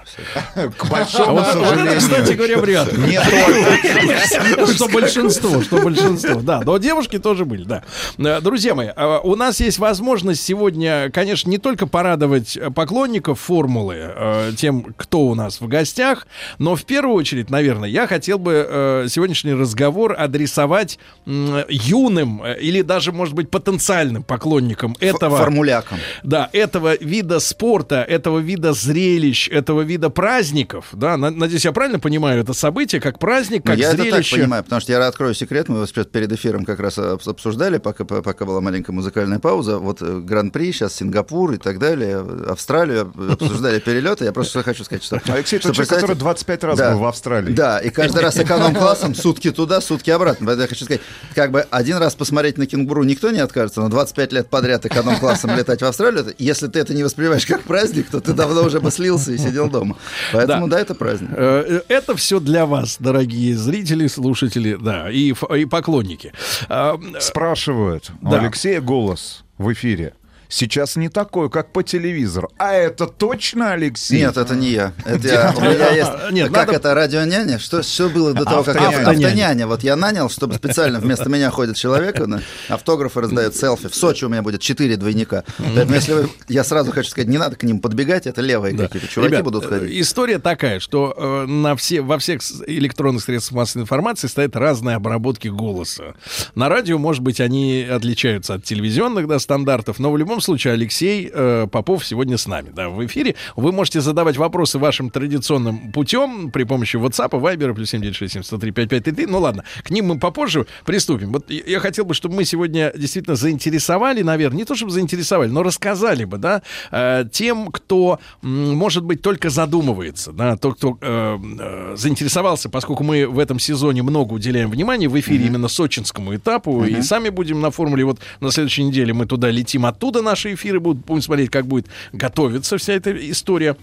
[0.55, 1.99] К А большому это, сожалению.
[1.99, 2.99] кстати говоря, вряд ли.
[3.03, 4.67] Не только.
[4.75, 6.41] Что большинство, что большинство.
[6.41, 7.83] Да, но девушки тоже были, да.
[8.19, 13.41] Э, Друзья мои, а, у нас есть возможность сегодня, конечно, не только порадовать э, поклонников
[13.41, 16.27] формулы э, тем, кто у нас в гостях,
[16.59, 22.83] но в первую очередь, наверное, я хотел бы э, сегодняшний разговор адресовать юным э, или
[22.83, 25.39] даже, может быть, потенциальным поклонникам этого...
[25.39, 25.99] Формуляком.
[26.23, 31.99] Да, этого вида спорта, этого вида зрелищ, этого вида праздников, да, на- надеюсь, я правильно
[31.99, 34.37] понимаю это событие как праздник, Ну, как я это так зрелище.
[34.37, 38.23] понимаю, потому что я открою секрет, мы перед эфиром как раз обс- обсуждали, пока, по-
[38.23, 39.79] пока была маленькая музыкальная пауза.
[39.79, 42.19] Вот э, Гран-при, сейчас Сингапур и так далее,
[42.49, 44.25] Австралию, обсуждали перелеты.
[44.25, 45.21] Я просто хочу сказать, что...
[45.27, 46.93] Алексей, что человек, который 25 раз Да.
[46.93, 47.53] был в Австралии.
[47.53, 50.47] Да, и каждый раз эконом-классом сутки туда, сутки обратно.
[50.47, 51.03] Поэтому я хочу сказать,
[51.35, 55.57] как бы один раз посмотреть на кенгуру никто не откажется, но 25 лет подряд эконом-классом
[55.57, 58.91] летать в Австралию, если ты это не воспринимаешь как праздник, то ты давно уже бы
[58.91, 59.97] слился и сидел дома.
[60.33, 61.31] Поэтому да, это праздник.
[61.33, 66.33] Э, Это все для вас, дорогие зрители, слушатели, да, и, и поклонники.
[66.69, 68.41] А, Спрашивают у Да.
[68.41, 70.15] Алексея голос в эфире.
[70.49, 72.51] Сейчас не такой, как по телевизору.
[72.59, 74.19] А это точно Алексей?
[74.19, 74.93] Нет, это не я.
[75.05, 75.55] Это я.
[75.57, 76.11] У меня есть...
[76.33, 77.59] Нет, как надо- это, радионяня?
[77.59, 78.77] Что, что было до того, как...
[78.77, 79.11] Автоняня.
[79.11, 79.67] Автоняня.
[79.67, 83.89] Вот я нанял, чтобы специально вместо меня ходит человек, он автографы раздает, селфи.
[83.89, 85.45] В Сочи у меня будет четыре двойника.
[85.59, 86.29] Поэтому если вы...
[86.49, 89.65] Я сразу хочу сказать, не надо к ним подбегать, это левые какие-то чуваки Ребят, будут
[89.65, 90.01] э, ходить.
[90.01, 95.49] История такая, что э, на все, во всех электронных средствах массовой информации стоят разные обработки
[95.49, 96.15] голоса.
[96.55, 101.31] На радио, может быть, они отличаются от телевизионных да, стандартов, но в любом случае Алексей
[101.33, 103.35] э, Попов сегодня с нами да, в эфире.
[103.57, 109.65] Вы можете задавать вопросы вашим традиционным путем при помощи WhatsApp, Viber, плюс 7967 Ну ладно,
[109.83, 111.33] к ним мы попозже приступим.
[111.33, 115.63] Вот я хотел бы, чтобы мы сегодня действительно заинтересовали, наверное, не то чтобы заинтересовали, но
[115.63, 121.95] рассказали бы, да, э, тем, кто, может быть, только задумывается, да, тот, кто э, э,
[121.97, 127.03] заинтересовался, поскольку мы в этом сезоне много уделяем внимания в эфире именно сочинскому этапу, и
[127.03, 131.05] сами будем на формуле, вот на следующей неделе мы туда летим, оттуда наши эфиры будут,
[131.05, 133.77] будем смотреть, как будет готовиться вся эта история.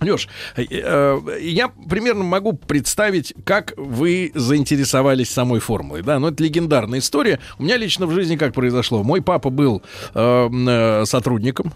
[0.00, 6.42] Леш, э, э, я примерно могу представить, как вы заинтересовались самой формулой, да, но это
[6.42, 7.38] легендарная история.
[7.58, 9.02] У меня лично в жизни как произошло.
[9.02, 9.82] Мой папа был
[10.14, 11.72] э, сотрудником,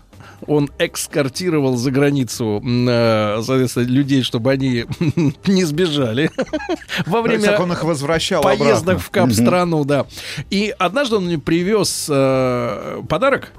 [0.47, 4.87] он эскортировал за границу, э, соответственно, людей, чтобы они
[5.47, 6.31] не сбежали
[7.07, 8.99] во время Так он их возвращал поездок обратно.
[8.99, 10.07] в кап-страну, да.
[10.51, 13.53] И однажды он мне привез э, подарок,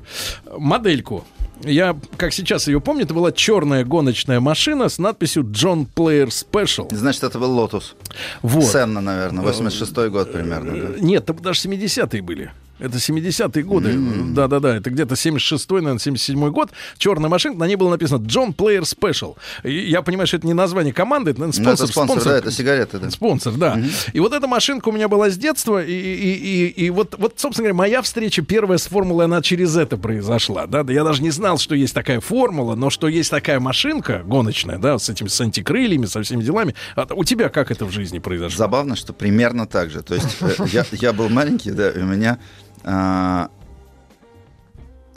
[0.58, 1.26] модельку.
[1.64, 6.88] Я, как сейчас ее помню, это была черная гоночная машина с надписью John Player Special.
[6.96, 7.96] Значит, это был Лотус.
[8.42, 8.64] Вот.
[8.64, 10.72] Сенна, наверное, 86-й год примерно.
[10.72, 11.00] да.
[11.00, 12.52] Нет, там даже 70-е были.
[12.80, 13.94] Это 70-е годы.
[14.34, 14.76] Да-да-да.
[14.78, 16.72] Это где-то 76-й, наверное, 77-й год.
[16.98, 19.36] Черная машинка, на ней было написано John Player Special.
[19.64, 22.08] И я понимаю, что это не название команды, это, наверное, Ну, это спонсор.
[22.20, 23.10] спонсор, да, это сигареты, да.
[23.12, 23.80] Спонсор, да.
[24.14, 27.34] И вот эта машинка у меня была с детства, и, и, и, и вот, вот,
[27.38, 31.22] собственно говоря, моя встреча первая с формулой, она через это произошла, да, Да я даже
[31.22, 35.28] не знал, что есть такая формула, но что есть такая машинка гоночная, да, с этими
[35.28, 36.76] с антикрыльями, со всеми делами.
[36.96, 38.58] А у тебя как это в жизни произошло?
[38.58, 40.02] Забавно, что примерно так же.
[40.02, 42.40] То есть э, я, я был маленький, да, и у меня...
[42.84, 43.50] а,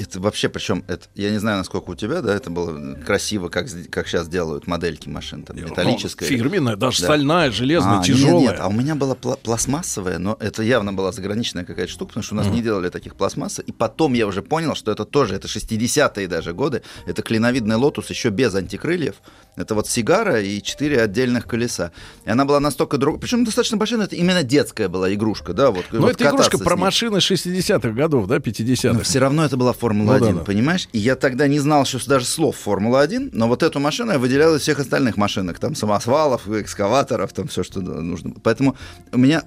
[0.03, 3.67] это вообще, причем, это, я не знаю, насколько у тебя, да, это было красиво, как,
[3.91, 6.29] как сейчас делают модельки машин, там, металлическая.
[6.31, 7.07] Ну, фирменная, даже Да.
[7.07, 8.41] стальная, железная, А, нет, тяжелая.
[8.41, 12.25] Нет, а у меня была пла- пластмассовая, но это явно была заграничная какая-то штука, потому
[12.25, 13.63] что у нас не делали таких пластмассы.
[13.63, 18.11] И потом я уже понял, что это тоже, это 60-е даже годы, это клиновидный лотус
[18.11, 19.17] еще без антикрыльев.
[19.57, 21.93] Это вот сигара и четыре отдельных колеса.
[22.25, 23.21] И она была настолько друг...
[23.21, 25.85] Причем достаточно большая, но это именно детская была игрушка, да, вот.
[25.93, 28.95] Ну, вот это игрушка про машины 60-х годов, да, 50-х.
[28.95, 30.45] Но все равно это была Формула-1, Ну да, да.
[30.45, 30.89] понимаешь?
[30.93, 34.55] И я тогда не знал что даже слов Формула-1, но вот эту машину я выделял
[34.55, 35.59] из всех остальных машинок.
[35.59, 38.35] Там самосвалов, экскаваторов, там все, что нужно.
[38.43, 38.77] Поэтому
[39.13, 39.45] у меня...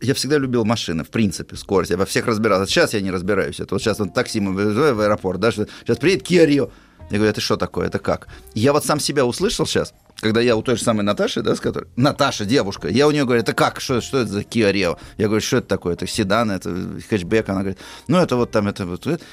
[0.00, 1.90] Я всегда любил машины, в принципе, скорость.
[1.90, 2.70] Я во всех разбирался.
[2.70, 3.58] Сейчас я не разбираюсь.
[3.60, 6.70] Это вот сейчас вот такси мы в аэропорт, да, что сейчас приедет Kia Rio.
[7.10, 8.28] Я говорю, это что такое, это как?
[8.54, 11.60] Я вот сам себя услышал сейчас, когда я у той же самой Наташи, да, с
[11.60, 11.88] которой...
[11.96, 14.96] Наташа, девушка, я у нее говорю, это как, что, что это за Kia Rio?
[15.18, 15.94] Я говорю, что это такое?
[15.94, 16.70] Это седан, это
[17.08, 17.48] хэтчбэк?
[17.48, 19.06] Она говорит, ну это вот там, это вот...
[19.06, 19.24] это».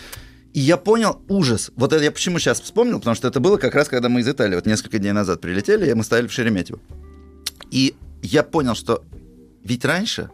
[0.53, 1.71] И я понял ужас.
[1.75, 4.27] Вот это я почему сейчас вспомнил, потому что это было как раз, когда мы из
[4.27, 6.79] Италии вот несколько дней назад прилетели, и мы стояли в Шереметьево.
[7.69, 9.03] И я понял, что
[9.63, 10.31] ведь раньше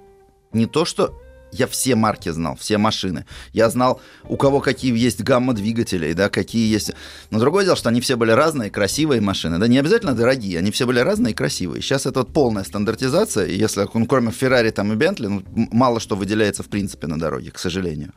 [0.53, 1.19] не то, что
[1.53, 3.25] я все марки знал, все машины.
[3.51, 6.93] Я знал, у кого какие есть гамма двигателей, да, какие есть...
[7.29, 9.57] Но другое дело, что они все были разные, красивые машины.
[9.59, 11.81] Да, не обязательно дорогие, они все были разные и красивые.
[11.81, 16.15] Сейчас это вот полная стандартизация, если, ну, кроме Феррари там и Бентли, ну, мало что
[16.15, 18.13] выделяется в принципе на дороге, к сожалению.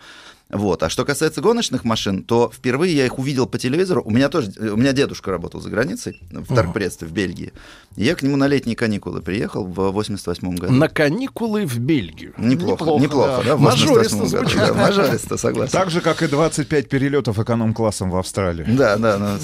[0.48, 0.82] Вот.
[0.84, 4.02] А что касается гоночных машин, то впервые я их увидел по телевизору.
[4.04, 7.52] У меня тоже, у меня дедушка работал за границей, в торгпредстве в Бельгии.
[7.96, 10.72] Я к нему на летние каникулы приехал в 88 году.
[10.72, 12.32] На каникулы в Бельгию.
[12.38, 13.56] Неплохо, неплохо, Неплохо, да.
[13.56, 14.58] в Мажористо 88 году, звучит.
[14.58, 15.72] да, Мажористо, согласен.
[15.72, 18.64] Так же, как и 25 перелетов эконом-классом в Австралии.
[18.68, 19.18] Да, да.
[19.18, 19.38] ну,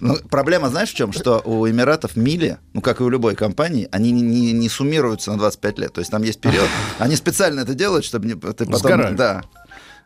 [0.00, 1.12] ну, проблема, знаешь, в чем?
[1.12, 5.30] Что у Эмиратов мили, ну, как и у любой компании, они не, не- не суммируются
[5.32, 5.92] на 25 лет.
[5.92, 6.66] То есть там есть период.
[6.98, 8.76] Они специально это делают, чтобы не, ты потом...
[8.76, 9.14] Сгорали.
[9.14, 9.42] Да.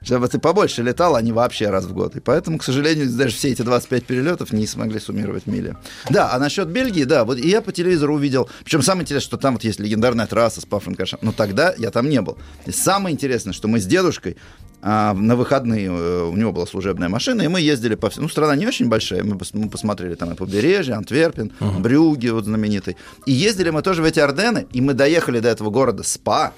[0.05, 2.17] Чтобы ты побольше летал, а не вообще раз в год.
[2.17, 5.77] И поэтому, к сожалению, даже все эти 25 перелетов не смогли суммировать мили.
[6.11, 8.49] Да, а насчет Бельгии, да, вот и я по телевизору увидел.
[8.65, 11.19] Причем самое интересное, что там вот есть легендарная трасса с Паффенкашем.
[11.23, 12.37] Но тогда я там не был.
[12.67, 14.37] И самое интересное, что мы с дедушкой
[14.85, 18.25] а, на выходные э, у него была служебная машина, и мы ездили по всему.
[18.25, 22.47] Ну, страна не очень большая, мы, пос- мы посмотрели там и побережье, Антверпен, Брюгге вот
[22.47, 22.97] знаменитый.
[23.25, 26.53] И ездили мы тоже в эти Ордены, и мы доехали до этого города Спа,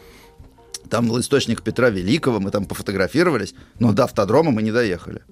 [0.91, 5.23] Там был источник Петра Великого, мы там пофотографировались, но до автодрома мы не доехали.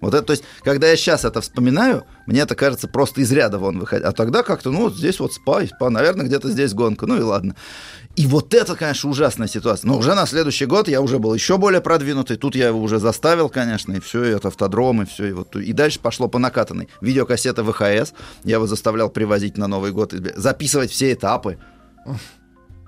[0.00, 3.58] Вот это, то есть, когда я сейчас это вспоминаю, мне это кажется просто из ряда
[3.58, 4.06] вон выходить.
[4.06, 7.16] А тогда как-то, ну, вот здесь вот спа, и спа, наверное, где-то здесь гонка, ну
[7.16, 7.56] и ладно.
[8.16, 9.88] И вот это, конечно, ужасная ситуация.
[9.88, 12.36] Но уже на следующий год я уже был еще более продвинутый.
[12.36, 15.26] Тут я его уже заставил, конечно, и все, и это автодром, и все.
[15.26, 16.88] И, вот, и дальше пошло по накатанной.
[17.00, 18.12] Видеокассета ВХС.
[18.44, 21.58] Я его заставлял привозить на Новый год, записывать все этапы.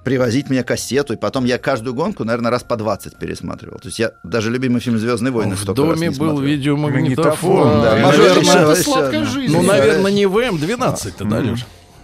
[0.04, 3.78] Привозить мне кассету, и потом я каждую гонку, наверное, раз по 20 пересматривал.
[3.78, 6.40] То есть я даже любимый фильм «Звездные войны» В доме не был смотрел.
[6.40, 7.82] видеомагнитофон.
[7.82, 9.52] Да, И, наверное, это сладкая жизнь.
[9.52, 10.10] Ну, наверное, Да.
[10.10, 11.60] не ВМ-12-то, да, Лёш?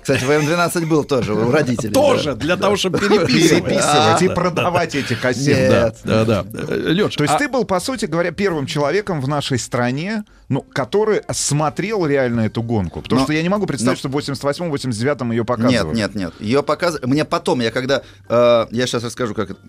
[0.09, 1.93] Кстати, ВМ-12 был тоже у родителей.
[1.93, 5.93] Тоже, для того, чтобы Переписывать и Да, продавать да, эти кассеты.
[6.05, 6.75] Да, да, да.
[6.75, 10.63] Лёш, То есть а- ты был, по сути говоря, первым человеком в нашей стране, ну,
[10.63, 13.03] который смотрел реально эту гонку.
[13.03, 15.95] Потому что я не могу представить, что в 88-89 ее показывали.
[15.95, 16.33] Нет, нет, нет.
[16.41, 17.07] Ее показывали.
[17.07, 18.03] Мне потом, я когда.
[18.29, 19.61] э, я сейчас расскажу, как это.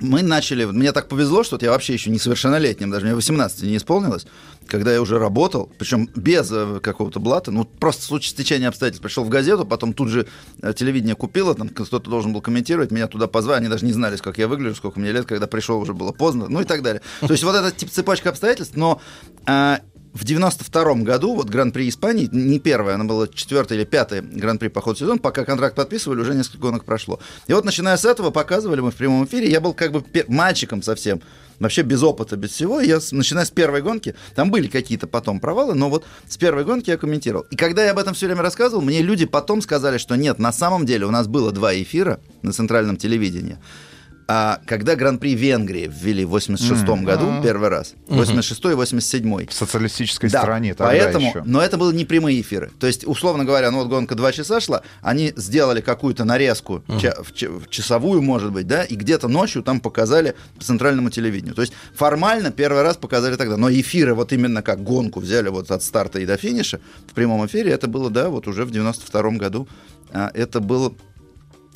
[0.00, 0.64] Мы начали.
[0.64, 4.26] Мне так повезло, что я вообще еще несовершеннолетним, даже мне 18 не исполнилось,
[4.66, 9.02] когда я уже работал, причем без э, какого-то блата, ну просто в случае стечения обстоятельств
[9.02, 10.28] пришел в газету, потом тут же
[10.62, 14.16] э, телевидение купило, там кто-то должен был комментировать, меня туда позвали, они даже не знали,
[14.18, 17.02] как я выгляжу, сколько мне лет, когда пришел уже было поздно, ну и так далее.
[17.20, 19.00] То есть вот эта тип цепочка обстоятельств, но
[19.46, 19.80] а,
[20.18, 24.80] в 92 году, вот Гран-при Испании, не первое, она была четвертое или пятое Гран-при по
[24.80, 27.20] ходу сезона, пока контракт подписывали, уже несколько гонок прошло.
[27.46, 30.82] И вот начиная с этого показывали мы в прямом эфире, я был как бы мальчиком
[30.82, 31.22] совсем,
[31.60, 32.80] вообще без опыта, без всего.
[32.80, 36.90] Я, начиная с первой гонки, там были какие-то потом провалы, но вот с первой гонки
[36.90, 37.46] я комментировал.
[37.50, 40.52] И когда я об этом все время рассказывал, мне люди потом сказали, что нет, на
[40.52, 43.58] самом деле у нас было два эфира на центральном телевидении.
[44.30, 47.04] А когда Гран-при Венгрии ввели в 86 Мгм.
[47.06, 48.18] году первый раз, Мгм.
[48.18, 51.42] 86 и 87 В социалистической да, стране тогда поэтому, еще.
[51.46, 52.70] но это были не прямые эфиры.
[52.78, 57.16] То есть, условно говоря, ну вот гонка два часа шла, они сделали какую-то нарезку, ча-
[57.22, 61.54] в, ча- в часовую, может быть, да, и где-то ночью там показали по центральному телевидению.
[61.54, 65.70] То есть, формально первый раз показали тогда, но эфиры вот именно как гонку взяли вот
[65.70, 69.30] от старта и до финиша в прямом эфире, это было, да, вот уже в 92
[69.38, 69.66] году.
[70.12, 70.92] А, это было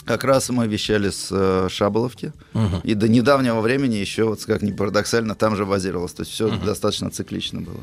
[0.05, 2.33] как раз мы вещали с э, Шаболовки.
[2.55, 2.81] Мгм.
[2.83, 6.13] И до недавнего времени еще, вот как ни парадоксально, там же базировалось.
[6.13, 7.81] То есть все достаточно циклично было.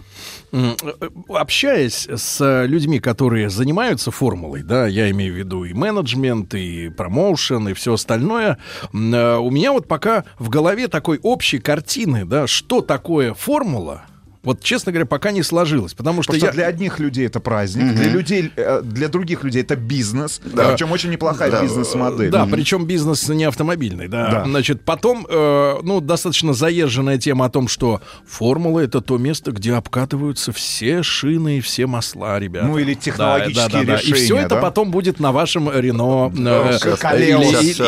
[0.52, 5.74] М, э, Общаясь с э, людьми, которые занимаются формулой, да, я имею в виду и
[5.74, 8.58] менеджмент, и промоушен, и все остальное,
[8.94, 14.04] э, у меня вот пока в голове такой общей картины, да, что такое формула,
[14.44, 16.54] вот, честно говоря, пока не сложилось, потому что Потому что я...
[16.54, 17.96] для одних людей это праздник, Мгм.
[17.96, 20.70] для людей, э, для других людей это бизнес, Да.
[20.70, 22.30] причем очень неплохая Да, бизнес-модель.
[22.30, 24.30] Да, причем бизнес не автомобильный, да.
[24.32, 24.44] Да.
[24.46, 29.74] Значит, потом, э, ну, достаточно заезженная тема о том, что формула это то место, где
[29.74, 32.68] обкатываются все шины и все масла, ребята.
[32.68, 33.96] Ну, или Да, технологические да, да, да.
[33.96, 34.62] И все решения, это да?
[34.62, 36.78] потом будет на вашем Рено э,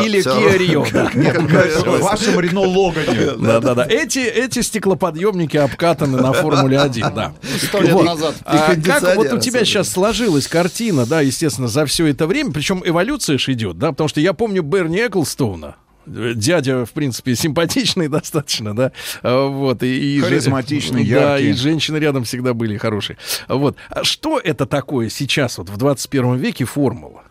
[0.06, 0.22] или.
[0.22, 2.00] Kia Rio.
[2.02, 3.32] вашем Рено Логане.
[3.38, 3.86] Да, да, да.
[3.90, 7.34] Эти, эти стеклоподъемники обкатаны на Формуле 1, да.
[7.62, 8.06] Сто лет Вот.
[8.06, 8.36] назад.
[8.46, 12.82] А как вот у тебя сейчас сложилась картина, да, естественно, за все это время, причем
[12.86, 15.76] эволюция ж идет, да, потому что я помню Берни Эклстоуна,
[16.08, 18.92] э, Дядя, в принципе, симпатичный достаточно, да,
[19.24, 21.50] А, вот, и, и же- Харизматичный, да, яркий.
[21.50, 23.18] и женщины рядом всегда были хорошие,
[23.48, 23.76] вот.
[23.90, 27.24] А что это такое сейчас, вот в 21 веке формула?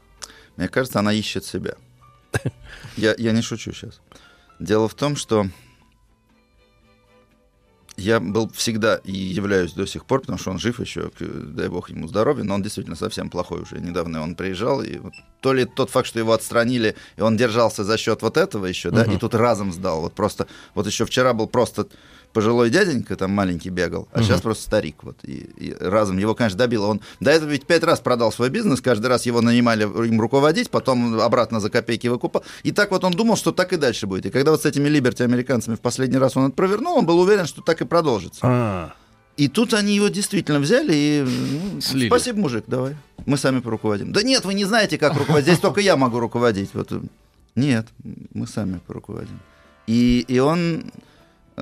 [0.57, 1.75] Мне кажется, она ищет себя.
[2.97, 4.01] Я, я не шучу сейчас.
[4.59, 5.47] Дело в том, что
[8.01, 11.91] я был всегда и являюсь до сих пор, потому что он жив еще, дай бог
[11.91, 13.79] ему здоровья, но он действительно совсем плохой уже.
[13.81, 17.85] Недавно он приезжал, и вот то ли тот факт, что его отстранили, и он держался
[17.85, 19.13] за счет вот этого еще, да, Мгм.
[19.13, 20.01] и тут разом сдал.
[20.01, 21.87] Вот просто, вот еще вчера был просто
[22.33, 24.27] пожилой дяденька, там маленький бегал, а Мгм.
[24.27, 24.97] сейчас просто старик.
[25.03, 26.87] Вот, и, и разом его, конечно, добило.
[26.87, 30.71] Он до этого ведь пять раз продал свой бизнес, каждый раз его нанимали им руководить,
[30.71, 32.45] потом обратно за копейки выкупал.
[32.63, 34.27] И так вот он думал, что так и дальше будет.
[34.27, 37.19] И когда вот с этими Либерти американцами в последний раз он это провернул, он был
[37.21, 38.41] уверен, что так и продолжится.
[38.43, 38.95] А,
[39.37, 41.23] И тут они его действительно взяли и...
[41.75, 42.09] ну, Слили.
[42.09, 42.95] спасибо, мужик, давай.
[43.27, 44.13] Мы сами поруководим.
[44.13, 45.47] Да нет, вы не знаете, как руководить.
[45.49, 46.71] Здесь только я могу руководить.
[46.75, 46.93] Вот.
[46.93, 47.01] э,
[47.55, 47.87] Нет,
[48.35, 49.39] мы сами поруководим.
[49.87, 50.85] И, и он...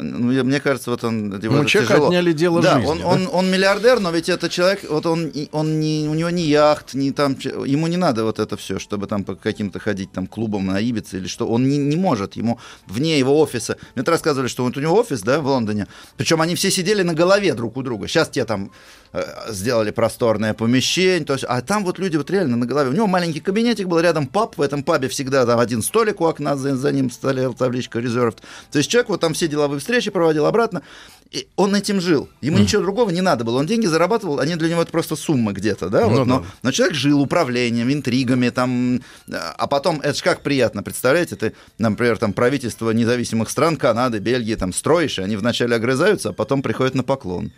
[0.02, 1.38] Ну, мне кажется, вот он...
[1.40, 2.08] его Ну, это человека тяжело.
[2.08, 3.06] отняли дело да, жизни, он, да?
[3.06, 6.94] он, он миллиардер, но ведь это человек, вот он, он не, у него ни яхт,
[6.94, 10.66] ни там, ему не надо вот это все, чтобы там по каким-то ходить там клубам
[10.66, 14.64] на Ибице или что, он не, не может, ему вне его офиса, мне рассказывали, что
[14.64, 17.82] вот у него офис, да, в Лондоне, причем они все сидели на голове друг у
[17.82, 18.70] друга, сейчас те там
[19.12, 22.94] э, сделали просторное помещение, то есть, а там вот люди вот реально на голове, у
[22.94, 26.56] него маленький кабинетик был, рядом паб, в этом пабе всегда там один столик у окна,
[26.56, 28.38] за, за ним стояла табличка reserved,
[28.70, 30.82] то есть человек вот там все деловые встречи проводил обратно.
[31.30, 32.28] И он этим жил.
[32.40, 33.58] Ему ничего другого не надо было.
[33.58, 36.06] Он деньги зарабатывал, они для него это просто сумма где-то, да?
[36.06, 36.46] Ну вот, но, да.
[36.62, 42.16] но человек жил управлением, интригами, там, а потом, это же как приятно, представляете, ты, например,
[42.16, 46.94] там правительство независимых стран, Канады, Бельгии, там строишь, и они вначале огрызаются, а потом приходят
[46.94, 47.52] на поклон.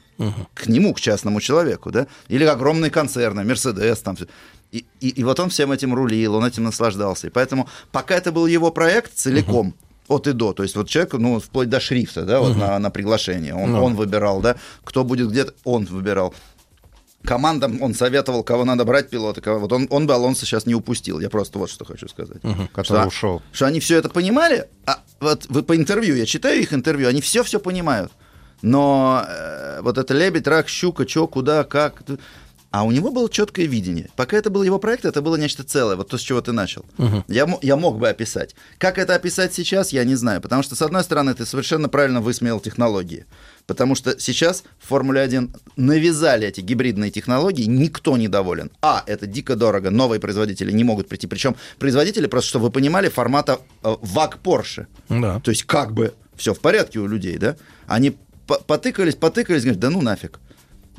[0.54, 2.08] К нему, к частному человеку, да?
[2.28, 4.16] Или огромные концерны, Мерседес, там,
[4.72, 7.28] и, и, и вот он всем этим рулил, он этим наслаждался.
[7.28, 9.74] И поэтому, пока это был его проект целиком,
[10.10, 10.52] от и до.
[10.52, 12.58] То есть вот человек, ну, вплоть до шрифта, да, вот Мгм.
[12.60, 13.54] на, на приглашение.
[13.54, 13.84] Он, Ну.
[13.84, 16.34] он выбирал, да, кто будет где-то, он выбирал.
[17.24, 19.40] Командам он советовал, кого надо брать пилота.
[19.42, 19.60] Кого...
[19.60, 21.20] Вот он, он бы Алонсо сейчас не упустил.
[21.20, 22.38] Я просто вот что хочу сказать.
[22.72, 23.42] Который Что- ушел.
[23.52, 27.20] Что они все это понимали, а вот вы по интервью, я читаю их интервью, они
[27.20, 28.10] все-все понимают.
[28.62, 32.02] Но э, вот это лебедь, рак, щука, что, куда, как.
[32.72, 34.10] А у него было четкое видение.
[34.14, 36.84] Пока это был его проект, это было нечто целое, вот то, с чего ты начал.
[37.26, 38.54] Я, мо- я мог бы описать.
[38.78, 40.40] Как это описать сейчас, я не знаю.
[40.40, 43.26] Потому что, с одной стороны, ты совершенно правильно высмеял технологии.
[43.66, 48.70] Потому что сейчас в Формуле 1 навязали эти гибридные технологии, никто не доволен.
[48.82, 51.26] А, это дико дорого, новые производители не могут прийти.
[51.26, 53.94] Причем производители, просто чтобы вы понимали, формата э,
[54.44, 54.86] Porsche.
[55.08, 55.40] Да.
[55.40, 57.56] То есть как бы все в порядке у людей, да?
[57.86, 58.16] Они
[58.46, 60.38] по- потыкались, потыкались, говорят, да ну нафиг.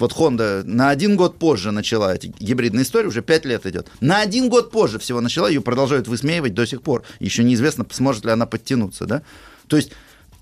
[0.01, 3.87] Вот Honda на один год позже начала эти гибридные истории, уже пять лет идет.
[3.99, 7.03] На один год позже всего начала, ее продолжают высмеивать до сих пор.
[7.19, 9.21] Еще неизвестно, сможет ли она подтянуться, да?
[9.67, 9.91] То есть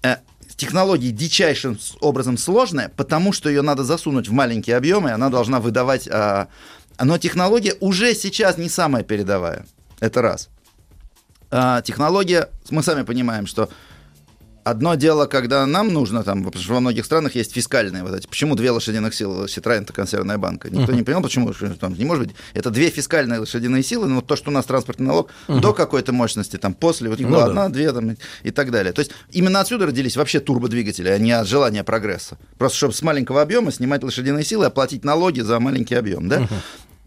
[0.02, 0.16] э,
[0.56, 5.60] технология дичайшим образом сложная, потому что ее надо засунуть в маленькие объемы, и она должна
[5.60, 6.08] выдавать...
[6.08, 6.48] а,
[6.98, 9.66] но технология уже сейчас не самая передовая.
[10.00, 10.48] Это раз.
[11.52, 13.68] А, технология, мы сами понимаем, что
[14.64, 18.28] одно дело, когда нам нужно, там, потому что во многих странах есть фискальные вот эти.
[18.28, 20.70] Почему две лошадиных силы Citroёn это консервная банка?
[20.70, 22.36] Никто не понял, почему там не может быть.
[22.54, 25.62] Это две фискальные лошадиные силы, но вот то, что у нас транспортный налог Мгм.
[25.62, 27.46] до какой-то мощности, там, после, вот Ну было да.
[27.48, 28.94] одна, две, там, и- и так далее.
[28.94, 32.38] То есть именно отсюда родились вообще турбодвигатели, а не от желания прогресса.
[32.58, 36.48] Просто чтобы с маленького объема снимать лошадиные силы, оплатить налоги за маленький объем, да?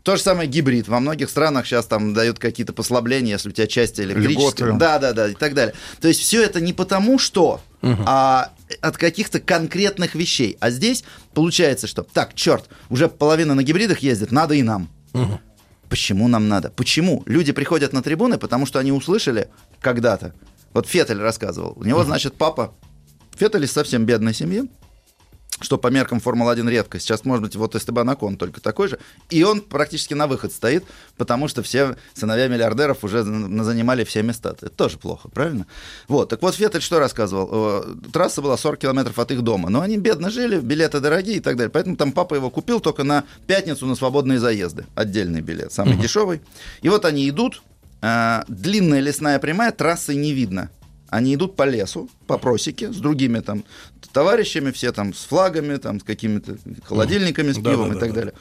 [0.03, 0.89] То же самое гибрид.
[0.89, 4.69] Во многих странах сейчас там дают какие-то послабления, если у тебя части электрические.
[4.69, 4.73] Льготы.
[4.79, 5.75] Да, да, да, и так далее.
[6.01, 8.51] То есть все это не потому, что, а
[8.81, 10.57] от каких-то конкретных вещей.
[10.61, 11.05] А здесь
[11.35, 14.89] получается, что так, черт, уже половина на гибридах ездит, надо и нам.
[15.89, 16.71] Почему нам надо?
[16.71, 17.23] Почему?
[17.27, 19.49] Люди приходят на трибуны, потому что они услышали
[19.81, 20.35] когда-то.
[20.73, 21.75] Вот Феттель рассказывал.
[21.77, 22.75] У него, значит, папа
[23.37, 24.71] Феттель из совсем бедной семьи,
[25.61, 26.99] что по меркам Формулы-1 редко.
[26.99, 28.99] Сейчас, может быть, вот Эстебан Акон только такой же.
[29.31, 30.85] И он практически на выход стоит,
[31.17, 34.51] потому что все сыновья миллиардеров уже занимали все места.
[34.61, 35.67] Это тоже плохо, правильно?
[36.09, 36.31] Вот.
[36.31, 37.49] Так вот, Феттель что рассказывал?
[37.53, 39.69] Э, Трасса была 40 километров от их дома.
[39.71, 41.71] Но они бедно жили, билеты дорогие и так далее.
[41.71, 44.87] Поэтому там папа его купил только на пятницу на свободные заезды.
[44.95, 46.03] Отдельный билет, самый Мгм.
[46.03, 46.41] дешевый.
[46.81, 47.63] И вот они идут,
[48.01, 50.71] а, длинная лесная прямая, трассы не видно.
[51.09, 53.65] Они идут по лесу, по просеке, с другими там
[54.13, 58.09] товарищами, все там с флагами, там с какими-то холодильниками с пивом да, и да, так
[58.11, 58.15] да.
[58.15, 58.35] далее.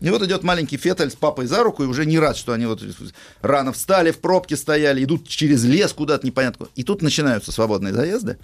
[0.00, 2.64] И вот идет маленький Феттель с папой за руку, и уже не рад, что они
[2.66, 2.82] вот
[3.42, 6.68] рано встали, в пробке стояли, идут через лес куда-то непонятно.
[6.74, 8.38] И тут начинаются свободные заезды.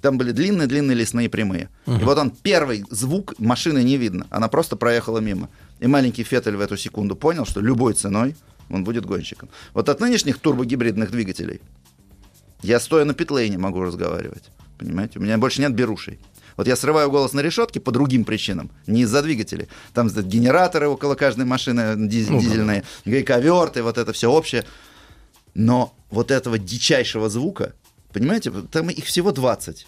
[0.00, 1.68] Там были длинные-длинные лесные прямые.
[1.86, 2.04] И Мгм.
[2.04, 4.26] вот он первый звук машины не видно.
[4.30, 5.48] Она просто проехала мимо.
[5.80, 8.36] И маленький Феттель в эту секунду понял, что любой ценой
[8.70, 9.48] он будет гонщиком.
[9.74, 11.60] Вот от нынешних турбогибридных двигателей
[12.62, 14.44] я стоя на питлейне могу разговаривать.
[14.80, 15.18] Понимаете?
[15.18, 16.18] У меня больше нет берушей.
[16.56, 19.68] Вот я срываю голос на решетке по другим причинам, не из-за двигателей.
[19.92, 24.64] Там генераторы около каждой машины диз- Ну дизельные, гайковерты, вот это все общее.
[25.54, 27.74] Но вот этого дичайшего звука,
[28.12, 29.86] понимаете, там их всего 20.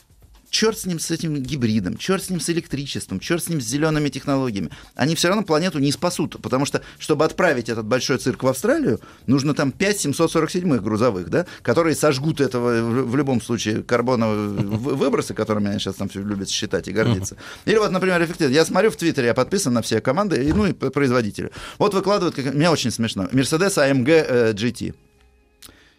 [0.52, 3.64] Черт с ним, с этим гибридом, черт с ним с электричеством, черт с ним с
[3.64, 4.68] зелеными технологиями.
[4.94, 9.00] Они все равно планету не спасут, потому что, чтобы отправить этот большой цирк в Австралию,
[9.26, 14.94] нужно там 5 747 грузовых, да, которые сожгут этого в, в любом случае карбоновые вы-
[14.94, 17.38] выбросы, которыми они сейчас там все любят считать и гордиться.
[17.64, 18.52] Или вот, например, эффективно.
[18.52, 21.50] Я смотрю в Твиттере, я подписан на все команды, и, ну и производители.
[21.78, 24.94] Вот выкладывают, как, мне очень смешно, Mercedes AMG э, GT.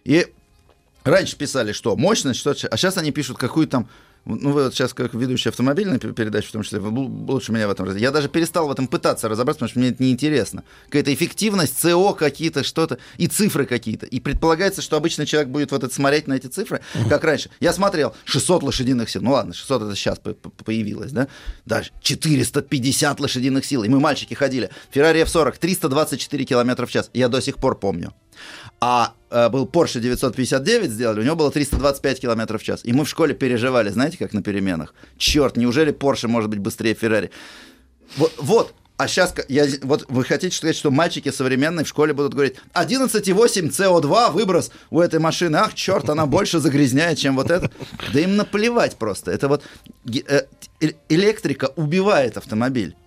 [0.03, 0.27] И
[1.03, 3.89] раньше писали, что мощность, что а сейчас они пишут какую там
[4.25, 6.89] ну, вы вот сейчас как ведущий автомобильной пе- передачи, в том числе, вы
[7.31, 7.95] лучше меня в этом.
[7.97, 10.63] Я даже перестал в этом пытаться разобраться, потому что мне это неинтересно.
[10.85, 14.05] Какая-то эффективность, СО какие-то, что-то, и цифры какие-то.
[14.05, 17.49] И предполагается, что обычный человек будет вот это смотреть на эти цифры, как раньше.
[17.59, 19.21] Я смотрел 600 лошадиных сил.
[19.21, 21.27] Ну ладно, 600 это сейчас по- по- появилось, да?
[21.65, 23.83] Дальше 450 лошадиных сил.
[23.83, 24.69] И мы, мальчики, ходили.
[24.91, 27.09] Феррари F40, 324 километра в час.
[27.13, 28.13] Я до сих пор помню.
[28.85, 32.81] А э, был Porsche 959 сделали, у него было 325 километров в час.
[32.83, 34.93] И мы в школе переживали, знаете, как на переменах.
[35.17, 37.31] Черт, неужели Porsche может быть быстрее Феррари?
[38.17, 38.73] Вот, вот.
[38.97, 43.69] А сейчас, я, вот вы хотите сказать, что мальчики современные в школе будут говорить, 11,8
[43.69, 47.71] СО2 выброс у этой машины, ах, черт, она больше загрязняет, чем вот это.
[48.11, 49.31] Да им наплевать просто.
[49.31, 49.63] Это вот
[50.05, 50.41] э,
[51.07, 52.97] электрика убивает автомобиль.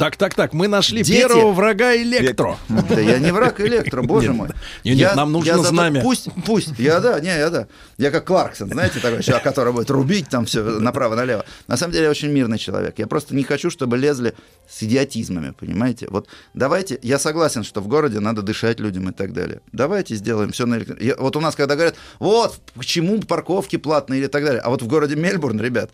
[0.00, 1.18] Так, так, так, мы нашли Дети...
[1.18, 2.56] первого врага электро.
[2.70, 4.48] Да я не враг электро, боже мой.
[4.82, 6.00] Нет, я, нам нужно я знамя.
[6.00, 7.66] Пусть, пусть, я да, не, я да.
[7.98, 11.44] Я как Кларксон, знаете, такой человек, который будет рубить там все направо-налево.
[11.68, 12.98] На самом деле я очень мирный человек.
[12.98, 14.34] Я просто не хочу, чтобы лезли
[14.66, 16.06] с идиотизмами, понимаете?
[16.08, 19.60] Вот давайте, я согласен, что в городе надо дышать людям и так далее.
[19.72, 20.96] Давайте сделаем все на электро...
[21.18, 24.62] Вот у нас, когда говорят, вот, почему парковки платные или так далее.
[24.62, 25.90] А вот в городе Мельбурн, ребят,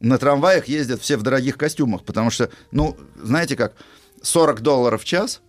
[0.00, 3.74] на трамваях ездят все в дорогих костюмах, потому что, ну, знаете как,
[4.22, 5.40] 40 долларов в час.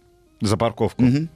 [0.41, 1.03] За парковку.
[1.03, 1.27] Угу.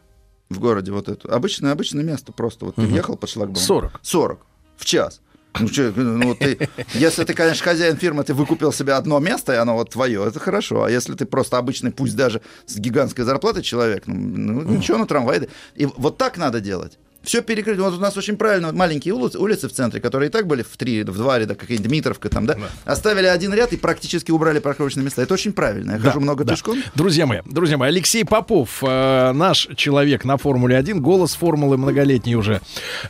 [0.49, 1.33] В городе вот это.
[1.33, 2.65] Обычное, обычное место просто.
[2.65, 2.85] Вот угу.
[2.85, 3.59] ты въехал по шлагбауму.
[3.59, 3.99] 40.
[4.01, 4.45] 40
[4.77, 5.21] в час.
[5.57, 9.55] Ну, что, ну ты, если ты, конечно, хозяин фирмы, ты выкупил себе одно место, и
[9.55, 10.83] оно вот твое, это хорошо.
[10.83, 15.07] А если ты просто обычный, пусть даже с гигантской зарплатой человек, ну, ну ничего, на
[15.07, 15.47] трамвай.
[15.75, 17.83] И вот так надо делать все перекрыто.
[17.83, 20.77] Вот у нас очень правильно маленькие улицы, улицы в центре, которые и так были в
[20.77, 24.59] три, в два ряда, какая-нибудь Дмитровка там, да, да, оставили один ряд и практически убрали
[24.59, 25.21] парковочные места.
[25.21, 25.93] Это очень правильно.
[25.93, 26.53] Я да, хожу много да.
[26.53, 26.81] пешком.
[26.95, 32.35] Друзья мои, друзья мои, Алексей Попов, э, наш человек на Формуле 1, голос формулы многолетний
[32.35, 32.61] уже,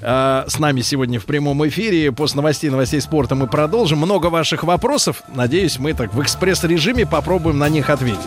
[0.01, 2.11] э, с нами сегодня в прямом эфире.
[2.11, 3.99] После новостей, новостей спорта мы продолжим.
[3.99, 5.23] Много ваших вопросов.
[5.33, 8.19] Надеюсь, мы так в экспресс-режиме попробуем на них ответить.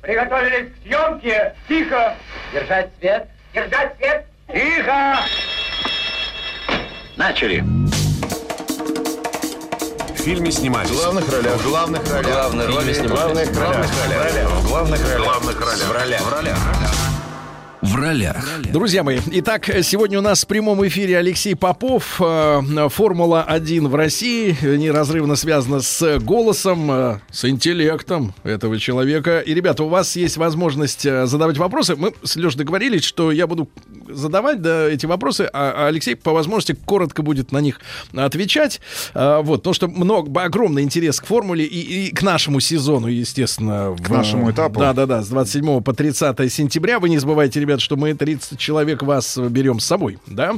[0.00, 1.54] Приготовились к съемке.
[1.68, 2.14] Тихо.
[2.52, 3.28] Держать свет.
[3.54, 4.29] Держать свет.
[4.52, 5.20] Тихо!
[7.16, 7.60] Начали.
[10.14, 10.90] В фильме снимались.
[10.90, 11.56] В главных ролях.
[11.56, 12.32] В главных ролях.
[12.32, 13.48] Главные роли снимались.
[13.48, 14.50] В главных ролях.
[14.50, 15.20] В главных ролях.
[15.20, 15.88] В главных ролях.
[15.88, 16.20] В ролях.
[16.20, 16.99] В ролях в ролях.
[18.72, 22.20] Друзья мои, итак, сегодня у нас в прямом эфире Алексей Попов.
[22.20, 29.40] Э, Формула-1 в России неразрывно связана с голосом, э, с интеллектом этого человека.
[29.40, 31.96] И, ребята, у вас есть возможность э, задавать вопросы.
[31.96, 33.68] Мы с Лешей договорились, что я буду
[34.08, 37.80] задавать да, эти вопросы, а Алексей по возможности коротко будет на них
[38.14, 38.80] отвечать.
[39.14, 43.96] Вот, потому что много, огромный интерес к формуле и, и к нашему сезону, естественно.
[44.02, 44.80] К в, нашему этапу.
[44.80, 46.98] Да-да-да, с 27 по 30 сентября.
[46.98, 50.54] Вы не забывайте, ребята, ребят, что мы 30 человек вас берем с собой, да,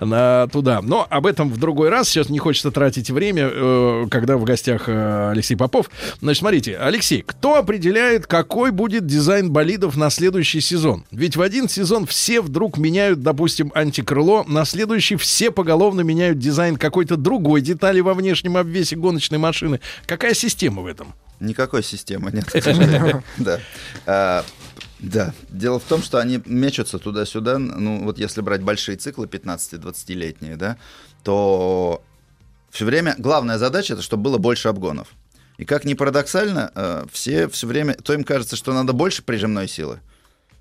[0.00, 0.80] на, туда.
[0.80, 2.08] Но об этом в другой раз.
[2.08, 5.90] Сейчас не хочется тратить время, э, когда в гостях э, Алексей Попов.
[6.22, 11.04] Значит, смотрите, Алексей, кто определяет, какой будет дизайн болидов на следующий сезон?
[11.10, 16.78] Ведь в один сезон все вдруг меняют, допустим, антикрыло, на следующий все поголовно меняют дизайн
[16.78, 19.80] какой-то другой детали во внешнем обвесе гоночной машины.
[20.06, 21.12] Какая система в этом?
[21.40, 23.22] Никакой системы нет.
[24.06, 24.44] Да.
[25.02, 25.32] Да.
[25.48, 27.58] Дело в том, что они мечутся туда-сюда.
[27.58, 30.76] Ну, вот если брать большие циклы, 15-20-летние, да,
[31.22, 32.02] то
[32.70, 35.08] все время главная задача это чтобы было больше обгонов.
[35.58, 39.68] И как ни парадоксально, э, все все время, то им кажется, что надо больше прижимной
[39.68, 40.00] силы.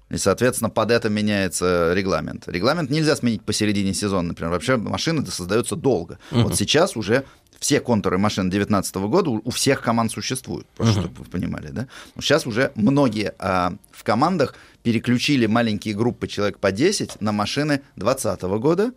[0.10, 2.48] И, соответственно, под это меняется регламент.
[2.48, 4.52] Регламент нельзя сменить посередине сезона, например.
[4.52, 6.18] Вообще машины создаются долго.
[6.32, 6.44] Uh-huh.
[6.44, 7.26] Вот сейчас уже
[7.60, 10.92] все контуры машин 2019 года у, всех команд существуют, uh-huh.
[10.92, 11.88] чтобы вы понимали, да?
[12.16, 17.82] Но сейчас уже многие а, в командах переключили маленькие группы человек по 10 на машины
[17.96, 18.94] 2020 года,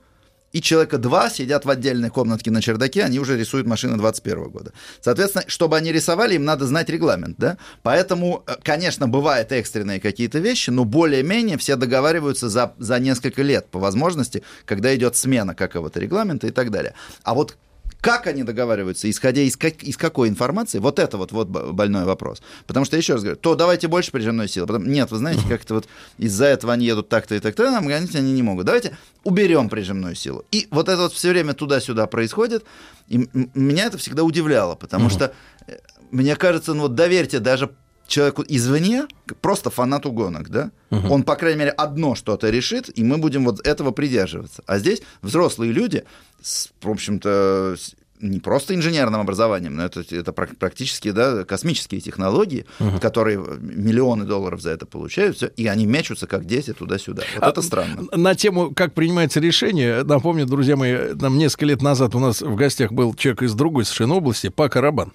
[0.53, 4.73] и человека два сидят в отдельной комнатке на чердаке, они уже рисуют машины 21 года.
[5.01, 7.57] Соответственно, чтобы они рисовали, им надо знать регламент, да?
[7.83, 13.67] Поэтому, э, конечно, бывают экстренные какие-то вещи, но более-менее все договариваются за, за несколько лет
[13.71, 16.95] по возможности, когда идет смена какого-то регламента и так далее.
[17.23, 17.57] А вот
[18.03, 22.43] как они договариваются, исходя из, как, из какой информации, вот это вот, вот больной вопрос.
[22.67, 24.67] Потому что, еще раз говорю, то давайте больше прижимной силы.
[24.67, 25.89] Потом, нет, вы знаете, как-то вот
[26.19, 28.67] из-за этого они едут так-то и так-то, нам гонить они не могут.
[28.67, 30.45] Давайте уберем прижимную силу.
[30.51, 32.65] И вот это вот все время туда-сюда происходит.
[33.07, 35.33] И меня это всегда удивляло, потому что
[35.69, 35.77] э,
[36.11, 37.71] мне кажется, ну вот доверьте даже
[38.13, 39.07] человеку извне,
[39.41, 41.09] просто фанату гонок, да, угу.
[41.09, 44.63] он, по крайней мере, одно что-то решит, и мы будем вот этого придерживаться.
[44.67, 46.05] А здесь взрослые люди,
[46.43, 47.77] с, в общем-то,
[48.23, 52.99] не просто инженерным образованием, но это, это практически да, космические технологии, угу.
[52.99, 57.23] которые миллионы долларов за это получают, все, и они мечутся как дети туда-сюда.
[57.35, 58.05] Вот а, это странно.
[58.13, 62.55] На тему, как принимается решение, напомню, друзья мои, там несколько лет назад у нас в
[62.55, 65.13] гостях был человек из другой совершенно области, Пак Арабан.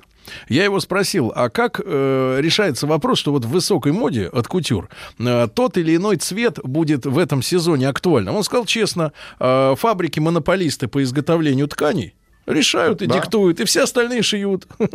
[0.49, 4.89] Я его спросил, а как э, решается вопрос, что вот в высокой моде от кутюр
[5.19, 8.35] э, тот или иной цвет будет в этом сезоне актуальным?
[8.35, 12.13] Он сказал честно, э, фабрики-монополисты по изготовлению тканей
[12.47, 13.15] решают и да.
[13.15, 14.67] диктуют, и все остальные шьют.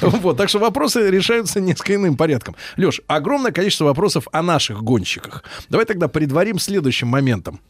[0.00, 2.56] Вот, так что вопросы решаются несколько иным порядком.
[2.76, 5.44] Леш, огромное количество вопросов о наших гонщиках.
[5.68, 7.60] Давай тогда предварим следующим моментом.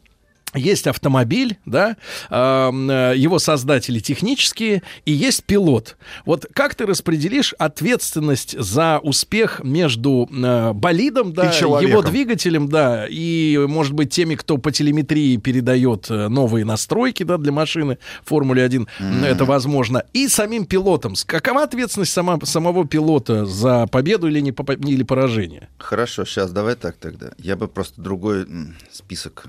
[0.55, 1.97] Есть автомобиль, да,
[2.29, 5.97] э, его создатели технические, и есть пилот.
[6.25, 13.57] Вот как ты распределишь ответственность за успех между э, болидом, да, его двигателем, да, и,
[13.67, 18.83] может быть, теми, кто по телеметрии передает э, новые настройки, да, для машины Формуле 1,
[18.83, 19.25] mm-hmm.
[19.25, 21.13] это возможно, и самим пилотом.
[21.25, 24.51] Какова ответственность сама, самого пилота за победу или, не,
[24.91, 25.69] или поражение?
[25.77, 27.31] Хорошо, сейчас давай так тогда.
[27.37, 28.47] Я бы просто другой
[28.91, 29.47] список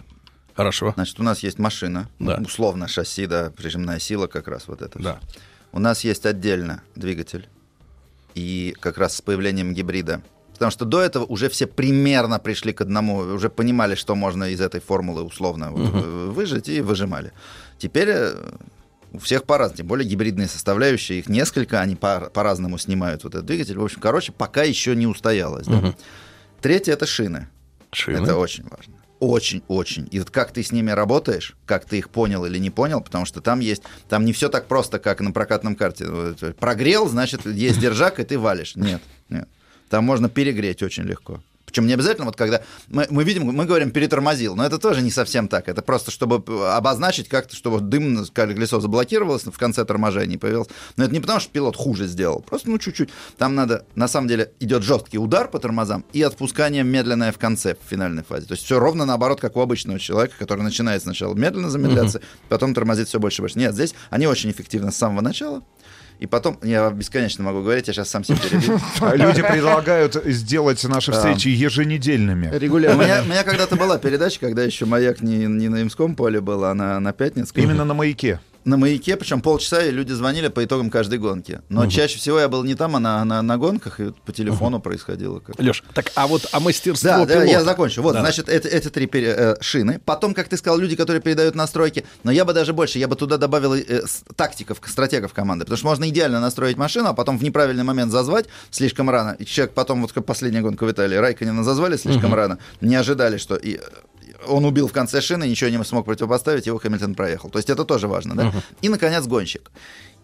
[0.56, 0.92] Хорошо.
[0.94, 2.40] Значит, у нас есть машина, да.
[2.44, 4.98] условно шасси, да, прижимная сила как раз вот это.
[4.98, 5.20] Да.
[5.28, 5.40] Все.
[5.72, 7.48] У нас есть отдельно двигатель.
[8.34, 10.22] И как раз с появлением гибрида.
[10.54, 14.60] Потому что до этого уже все примерно пришли к одному, уже понимали, что можно из
[14.62, 16.32] этой формулы условно угу.
[16.32, 17.32] выжать, и выжимали.
[17.76, 18.34] Теперь э,
[19.12, 19.76] у всех по-разному.
[19.76, 23.76] Тем более гибридные составляющие, их несколько, они по- по-разному снимают вот этот двигатель.
[23.76, 25.66] В общем, короче, пока еще не устоялось.
[25.66, 25.76] Да?
[25.76, 25.94] Угу.
[26.62, 27.48] Третье— это шины.
[27.92, 28.22] Шины.
[28.22, 28.95] Это очень важно.
[29.18, 30.08] Очень-очень.
[30.10, 33.24] И вот как ты с ними работаешь, как ты их понял или не понял, потому
[33.24, 36.06] что там есть, там не все так просто, как на прокатном карте.
[36.58, 38.76] Прогрел, значит, есть держак, и ты валишь.
[38.76, 39.48] Нет, нет.
[39.88, 41.40] Там можно перегреть очень легко.
[41.66, 45.10] Причем не обязательно, вот когда мы, мы видим, мы говорим перетормозил, но это тоже не
[45.10, 45.68] совсем так.
[45.68, 50.70] Это просто, чтобы обозначить как-то, чтобы дым, колесо заблокировалось в конце торможения появился.
[50.96, 53.10] Но это не потому, что пилот хуже сделал, просто ну чуть-чуть.
[53.36, 57.74] Там надо, на самом деле, идет жесткий удар по тормозам и отпускание медленное в конце,
[57.74, 58.46] в финальной фазе.
[58.46, 62.48] То есть все ровно наоборот, как у обычного человека, который начинает сначала медленно замедляться, uh-huh.
[62.48, 63.58] потом тормозит все больше и больше.
[63.58, 65.62] Нет, здесь они очень эффективны с самого начала.
[66.18, 68.80] И потом, я бесконечно могу говорить, я сейчас сам себе перебью.
[69.14, 72.50] Люди предлагают сделать наши встречи еженедельными.
[72.56, 73.02] Регулярно.
[73.22, 76.74] У меня, когда-то была передача, когда еще «Маяк» не, не на Имском поле был, а
[76.74, 77.62] на, на Пятницком.
[77.62, 81.60] Именно на «Маяке» на маяке, причем полчаса, и люди звонили по итогам каждой гонки.
[81.68, 81.90] Но угу.
[81.90, 84.84] чаще всего я был не там, а на, на, на гонках, и по телефону угу.
[84.84, 85.38] происходило.
[85.38, 87.34] Как Леш, так а вот а мастерство Да, пилота.
[87.34, 88.02] да, я закончу.
[88.02, 88.20] Вот, да.
[88.20, 90.00] значит, это, это три пере, э, шины.
[90.04, 92.04] Потом, как ты сказал, люди, которые передают настройки.
[92.24, 94.02] Но я бы даже больше, я бы туда добавил э,
[94.34, 95.64] тактиков, стратегов команды.
[95.64, 99.36] Потому что можно идеально настроить машину, а потом в неправильный момент зазвать слишком рано.
[99.38, 102.36] И человек потом, вот как последняя гонка в Италии, Райканина зазвали слишком угу.
[102.36, 102.58] рано.
[102.80, 103.54] Не ожидали, что...
[103.54, 103.78] И,
[104.48, 107.50] он убил в конце шины, ничего не смог противопоставить, его Хэмилтон проехал.
[107.50, 108.42] То есть это тоже важно, да?
[108.44, 108.62] Uh-huh.
[108.82, 109.70] И, наконец, гонщик.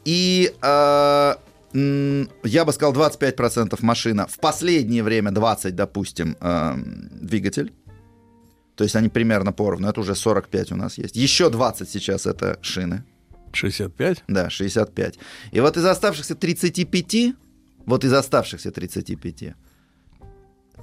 [0.04, 1.34] И э,
[2.44, 6.74] я бы сказал 25% машина, в последнее время 20, допустим, э,
[7.20, 7.72] двигатель.
[8.74, 11.16] То есть они примерно поровну, это уже 45 у нас есть.
[11.16, 13.04] Еще 20 сейчас это шины.
[13.52, 14.24] 65?
[14.28, 15.18] Да, 65.
[15.52, 17.34] И вот из оставшихся 35,
[17.86, 19.54] вот из оставшихся 35,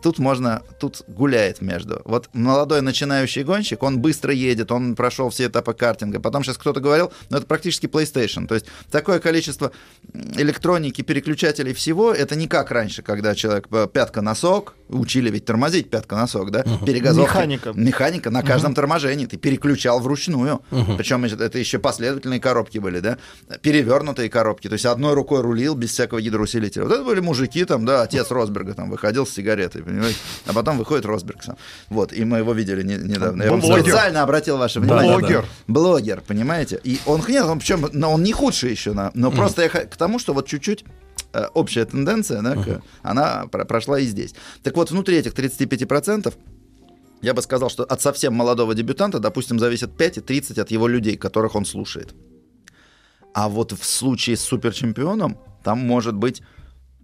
[0.02, 2.02] тут можно, тут гуляет между.
[2.06, 6.20] Вот молодой начинающий гонщик, он быстро едет, он прошел все этапы картинга.
[6.20, 8.48] Потом сейчас кто-то говорил, ну это практически PlayStation.
[8.48, 9.72] То есть такое количество
[10.14, 16.52] электроники, переключателей всего, это не как раньше, когда человек э, пятка-носок, учили ведь тормозить пятка-носок,
[16.52, 16.62] да?
[16.62, 16.86] Угу.
[16.86, 17.34] Перегазовка.
[17.34, 17.72] Механика.
[17.74, 18.76] Механика на каждом угу.
[18.76, 19.26] торможении.
[19.26, 20.62] Ты переключал вручную.
[20.72, 20.98] Угу.
[20.98, 23.18] Причем это еще последовательные коробки были, да?
[23.62, 24.68] Перевернутые коробки.
[24.68, 26.84] То есть одной рукой рулил без всякого гидроусилителя.
[26.84, 30.18] Вот это были мужики там, да, отец Росберга там выходил с сигаретой понимаете?
[30.46, 31.58] А потом выходит Росберг сам.
[31.90, 33.44] Вот, и мы его видели не, недавно.
[33.44, 35.18] Я вам специально обратил ваше внимание.
[35.18, 35.46] Блогер.
[35.68, 36.80] Блогер, понимаете?
[36.84, 40.20] И он, нет, он причем, но он не худший еще, но, просто я к тому,
[40.20, 40.84] что вот чуть-чуть
[41.54, 42.82] общая тенденция, да, uh-huh.
[43.02, 44.34] она прошла и здесь.
[44.64, 46.34] Так вот, внутри этих 35%
[47.22, 50.88] я бы сказал, что от совсем молодого дебютанта, допустим, зависит 5 и 30 от его
[50.88, 52.16] людей, которых он слушает.
[53.34, 56.42] А вот в случае с суперчемпионом там может быть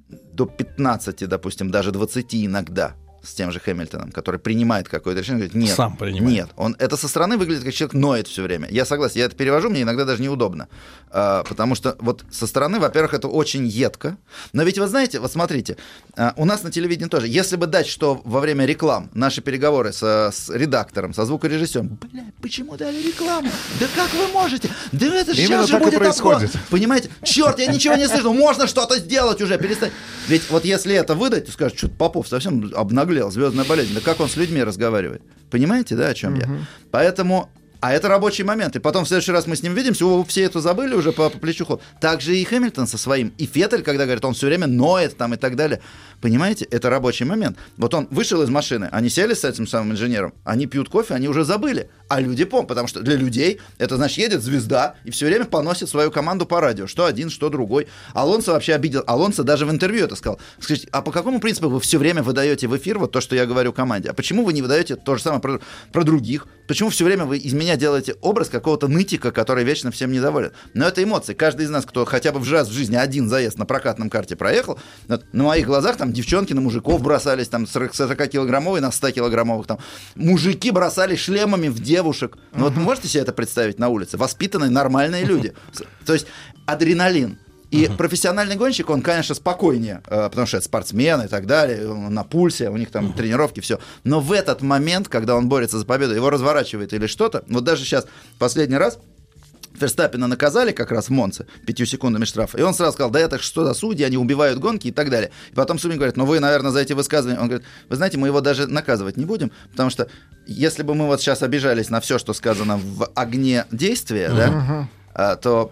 [0.10, 2.96] до 15, допустим, даже 20 иногда
[3.26, 6.36] с тем же Хэмилтоном, который принимает какое-то решение, говорит, нет, Сам принимает.
[6.36, 8.68] нет, он это со стороны выглядит как человек ноет все время.
[8.70, 10.68] Я согласен, я это перевожу, мне иногда даже неудобно,
[11.10, 14.18] а, потому что вот со стороны, во-первых, это очень едко,
[14.54, 15.78] но ведь вы знаете, вот смотрите,
[16.16, 19.94] а, у нас на телевидении тоже, если бы дать, что во время реклам наши переговоры
[19.94, 23.50] со, с редактором, со звукорежиссером, бля, почему дали рекламу?
[23.80, 24.70] Да как вы можете?
[24.92, 26.52] Да это же Именно сейчас же будет происходит.
[26.52, 26.68] Такое.
[26.70, 27.10] Понимаете?
[27.24, 29.92] Черт, я ничего не слышу, можно что-то сделать уже, перестань.
[30.28, 33.94] Ведь вот если это выдать, то скажешь, что Попов совсем обнаглел, звездная болезнь.
[33.94, 35.22] Да как он с людьми разговаривает?
[35.52, 36.48] Понимаете, да, о чем я?
[36.92, 37.50] Поэтому
[37.86, 38.76] а это рабочий момент.
[38.76, 41.30] И потом в следующий раз мы с ним видимся, о, все это забыли уже по,
[41.30, 41.80] по плечу.
[42.02, 43.32] Так же и Хэмилтон со своим.
[43.38, 45.82] И Феттель, когда говорит, он все время ноет там и так далее.
[46.20, 47.60] Понимаете, это рабочий момент.
[47.78, 51.28] Вот он вышел из машины, они сели с этим самым инженером, они пьют кофе, они
[51.28, 51.88] уже забыли.
[52.08, 55.88] А люди помнят, потому что для людей это значит едет звезда и все время поносит
[55.88, 56.88] свою команду по радио.
[56.88, 57.88] Что один, что другой.
[58.16, 59.04] Алонсо вообще обидел.
[59.06, 60.40] Алонсо даже в интервью это сказал.
[60.60, 63.46] Скажите, а по какому принципу вы все время выдаете в эфир вот то, что я
[63.46, 64.10] говорю команде?
[64.10, 65.60] А почему вы не выдаете то же самое про,
[65.92, 66.48] про других?
[66.68, 70.52] Почему все время вы изменяете меня делаете образ какого-то нытика, который вечно всем недоволен.
[70.74, 71.34] Но это эмоции.
[71.34, 74.36] Каждый из нас, кто хотя бы в раз в жизни один заезд на прокатном карте
[74.36, 79.80] проехал, вот, на моих глазах там девчонки на мужиков бросались, там 40-килограммовые на 100-килограммовых, там
[80.16, 82.38] мужики бросали шлемами в девушек.
[82.54, 84.18] Ну вот можете себе это представить на улице?
[84.18, 85.54] Воспитанные, нормальные люди.
[86.06, 86.28] То есть
[86.66, 87.38] адреналин.
[87.76, 92.14] И профессиональный гонщик, он, конечно, спокойнее, э, потому что это спортсмен и так далее, он
[92.14, 93.80] на пульсе, у них там тренировки, все.
[94.04, 97.84] Но в этот момент, когда он борется за победу, его разворачивает или что-то, вот даже
[97.84, 98.08] сейчас,
[98.40, 99.00] последний раз,
[99.80, 102.58] Ферстаппина наказали как раз в Монце пятью секундами штрафа.
[102.58, 105.32] И он сразу сказал, да это что за судьи, они убивают гонки и так далее.
[105.52, 107.40] И потом судьи говорят, ну вы, наверное, за эти высказывания.
[107.40, 110.08] Он говорит, вы знаете, мы его даже наказывать не будем, потому что
[110.48, 115.36] если бы мы вот сейчас обижались на все, что сказано в огне действия, да, а,
[115.36, 115.72] то,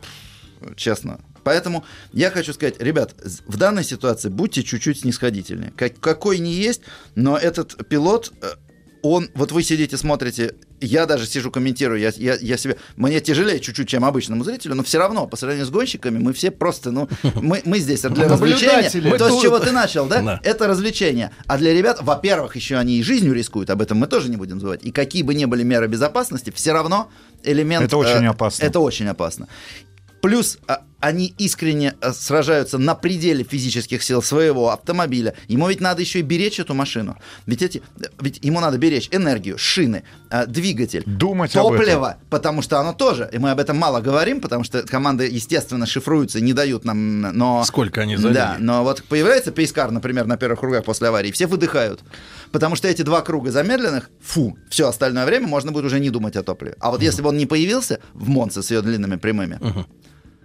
[0.75, 3.15] честно, Поэтому я хочу сказать, ребят,
[3.47, 5.73] в данной ситуации будьте чуть-чуть снисходительнее.
[5.75, 6.81] Как, какой не есть,
[7.15, 8.47] но этот пилот, э,
[9.03, 13.59] он, вот вы сидите, смотрите, я даже сижу, комментирую, я, я, я себе, мне тяжелее
[13.59, 17.09] чуть-чуть, чем обычному зрителю, но все равно, по сравнению с гонщиками, мы все просто, ну,
[17.35, 18.75] мы, мы здесь для развлечения.
[18.75, 19.17] Наблюдатели.
[19.17, 20.21] То, с Мы чего ты начал, да?
[20.21, 20.39] Да.
[20.43, 21.31] Это развлечение.
[21.47, 24.59] А для ребят, во-первых, еще они и жизнью рискуют, об этом мы тоже не будем
[24.59, 24.83] забывать.
[24.83, 27.09] И какие бы ни были меры безопасности, все равно
[27.43, 27.85] элемент...
[27.85, 28.63] Это очень э, опасно.
[28.63, 29.47] Это очень опасно.
[30.21, 35.35] Плюс а, они искренне а, сражаются на пределе физических сил своего автомобиля.
[35.49, 37.17] Ему ведь надо еще и беречь эту машину.
[37.45, 37.81] Ведь, эти,
[38.21, 43.37] ведь ему надо беречь энергию, шины, а, двигатель, Думать топливо, потому что оно тоже, и
[43.37, 47.65] мы об этом мало говорим, потому что команды, естественно, шифруются, не дают нам, но...
[47.65, 48.35] Сколько они залили.
[48.35, 51.99] Да, но вот появляется пейскар, например, на первых кругах после аварии, все выдыхают.
[52.53, 56.37] Потому что эти два круга замедленных, фу, все остальное время можно будет уже не думать
[56.37, 56.77] о топливе.
[56.79, 59.85] А вот если бы он не появился в Монце с ее длинными прямыми, в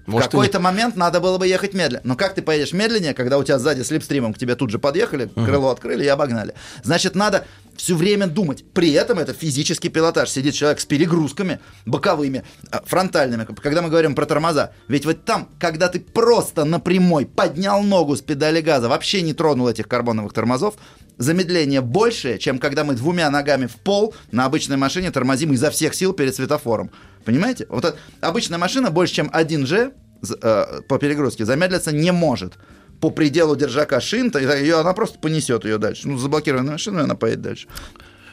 [0.09, 2.01] Может, и какой-то момент надо было бы ехать медленно.
[2.03, 5.27] Но как ты поедешь медленнее, когда у тебя сзади слепстримом к тебе тут же подъехали,
[5.35, 6.55] крыло открыли и обогнали?
[6.83, 7.45] Значит, надо
[7.77, 8.65] все время думать.
[8.73, 10.31] При этом это физический пилотаж.
[10.31, 13.45] Сидит человек с перегрузками боковыми, а, фронтальными.
[13.45, 14.73] Когда мы говорим про тормоза.
[14.89, 19.35] Ведь вот там, когда ты просто на прямой поднял ногу с педали газа, вообще не
[19.35, 20.77] тронул этих карбоновых тормозов,
[21.19, 25.95] замедление большее, чем когда мы двумя ногами в пол на обычной машине тормозим изо всех
[25.95, 26.91] сил перед светофором.
[27.25, 27.67] Понимаете?
[27.69, 29.93] Вот эта обычная машина больше, чем 1G
[30.23, 32.55] з- э, по перегрузке замедлиться не может.
[33.01, 36.09] По пределу держака шин, то ее, она просто понесет ее дальше.
[36.09, 37.69] Ну, заблокированная машина, она поедет дальше.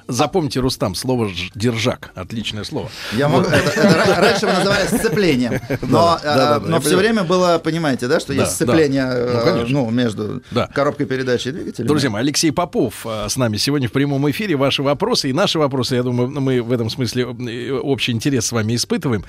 [0.08, 2.12] Запомните, Рустам, слово «держак».
[2.16, 2.90] Отличное слово.
[3.14, 6.68] Я могу, это, это ра- раньше мы называли сцеплением, но, Да, да, да, э, да,
[6.68, 9.44] но я все время было, понимаете, да, что Да, есть сцепление да.
[9.56, 10.68] Ну, э, ну, между Да.
[10.68, 11.88] коробкой передач и двигателем.
[11.88, 14.56] Друзья мои, Алексей Попов э, с нами сегодня в прямом эфире.
[14.56, 18.76] Ваши вопросы и наши вопросы, я думаю, мы в этом смысле общий интерес с вами
[18.76, 19.26] испытываем.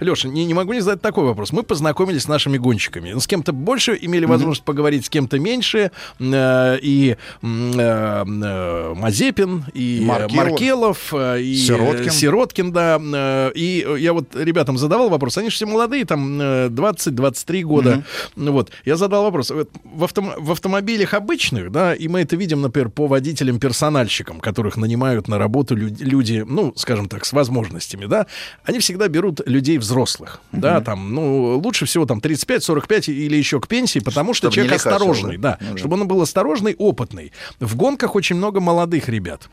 [0.00, 1.52] Леша, не, не могу не задать такой вопрос.
[1.52, 3.18] Мы познакомились с нашими гонщиками.
[3.18, 5.90] С кем-то больше имели возможность поговорить, с кем-то меньше.
[6.20, 10.34] И Мазепин, и Маркелов.
[10.50, 12.06] Маркелов, э, и Сироткин.
[12.08, 13.00] э, Сироткин, да.
[13.02, 15.38] Э, И я вот ребятам задавал вопрос.
[15.38, 18.04] Они же все молодые, там э, 20-23 года.
[18.36, 18.70] Ну Вот.
[18.84, 19.50] Я задал вопрос.
[19.50, 25.28] В, автом- в автомобилях обычных, да, и мы это видим, например, по водителям-персональщикам, которых нанимают
[25.28, 28.26] на работу лю- люди, ну, скажем так, с возможностями, да,
[28.64, 33.68] они всегда берут людей взрослых, да, там, ну, лучше всего там 35-45 или еще к
[33.68, 35.78] пенсии, потому что Чтобы не человек осторожный, да, Ну да.
[35.78, 37.32] чтобы он был осторожный, опытный.
[37.60, 39.48] В гонках очень много молодых ребят.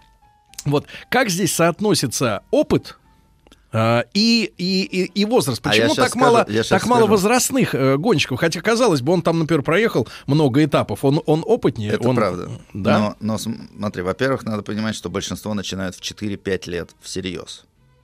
[0.66, 2.98] Вот как здесь соотносится опыт
[3.74, 5.66] а, и, и, и, и возраст.
[5.66, 8.40] А Почему щас так скажу, мало, так мало возрастных э, гонщиков?
[8.40, 11.06] Хотя, казалось бы, он там, например, проехал много этапов.
[11.06, 11.92] Он, он опытнее.
[11.94, 12.50] Это он, правда.
[12.74, 13.00] Да.
[13.00, 17.64] Но, но смотри, во-первых, надо понимать, что большинство начинают в 4-5 лет всерьез.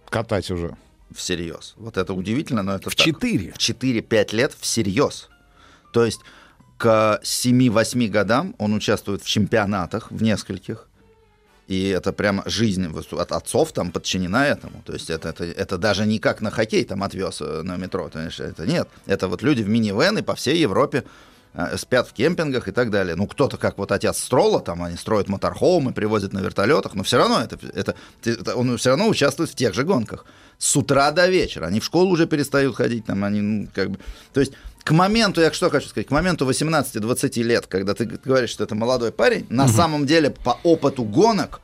[0.09, 0.77] Катать уже.
[1.13, 1.73] Всерьез.
[1.77, 3.05] Вот это удивительно, но это В так.
[3.05, 3.51] 4.
[3.51, 5.29] В 4-5 лет всерьез.
[5.91, 6.21] То есть
[6.77, 10.86] к 7-8 годам он участвует в чемпионатах, в нескольких.
[11.67, 14.81] И это прям жизнь от отцов там подчинена этому.
[14.85, 18.07] То есть это, это, это даже не как на хоккей там отвез э, на метро.
[18.07, 18.87] понимаешь, Это нет.
[19.05, 21.03] Это вот люди в минивены по всей Европе
[21.53, 23.15] э, спят в кемпингах и так далее.
[23.15, 27.17] Ну, кто-то, как вот отец Строла, там они строят моторхоумы, привозят на вертолетах, но все
[27.17, 30.23] равно это, это, это- он все равно участвует в тех же гонках.
[30.57, 31.65] С утра до вечера.
[31.65, 33.99] Они в школу уже перестают ходить, там они, ну, как бы...
[34.33, 34.53] То есть
[34.87, 38.73] к моменту, я что хочу сказать, к моменту 18-20 лет, когда ты говоришь, что это
[38.75, 41.59] молодой парень, на самом деле по опыту гонок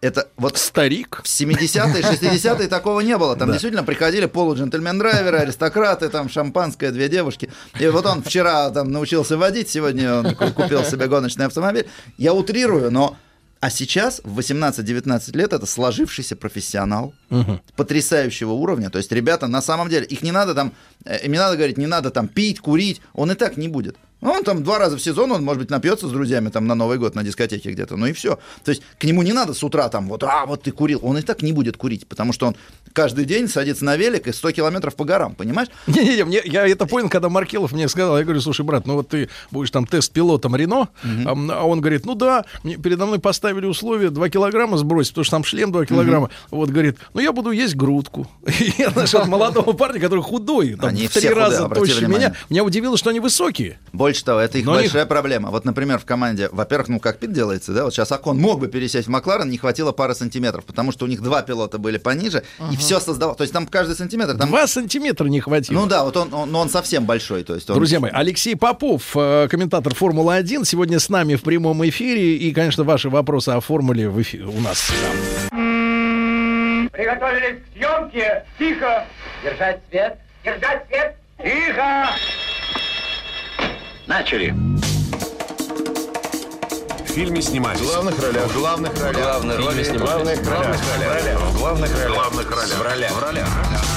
[0.00, 1.20] это вот Старик.
[1.24, 3.36] в 70-е, 60-е такого не было.
[3.36, 3.52] Там Да.
[3.54, 7.50] действительно приходили полуджентльмен-драйверы, аристократы, там шампанское, две девушки.
[7.80, 11.86] И вот он вчера там научился водить, сегодня он ку- купил себе гоночный автомобиль.
[12.16, 13.16] Я утрирую, но...
[13.62, 17.14] А сейчас, в 18-19 лет, это сложившийся профессионал
[17.76, 18.90] потрясающего уровня.
[18.90, 20.72] То есть ребята, на самом деле, их не надо там,
[21.04, 23.96] э, им не надо говорить, не надо там пить, курить, он и так не будет.
[24.22, 26.74] Ну, Он там два раза в сезон, он, может быть, напьется с друзьями там на
[26.74, 28.38] Новый год на дискотеке где-то, ну и все.
[28.64, 31.00] То есть к нему не надо с утра там вот, а, вот ты курил.
[31.02, 32.56] Он и так не будет курить, потому что он
[32.92, 35.68] каждый день садится на велик и 100 километров по горам, понимаешь?
[35.88, 39.08] Не-не-не, мне- я это понял, когда Маркелов мне сказал, я говорю, слушай, брат, ну вот
[39.08, 43.66] ты будешь там тест-пилотом Рено, а, а он говорит, ну да, мне передо мной поставили
[43.66, 46.30] условие 2 килограмма сбросить, потому что там шлем 2 килограмма.
[46.50, 48.28] Вот, говорит, ну я буду есть грудку.
[48.78, 51.68] Я нашел молодого парня, который худой, там, в три раза
[52.00, 52.28] внимание.
[52.28, 52.36] меня.
[52.50, 53.78] Меня удивило, что они высокие.
[54.12, 55.50] Больше того, это их Но большая проблема.
[55.50, 59.08] Вот, например, в команде, во-первых, ну, кокпит делается, да, вот сейчас Акон мог бы пересесть
[59.08, 62.76] в Макларен, не хватило пары сантиметров, потому что у них два пилота были пониже, и
[62.76, 63.34] все создавал.
[63.36, 64.36] То есть там каждый сантиметр...
[64.36, 64.50] Там...
[64.50, 65.80] Два сантиметра не хватило.
[65.80, 67.76] Ну да, вот он, он, но он совсем большой, то есть он...
[67.76, 72.36] Друзья мои, Алексей Попов, э, комментатор Формулы-1, сегодня с нами в прямом эфире.
[72.36, 74.90] И, конечно, ваши вопросы о формуле в эфи- у нас.
[75.50, 75.58] да.
[76.92, 78.44] Приготовились к съемке.
[78.58, 79.06] Тихо.
[79.42, 80.18] Держать свет.
[80.44, 81.16] Держать свет.
[81.42, 82.10] Тихо.
[84.06, 84.54] Начали.
[87.04, 87.80] В фильме снимались.
[87.80, 88.46] В главных ролях.
[88.46, 89.22] В главных ролях.
[89.22, 90.38] Главные роли снимались.
[90.38, 91.40] В главных ролях.
[91.40, 92.10] В главных ролях.
[92.10, 92.78] В главных ролях.
[92.78, 93.12] В ролях.
[93.12, 93.48] В ролях.
[93.48, 93.91] В ролях.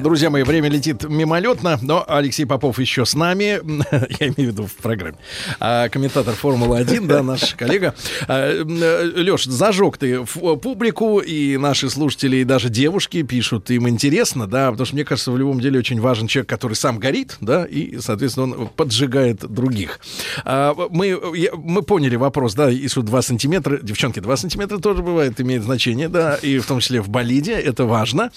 [0.00, 3.58] Друзья мои, время летит мимолетно, но Алексей Попов еще с нами,
[4.20, 5.16] я имею в виду в программе.
[5.58, 7.94] А, комментатор Формулы-1, да, наш коллега.
[8.28, 14.70] Леш, зажег ты ф- публику, и наши слушатели, и даже девушки пишут, им интересно, да,
[14.70, 17.98] потому что, мне кажется, в любом деле очень важен человек, который сам горит, да, и,
[17.98, 19.98] соответственно, он поджигает других.
[20.44, 25.40] А, мы, я- мы поняли вопрос, да, ИСУ 2 сантиметра, девчонки, 2 сантиметра тоже бывает,
[25.40, 28.30] имеет значение, да, и в том числе в болиде, это важно.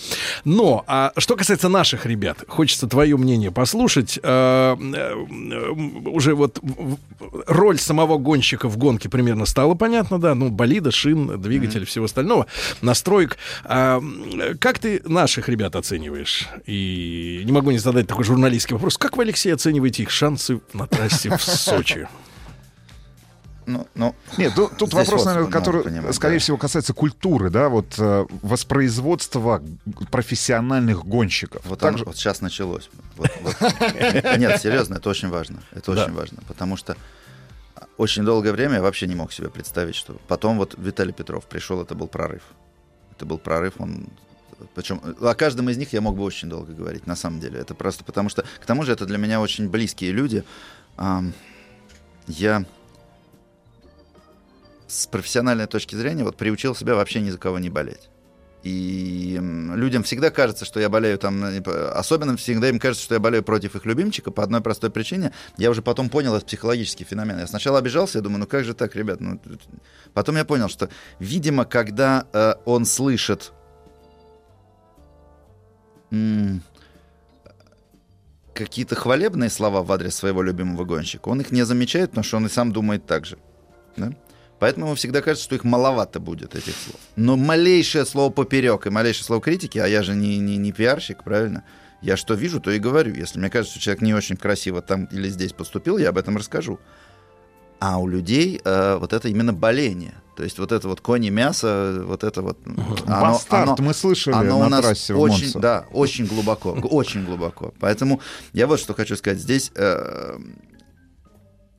[0.46, 4.20] Но, а что касается наших ребят, хочется твое мнение послушать.
[4.22, 5.14] Э, э,
[6.06, 6.60] Уже вот
[7.48, 12.46] роль самого гонщика в гонке примерно стала понятна, да, ну, болида, шин, двигатель, всего остального,
[12.82, 13.38] настроек.
[13.66, 16.48] М, Как ты наших ребят оцениваешь?
[16.66, 18.98] И не могу не задать такой журналистский вопрос.
[18.98, 22.08] Как вы, Алексей, оцениваете их шансы на трассе в Сочи?
[23.66, 26.40] Ну, ну, Нет, тут, тут вопрос, вот наверное, который, понимать, скорее да.
[26.40, 29.62] всего, касается культуры, да, вот э, воспроизводства
[30.12, 31.66] профессиональных гонщиков.
[31.66, 32.90] Вот, Так же- вот сейчас началось.
[33.18, 33.56] Вот- вот.
[34.38, 35.62] Нет, серьезно, это очень важно.
[35.72, 36.04] Это Да.
[36.04, 36.96] очень важно, потому что
[37.98, 41.82] очень долгое время я вообще не мог себе представить, что потом вот Виталий Петров пришел,
[41.82, 42.42] это был прорыв.
[43.12, 44.08] Это был прорыв, он
[44.76, 47.60] причем о каждом из них я мог бы очень долго говорить, на самом деле.
[47.60, 50.44] Это просто потому что, к тому же, это для меня очень близкие люди.
[52.28, 52.66] Я
[54.94, 58.10] с профессиональной точки зрения вот приучил себя вообще ни за кого не болеть.
[58.62, 59.38] И
[59.76, 61.60] людям всегда кажется, что я болею там, э,
[61.90, 65.34] особенно всегда им кажется, что я болею против их любимчика по одной простой причине.
[65.58, 67.40] Я уже потом понял, это психологический феномен.
[67.40, 69.20] Я сначала обижался, я думаю, ну как же так, ребят?
[69.20, 69.38] Ну,
[70.14, 70.90] потом я понял, что,
[71.20, 73.52] видимо, когда э, он слышит
[78.54, 82.46] какие-то хвалебные слова в адрес своего любимого гонщика, он их не замечает, потому что он
[82.46, 83.40] и сам думает так же.
[83.98, 84.14] Да?
[84.64, 86.96] Поэтому ему всегда кажется, что их маловато будет, этих слов.
[87.18, 91.26] Но малейшее слово поперек и малейшее слово критики, а я же не, не, не пиарщик,
[91.26, 91.66] правильно?
[92.02, 93.14] Я что вижу, то и говорю.
[93.14, 96.38] Если мне кажется, что человек не очень красиво там или здесь поступил, я об этом
[96.38, 96.80] расскажу.
[97.82, 100.14] А у людей э, вот это именно боление.
[100.38, 102.58] То есть вот это вот кони мясо, вот это вот...
[103.06, 105.60] Бастард, мы слышали оно на у нас трассе в очень, Монце.
[105.60, 107.74] Да, очень глубоко, очень глубоко.
[107.82, 108.22] Поэтому
[108.54, 109.40] я вот что хочу сказать.
[109.40, 110.38] Здесь э,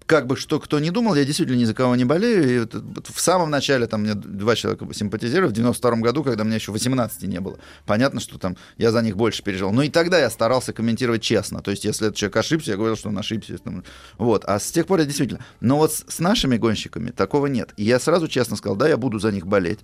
[0.06, 2.64] как бы что кто не думал, я действительно ни за кого не болею.
[2.64, 6.72] И в самом начале там мне два человека симпатизировали, в 92 году, когда мне еще
[6.72, 7.58] 18 не было.
[7.86, 9.72] Понятно, что там я за них больше переживал.
[9.72, 11.62] Но и тогда я старался комментировать честно.
[11.62, 13.56] То есть, если этот человек ошибся, я говорил, что он ошибся.
[14.18, 14.44] Вот.
[14.44, 15.40] А с тех пор я действительно...
[15.60, 17.72] Но вот с, с нашими гонщиками такого нет.
[17.76, 19.80] И я сразу честно сказал, да, я буду за них болеть.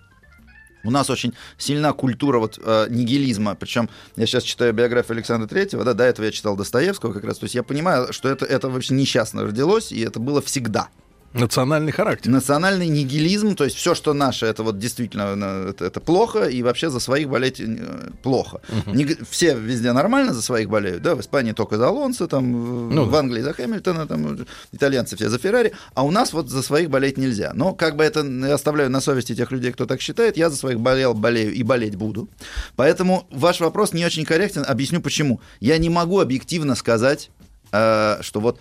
[0.85, 3.55] У нас очень сильна культура вот э, нигилизма.
[3.55, 7.39] Причем я сейчас читаю биографию Александра Третьего, да, до этого я читал Достоевского как раз.
[7.39, 10.89] То есть я понимаю, что это, это вообще несчастно родилось, и это было всегда.
[11.32, 12.28] Национальный характер.
[12.31, 16.61] Национальный нигилизм, то есть все, что наше, это вот действительно э, это, это плохо, и
[16.62, 18.61] вообще за своих болеть э, плохо.
[18.86, 22.93] Ниги- Все везде нормально за своих болеют, да, в Испании только за Алонсо, там, в-
[22.93, 23.19] Ну в да.
[23.20, 24.39] Англии за Хэмилтона, там,
[24.73, 27.52] итальянцы все за Феррари, а у нас вот за своих болеть нельзя.
[27.55, 30.57] Но как бы это я оставляю на совести тех людей, кто так считает, я за
[30.57, 32.28] своих болел, болею и болеть буду.
[32.74, 35.40] Поэтому ваш вопрос не очень корректен, объясню почему.
[35.61, 37.31] Я не могу объективно сказать,
[37.70, 38.61] э, что вот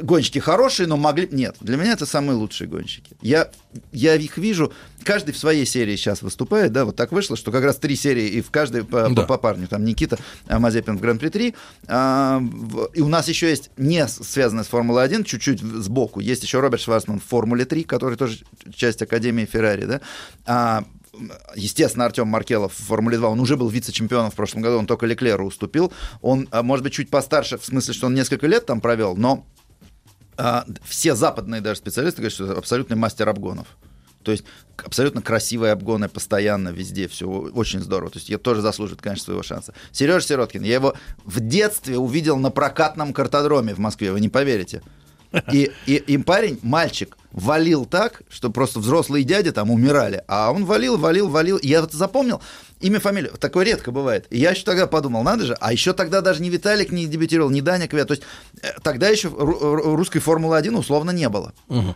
[0.00, 1.28] гонщики хорошие, но могли...
[1.30, 3.14] Нет, для меня это самые лучшие гонщики.
[3.20, 3.50] Я,
[3.92, 4.72] я их вижу,
[5.04, 8.28] каждый в своей серии сейчас выступает, да, вот так вышло, что как раз три серии,
[8.28, 9.22] и в каждой по, Да.
[9.22, 11.54] по- по парню, там Никита а, Мазепин в Гран-при 3,
[11.88, 16.60] а, в- и у нас еще есть, не связанное с Формулой-1, чуть-чуть сбоку, есть еще
[16.60, 18.38] Роберт Шварцман в Формуле 3, который тоже
[18.74, 20.00] часть Академии Феррари, да,
[20.46, 20.84] а,
[21.54, 25.04] естественно, Артем Маркелов в Формуле 2, он уже был вице-чемпионом в прошлом году, он только
[25.04, 25.92] Леклеру уступил.
[26.22, 29.44] Он, а, может быть, чуть постарше, в смысле, что он несколько лет там провел, но
[30.84, 33.66] все западные даже специалисты говорят, что это абсолютный мастер обгонов.
[34.22, 34.44] То есть
[34.76, 38.10] абсолютно красивые обгоны постоянно везде, все очень здорово.
[38.10, 39.74] То есть я тоже заслуживает, конечно, своего шанса.
[39.90, 40.94] Сережа Сироткин, я его
[41.24, 44.82] в детстве увидел на прокатном картодроме в Москве, вы не поверите.
[45.50, 50.22] И, и, и парень, мальчик, валил так, что просто взрослые дяди там умирали.
[50.28, 51.58] А он валил, валил, валил.
[51.62, 52.42] Я вот запомнил
[52.82, 53.32] имя, фамилию.
[53.38, 54.26] Такое редко бывает.
[54.30, 55.56] И я еще тогда подумал, надо же.
[55.60, 58.04] А еще тогда даже ни Виталик не дебютировал, ни Даня Квя.
[58.04, 58.22] То есть
[58.62, 61.52] э, тогда еще ру- русской Формулы-1 условно не было.
[61.68, 61.94] Угу.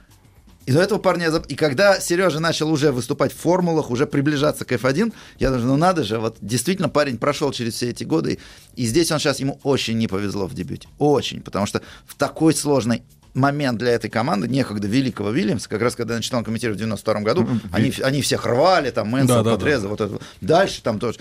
[0.66, 1.30] И до этого парня...
[1.48, 5.76] И когда Сережа начал уже выступать в формулах, уже приближаться к F1, я даже, ну
[5.76, 8.40] надо же, вот действительно парень прошел через все эти годы,
[8.74, 10.88] и здесь он сейчас, ему очень не повезло в дебюте.
[10.98, 13.04] Очень, потому что в такой сложной
[13.36, 17.20] момент для этой команды, некогда великого Вильямса, как раз когда я начинал комментировать в 92
[17.20, 19.88] году, они, они всех рвали, там, Мэнсон, Да, да, Подреза, да.
[19.88, 20.18] вот это.
[20.40, 21.18] Дальше там тоже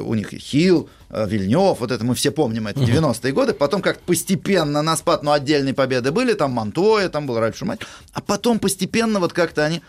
[0.00, 3.52] у них Хилл, э, Вильнев, вот это мы все помним, это 90-е годы.
[3.52, 7.86] Потом как постепенно на спад, ну, отдельные победы были, там Монтоя, там был Ральф Шумахер.
[8.12, 9.82] А потом постепенно вот как-то они...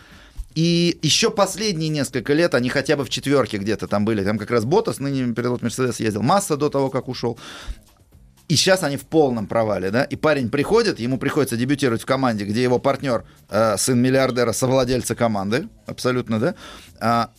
[0.56, 4.24] И еще последние несколько лет они хотя бы в четверке где-то там были.
[4.24, 6.22] Там как раз Ботас, ныне пилот Мерседес, ездил.
[6.22, 7.40] Масса до того, как ушел.
[8.54, 10.04] И сейчас они в полном провале, да?
[10.04, 15.16] И парень приходит, ему приходится дебютировать в команде, где его партнер, э, сын миллиардера, совладельца
[15.16, 16.56] команды, абсолютно, да?
[17.00, 17.32] А,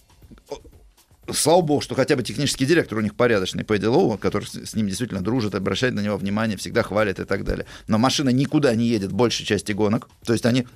[1.32, 4.88] слава богу, что хотя бы технический директор у них порядочный, по Делоу, который с ним
[4.88, 7.66] действительно дружит, обращает на него внимание, всегда хвалит и так далее.
[7.86, 10.08] Но машина никуда не едет большей части гонок.
[10.26, 10.66] То есть они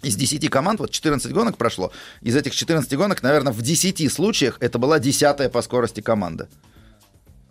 [0.00, 1.92] из 10 команд, вот 14 гонок прошло,
[2.22, 6.48] из этих 14 гонок, наверное, в 10 случаях это была десятая по скорости команда.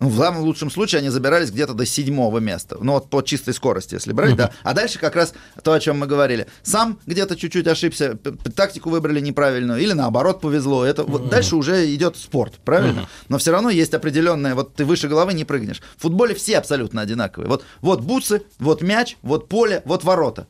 [0.00, 2.76] Ну, в самом лучшем случае они забирались где-то до седьмого места.
[2.80, 4.52] Ну, вот по чистой скорости, если брать, да.
[4.62, 6.46] А дальше как раз то, о чем мы говорили.
[6.62, 8.16] Сам где-то чуть-чуть ошибся,
[8.54, 10.84] тактику выбрали неправильную, или наоборот повезло.
[10.84, 13.08] Это вот дальше уже идет спорт, правильно?
[13.28, 15.82] Но все равно есть определенное, вот ты выше головы не прыгнешь.
[15.96, 17.48] В футболе все абсолютно одинаковые.
[17.48, 20.46] Вот, вот бутсы, вот мяч, вот поле, вот ворота.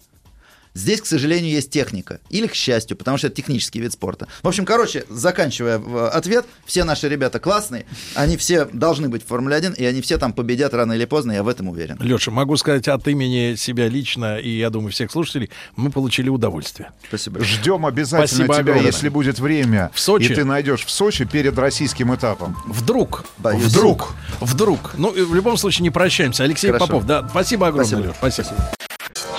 [0.74, 2.20] Здесь, к сожалению, есть техника.
[2.31, 4.28] Или к счастью, потому что это технический вид спорта.
[4.43, 9.27] В общем, короче, заканчивая э, ответ, все наши ребята классные, они все должны быть в
[9.27, 11.97] Формуле 1, и они все там победят рано или поздно, я в этом уверен.
[12.01, 16.90] Леша, могу сказать от имени себя лично и, я думаю, всех слушателей, мы получили удовольствие.
[17.09, 17.43] Спасибо.
[17.43, 18.86] Ждем обязательно Спасибо тебя, огромное.
[18.86, 19.90] если будет время.
[19.95, 20.32] В Сочи?
[20.32, 22.57] И ты найдешь в Сочи перед российским этапом.
[22.66, 23.24] Вдруг.
[23.39, 23.65] Боюсь.
[23.65, 24.15] Вдруг.
[24.40, 24.95] Вдруг.
[24.97, 26.45] Ну, в любом случае не прощаемся.
[26.45, 26.86] Алексей Хорошо.
[26.86, 28.09] Попов, да, спасибо огромное, Спасибо.
[28.09, 28.16] Леш.
[28.16, 28.70] Спасибо.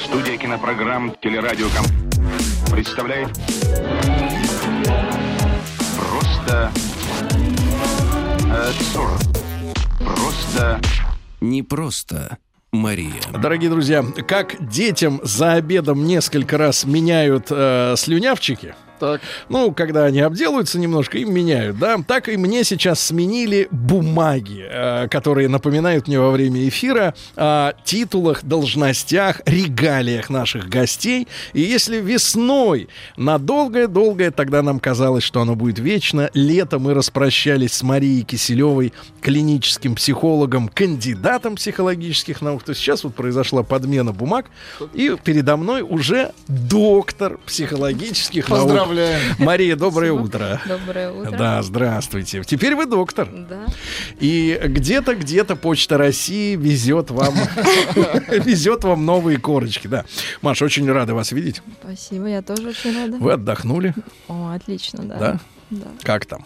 [0.09, 1.85] Студия кинопрограмм «Телерадиоком»
[2.71, 3.29] представляет
[5.95, 6.71] Просто
[8.51, 9.21] абсурд.
[9.99, 10.81] Просто
[11.41, 12.39] Не просто
[12.71, 13.21] Мария.
[13.39, 19.21] Дорогие друзья, как детям за обедом несколько раз меняют э, слюнявчики, Так.
[19.47, 25.07] ну, когда они обделаются немножко, им меняют, да, так и мне сейчас сменили бумаги, э,
[25.09, 31.27] которые напоминают мне во время эфира о титулах, должностях, регалиях наших гостей.
[31.53, 37.73] И если весной на долгое-долгое, тогда нам казалось, что оно будет вечно, летом мы распрощались
[37.73, 44.45] с Марией Киселевой, клиническим психологом, кандидатом психологических наук, то сейчас вот произошла подмена бумаг,
[44.93, 48.88] и передо мной уже доктор психологических наук.
[48.89, 49.35] Поздравляем.
[49.39, 50.59] Мария, доброе утро.
[50.67, 51.37] Доброе утро.
[51.37, 52.43] Да, здравствуйте.
[52.43, 53.29] Теперь вы доктор.
[53.31, 53.67] Да.
[54.19, 57.35] И где-то, где-то Почта России везет вам,
[58.29, 60.05] везет вам новые корочки, да.
[60.41, 61.61] Маша, очень рада вас видеть.
[61.83, 63.17] Спасибо, я тоже очень рада.
[63.17, 63.93] Вы отдохнули,
[64.27, 65.17] О, отлично, да.
[65.17, 65.39] да?
[65.69, 65.87] Да.
[66.01, 66.45] Как там?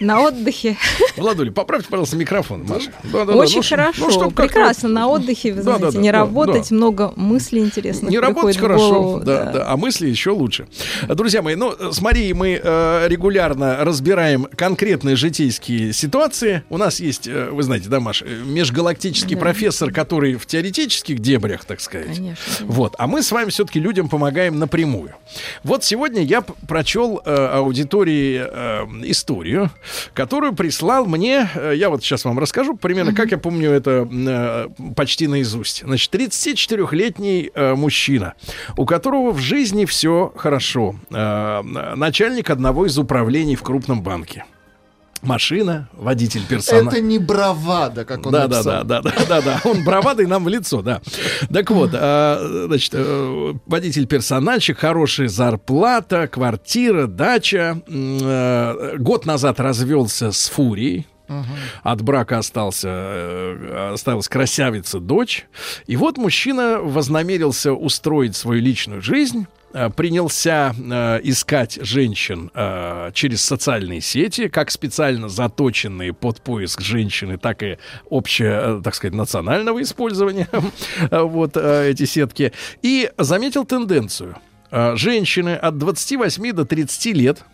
[0.00, 0.76] На отдыхе.
[1.16, 2.90] Владуля, поправьте, пожалуйста, микрофон, Маша.
[3.04, 4.20] Да-да-да, Очень ну, ш- хорошо.
[4.24, 4.88] ну, Прекрасно.
[4.88, 6.76] На отдыхе, вы Да, да, знаете, да, не да, работать, да.
[6.76, 10.66] много мыслей интересных Не работать хорошо, голову, да, да, а мысли еще лучше.
[11.08, 16.62] Друзья мои, ну, с Марией мы э, регулярно разбираем конкретные житейские ситуации.
[16.68, 19.40] У нас есть, э, вы знаете, да, Маш, э, межгалактический Да.
[19.40, 22.16] профессор, который в теоретических дебрях, так сказать.
[22.16, 22.36] Конечно.
[22.66, 25.14] Вот, а мы с вами все-таки людям помогаем напрямую.
[25.64, 29.70] Вот сегодня я прочел э, аудитории э, историю,
[30.14, 34.68] которую прислал мне, э, я вот сейчас вам расскажу примерно, как я помню это э,
[34.94, 35.82] почти наизусть.
[35.84, 38.34] Значит, 34-летний э, мужчина,
[38.76, 40.94] у которого в жизни все хорошо.
[41.10, 44.44] Начальник одного из управлений в крупном банке.
[45.26, 46.88] Машина, водитель персонала.
[46.88, 48.84] Это не бравада, как он Да, да, написал.
[48.84, 49.60] да, да, да, да, да.
[49.64, 51.00] Он бравадой нам в лицо, да.
[51.52, 57.80] Так вот, а, значит, э, водитель персональчик, хорошая зарплата, квартира, дача.
[57.88, 61.06] Э, Год назад развелся с Фурией.
[61.82, 65.46] От брака остался, э, осталась красавица дочь.
[65.86, 69.46] И вот мужчина вознамерился устроить свою личную жизнь.
[69.72, 77.36] э, принялся э, искать женщин э, через социальные сети, как специально заточенные под поиск женщины,
[77.36, 77.78] так и
[78.08, 80.48] общее, э, так сказать, национального использования
[81.10, 82.52] э, вот э, эти сетки.
[82.82, 84.36] И заметил тенденцию.
[84.70, 87.44] Э, Женщины от 28 до 30 лет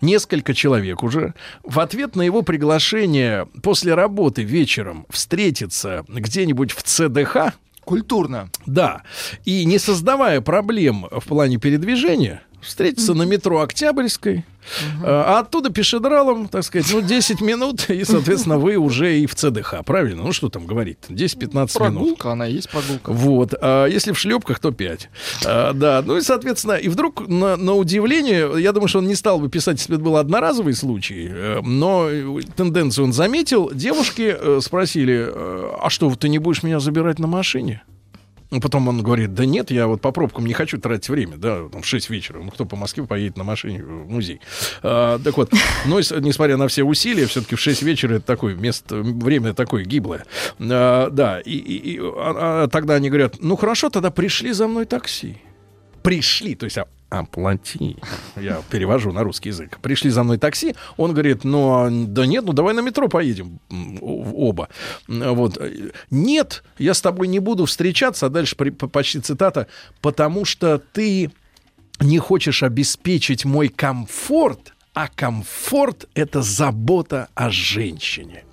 [0.00, 7.54] несколько человек уже, в ответ на его приглашение после работы вечером встретиться где-нибудь в ЦДХ,
[7.84, 8.48] Культурно.
[8.66, 9.02] да,
[9.44, 14.44] и не создавая проблем в плане передвижения, встретиться на метро Октябрьской,
[15.02, 19.84] а оттуда пешедралом, так сказать, ну, 10 минут, и, соответственно, вы уже и в ЦДХ,
[19.84, 20.24] правильно?
[20.24, 21.72] Ну, что там говорить 10-15 минут.
[21.72, 23.12] Прогулка, она есть прогулка.
[23.12, 23.54] Вот.
[23.60, 25.10] А если в шлепках, то 5.
[25.42, 26.02] да.
[26.04, 29.48] Ну и, соответственно, и вдруг, на, на удивление, я думаю, что он не стал бы
[29.48, 32.08] писать, если бы это был одноразовый случай, э, но
[32.56, 33.70] тенденцию он заметил.
[33.72, 37.82] Девушки э, спросили, э, а что, ты не будешь меня забирать на машине?
[38.54, 41.68] Ну, Потом он говорит, да нет, я вот по пробкам не хочу тратить время, да,
[41.68, 44.40] там в 6 вечера, ну кто по Москве поедет на машине в музей.
[44.80, 45.52] А, так вот,
[45.86, 50.24] но несмотря на все усилия, все-таки в 6 вечера это такое место, время такое гиблое.
[50.60, 54.68] А, да, и, и- и, а- а тогда они говорят, ну хорошо, тогда пришли за
[54.68, 55.36] мной такси.
[56.04, 56.86] Пришли, то есть а,
[57.20, 57.96] оплати.
[58.36, 59.78] Я перевожу на русский язык.
[59.82, 60.74] Пришли за мной такси.
[60.96, 63.58] Он говорит, ну, а, да нет, ну давай на метро поедем
[64.00, 64.68] оба.
[65.08, 65.58] Вот.
[66.10, 68.26] Нет, я с тобой не буду встречаться.
[68.26, 69.66] А дальше при- по- почти цитата.
[70.00, 71.30] Потому что ты
[72.00, 78.44] не хочешь обеспечить мой комфорт, а комфорт— это забота о женщине.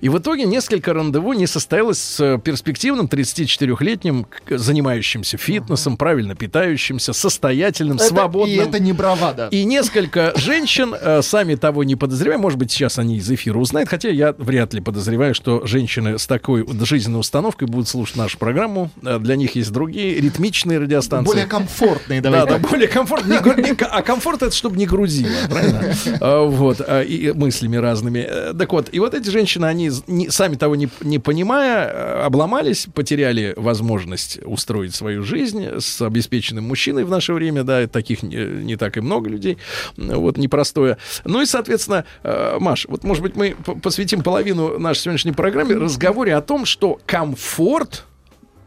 [0.00, 6.34] И в итоге несколько рандеву не состоялось с э, перспективным 34-летним, к- занимающимся фитнесом, правильно
[6.34, 8.56] питающимся, состоятельным, Это- свободным.
[8.56, 9.48] И это не бравада.
[9.50, 13.88] И несколько женщин, э, сами того не подозревая, может быть, сейчас они из эфира узнают,
[13.88, 18.90] хотя я вряд ли подозреваю, что женщины с такой жизненной установкой будут слушать нашу программу.
[19.04, 21.26] Э, Для них есть другие ритмичные радиостанции.
[21.26, 22.70] Более комфортные, Да, давай да, так.
[22.70, 23.32] более комфортно.
[23.32, 25.94] Не гру- не ко- а комфорт это чтобы не грузило, правильно?
[26.20, 28.26] А, Вот, а, и мыслями разными.
[28.56, 32.22] Так вот, и вот эти женщины, они з- не- сами того не, не понимая, э,
[32.22, 38.36] обломались, потеряли возможность устроить свою жизнь с обеспеченным мужчиной в наше время, да, таких не,
[38.36, 39.58] не так и много людей,
[39.96, 40.96] вот, непростое.
[41.24, 46.34] Ну и, соответственно, э, Маш, вот, может быть, мы посвятим половину нашей сегодняшней программе разговоре
[46.34, 48.04] о том, что комфорт,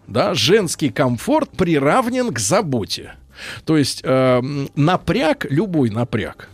[0.08, 3.14] да, женский комфорт приравнен к заботе.
[3.66, 4.42] То есть э,
[4.76, 6.50] напряг, любой напряг,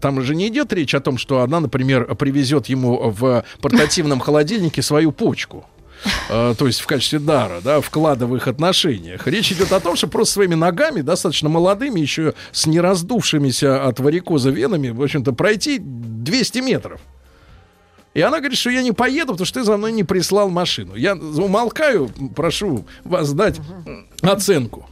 [0.00, 4.82] там же не идет речь о том, что она, например, привезет ему в портативном холодильнике
[4.82, 5.66] свою почку.
[6.28, 9.26] Э, то есть в качестве дара, да, вклада в их отношениях.
[9.26, 14.50] Речь идет о том, что просто своими ногами, достаточно молодыми, еще с нераздувшимися от варикоза
[14.50, 17.00] венами, в общем-то, пройти 200 метров.
[18.14, 20.94] И она говорит, что я не поеду, потому что ты за мной не прислал машину.
[20.94, 23.60] Я умолкаю, прошу вас дать
[24.22, 24.88] оценку.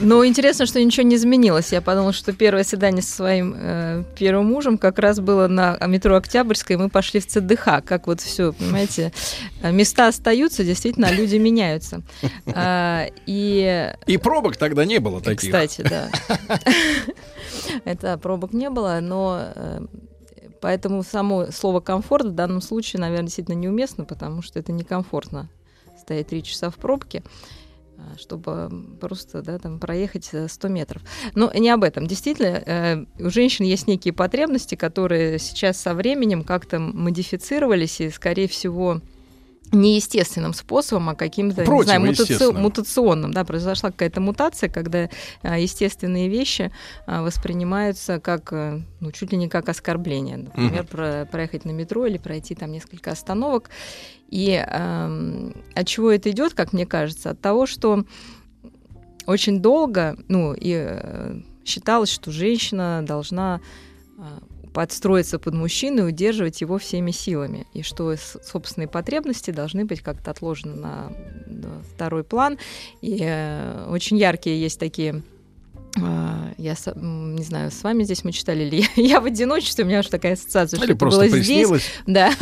[0.00, 1.72] Но интересно, что ничего не изменилось.
[1.72, 6.16] Я подумала, что первое свидание со своим э, первым мужем как раз было на метро
[6.16, 7.84] Октябрьской, и мы пошли в ЦДХ.
[7.84, 9.12] Как вот все, понимаете,
[9.62, 12.02] э, места остаются, действительно, люди меняются.
[12.46, 15.50] А, и И пробок тогда не было таких.
[15.50, 16.08] Кстати, да.
[17.84, 19.80] Это пробок не было, но э,
[20.60, 25.48] поэтому само слово комфорт в данном случае, наверное, действительно неуместно, потому что это некомфортно
[25.98, 27.22] стоять три часа в пробке
[28.16, 28.70] чтобы
[29.00, 31.02] просто да, там, проехать э, 100 метров.
[31.34, 32.06] Но не об этом.
[32.06, 38.48] Действительно, э, у женщин есть некие потребности, которые сейчас со временем как-то модифицировались и, скорее
[38.48, 39.00] всего,
[39.72, 43.32] не естественным способом, а каким-то, не знаю, мутаци- мутационным.
[43.32, 45.08] Да, произошла какая-то мутация, когда
[45.42, 46.72] а, естественные вещи
[47.06, 50.36] а, воспринимаются как, э, ну, чуть ли не как оскорбление.
[50.36, 50.86] Например, Мгм.
[50.86, 53.70] про- проехать на метро или пройти там несколько остановок.
[54.28, 57.30] И эм, от чего это идет, как мне кажется?
[57.30, 58.04] От того, что
[59.26, 63.60] очень долго, ну, и э, считалось, что женщина должна
[64.18, 64.22] э,
[64.76, 70.30] подстроиться под мужчину и удерживать его всеми силами, и что собственные потребности должны быть как-то
[70.30, 71.12] отложены на,
[71.94, 72.58] второй план.
[73.00, 75.22] И э, очень яркие есть такие
[76.58, 78.86] я с- м, не знаю, с вами здесь мы читали или я,
[79.16, 81.82] я в одиночестве, у меня уже такая ассоциация, Или что это просто было приснилось.
[81.82, 81.92] здесь.
[82.06, 82.30] Да.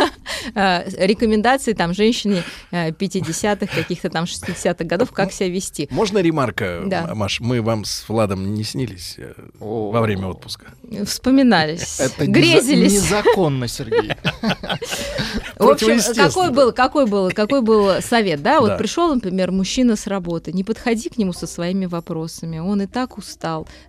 [0.55, 5.89] А, Рекомендации там женщине э, 50-х, каких-то там 60-х годов, как себя вести.
[5.90, 7.14] Можно ремарка, Да.
[7.14, 7.40] Маш?
[7.40, 10.66] Мы вам с Владом не снились э, во время отпуска.
[11.06, 12.93] Вспоминались, Это неза- грезились.
[12.93, 14.12] незаконно, Сергей.
[15.59, 18.60] В общем, какой был, какой был, какой был совет, да?
[18.60, 18.76] Вот Да.
[18.76, 23.16] пришел, например, мужчина с работы, не подходи к нему со своими вопросами, он и так
[23.18, 23.44] устал,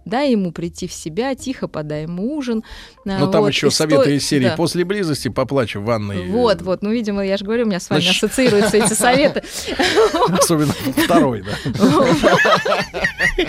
[0.06, 2.64] дай ему прийти в себя, тихо подай ему ужин.
[3.06, 4.56] а, Ну, там вот, еще и советы стой- из серии да.
[4.56, 6.28] «После близости поплачь в ванной».
[6.28, 9.44] Вот, вот, ну, видимо, я же говорю, у меня с вами Значит- ассоциируются эти советы.
[10.30, 10.74] Особенно
[11.06, 11.54] второй, да.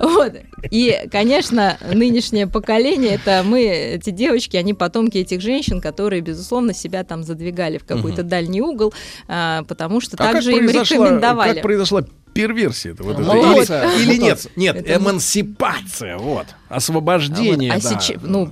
[0.00, 0.32] Вот.
[0.70, 7.04] И, конечно, нынешнее поколение, это мы, эти девочки, они потомки этих женщин, которые, безусловно, себя
[7.04, 8.92] там задвигали в какой-то дальний угол,
[9.28, 11.54] а, потому что А также им рекомендовали.
[11.54, 12.02] Как произошла
[12.34, 13.88] перверсия вот это?
[13.96, 14.46] Или, или нет?
[14.56, 16.46] Нет, Это эмансипация, вот.
[16.68, 17.80] Освобождение, А да.
[17.80, 18.50] сейчас, ну,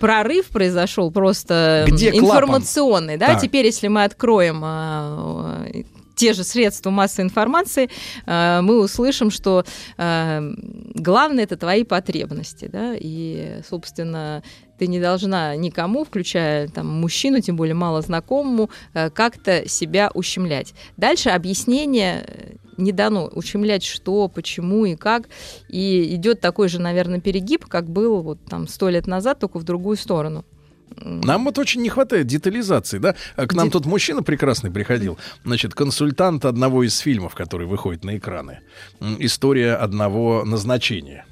[0.00, 2.26] прорыв произошел просто Где м, клапан?
[2.44, 3.26] информационный, да.
[3.28, 3.40] Так.
[3.40, 5.82] Теперь, если мы откроем а, э,
[6.16, 7.88] те же средства массовой информации,
[8.26, 9.64] э, мы услышим, что
[9.98, 10.52] э,
[10.94, 14.42] главное это твои потребности, да, и, собственно,
[14.78, 20.74] ты не должна никому, включая там мужчину, тем более мало знакомому, э, как-то себя ущемлять.
[20.96, 23.26] Дальше объяснение э, не дано.
[23.26, 25.28] Ущемлять что, почему и как.
[25.68, 29.64] И идет такой же, наверное, перегиб, как был вот там сто лет назад, только в
[29.64, 30.44] другую сторону.
[30.96, 33.14] Нам вот очень не хватает детализации, да?
[33.36, 38.60] К нам тут мужчина прекрасный приходил, значит, консультант одного из фильмов, который выходит на экраны.
[39.18, 41.24] История одного назначения.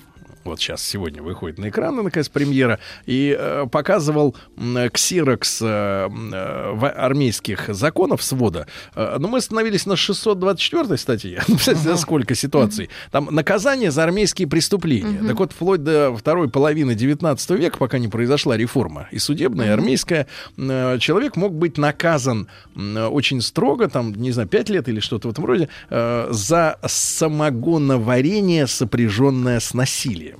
[0.44, 5.66] Вот сейчас сегодня выходит на экраны, наконец, премьера, и э, показывал м, ксерокс э,
[6.08, 8.66] э, армейских законов свода.
[8.94, 11.42] Э, но мы остановились на 624 статье.
[11.46, 12.88] Представляете, сколько ситуаций.
[13.10, 15.22] Там наказание за армейские преступления.
[15.26, 19.70] Так вот, вплоть до второй половины 19 века, пока не произошла реформа и судебная, и
[19.70, 20.26] армейская,
[20.56, 25.28] э, человек мог быть наказан э, очень строго, там, не знаю, 5 лет или что-то
[25.28, 30.39] в этом роде, э, за самогоноварение, сопряженное с насилием.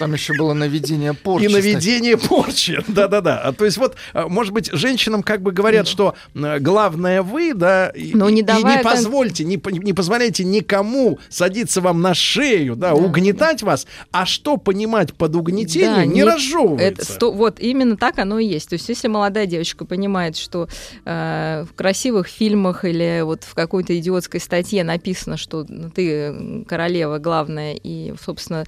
[0.00, 1.44] Там еще было наведение порчи.
[1.44, 2.82] И наведение порчи.
[2.88, 3.38] Да-да-да.
[3.38, 7.52] А, То есть вот, а, может быть, женщинам как бы говорят, что э, главное вы,
[7.52, 12.76] да, и, Но не и позвольте, не, по- не позволяйте никому садиться вам на шею,
[12.76, 13.86] да, угнетать вас.
[14.10, 17.02] А что понимать под угнетением, Да, не, не- разжевывается.
[17.02, 18.70] Это сто- вот именно так оно и есть.
[18.70, 20.66] То есть, если молодая девочка понимает, что
[21.04, 27.18] э, в красивых фильмах или вот в какой-то идиотской статье написано, что ну, ты королева
[27.18, 28.64] главная и, собственно,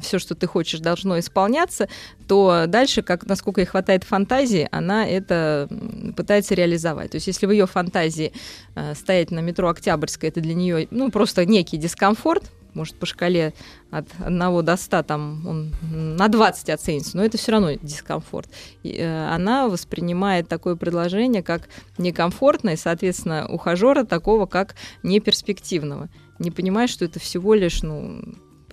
[0.00, 1.88] все, что ты хочешь, должно исполняться,
[2.28, 5.68] то дальше, как насколько ей хватает фантазии, она это
[6.16, 7.12] пытается реализовать.
[7.12, 8.32] То есть, если в ее фантазии
[8.74, 13.52] э, стоять на метро Октябрьской, это для нее ну просто некий дискомфорт, может, по шкале
[13.90, 18.48] от 1 до 100 там он на 20 оценится, но это все равно дискомфорт.
[18.82, 21.68] И, э, она воспринимает такое предложение как
[21.98, 26.08] некомфортное, и, соответственно, ухажера такого как неперспективного.
[26.38, 28.22] Не понимая, что это всего лишь, ну,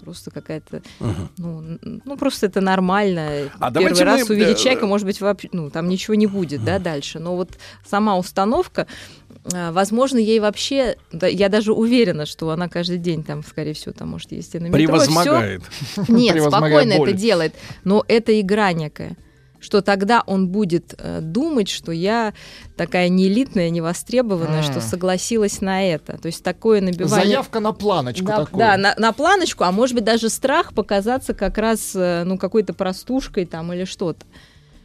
[0.07, 0.81] просто какая-то,
[1.37, 3.51] ну, н- ну, просто это нормально.
[3.59, 6.63] А Первый раз мы, увидеть э, человека, может быть, вообще, ну, там ничего не будет,
[6.63, 7.19] да, дальше.
[7.19, 7.49] Но вот
[7.85, 8.87] сама установка,
[9.53, 13.91] э, возможно, ей вообще, да, я даже уверена, что она каждый день там, скорее всего,
[13.91, 14.77] там, может, есть и на метро.
[14.77, 15.63] Превозмогает.
[15.91, 16.05] всё.
[16.07, 17.09] Нет, спокойно боль.
[17.09, 17.53] это делает.
[17.83, 19.17] Но это игра некая
[19.59, 22.33] что тогда он будет э, думать, что я
[22.75, 24.63] такая не элитная, не востребованная, М.
[24.63, 26.17] что согласилась на это.
[26.17, 27.25] То есть такое набивание...
[27.25, 28.59] Заявка на планочку Да, такую.
[28.59, 32.73] да, на, на планочку, а может быть даже страх показаться как раз э, ну какой-то
[32.73, 34.25] простушкой там или что-то.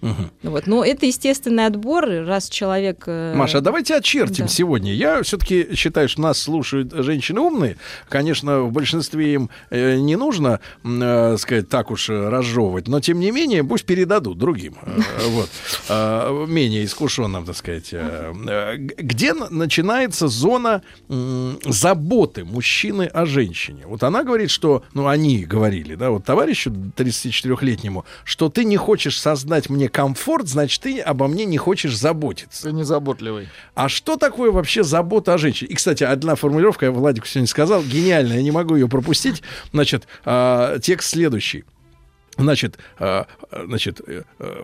[0.03, 0.67] Ну Вот.
[0.67, 3.05] Но это естественный отбор, раз человек...
[3.07, 4.53] э, Маша, а давайте очертим да.
[4.53, 4.93] сегодня.
[4.93, 7.77] Я все-таки считаю, что нас слушают женщины умные.
[8.09, 13.21] Конечно, в большинстве им э, не нужно, э, сказать, так уж э, разжевывать, но тем
[13.21, 14.77] не менее, пусть передадут другим,
[15.29, 15.49] вот,
[16.49, 17.95] менее искушенным, так сказать.
[18.99, 23.85] Где начинается зона заботы мужчины о женщине?
[23.87, 29.21] Вот она говорит, что, ну, они говорили, да, вот товарищу 34-летнему, что ты не хочешь
[29.21, 32.65] создать мне комфорт, значит, ты обо мне не хочешь заботиться.
[32.65, 33.49] Ты незаботливый.
[33.75, 35.71] А что такое вообще забота о женщине?
[35.71, 39.43] И, кстати, одна формулировка, я Владику сегодня сказал, гениальная, я не могу ее пропустить.
[39.73, 41.65] Значит, а, текст следующий.
[42.39, 44.63] Значит, а, значит, э, э,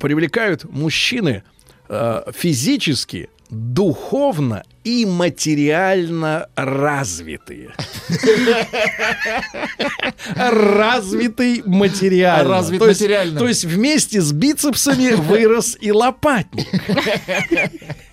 [0.00, 1.42] привлекают мужчины
[1.88, 7.74] а, физически, духовно и материально развитые.
[10.36, 12.48] Развитый материально.
[12.48, 13.38] Развит то есть, материально.
[13.38, 16.66] То есть вместе с бицепсами вырос и лопатник.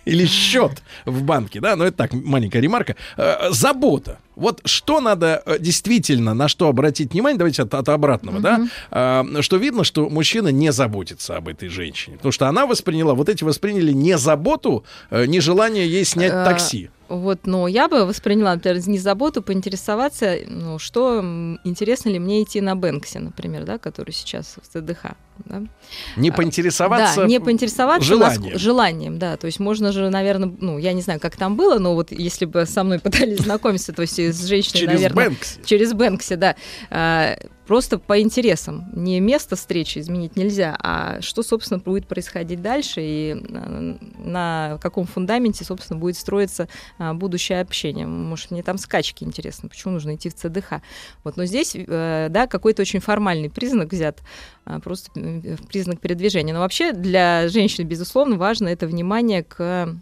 [0.05, 0.71] Или счет
[1.05, 2.95] в банке, да, но это так, маленькая ремарка.
[3.15, 4.17] Э, Забота.
[4.35, 9.41] Вот что надо э, действительно, на что обратить внимание, давайте от, от обратного, да, э,
[9.41, 13.43] что видно, что мужчина не заботится об этой женщине, потому что она восприняла, вот эти
[13.43, 16.89] восприняли не заботу, не желание ей снять Э, такси.
[17.07, 21.19] Вот, но я бы восприняла, например, не заботу, поинтересоваться, ну, что
[21.63, 25.15] интересно ли мне идти на Бэнксе, например, да, который сейчас в ЦДХ.
[25.45, 25.63] Да?
[26.17, 28.53] Не поинтересоваться Да, не поинтересоваться желанием.
[28.53, 29.37] наск- желанием, да.
[29.37, 32.45] То есть можно же, наверное, ну, я не знаю, как там было, но вот если
[32.45, 35.25] бы со мной пытались знакомиться, то есть с женщиной, Через наверное...
[35.29, 35.59] Бэнкси.
[35.65, 36.55] Через Бэнкси, да.
[37.69, 38.89] Просто по интересам.
[38.93, 45.05] Не место встречи изменить нельзя, а что, собственно, будет происходить дальше и э, на каком
[45.05, 46.67] фундаменте, собственно, будет строиться
[46.97, 48.07] а, будущее общение.
[48.07, 50.81] Может, мне там скачки интересно, почему нужно идти в ЦДХ.
[51.23, 54.17] Вот, но здесь, э, да, какой-то очень формальный признак взят,
[54.83, 56.55] просто э, признак передвижения.
[56.55, 59.95] Но вообще для женщины, безусловно, важно это внимание к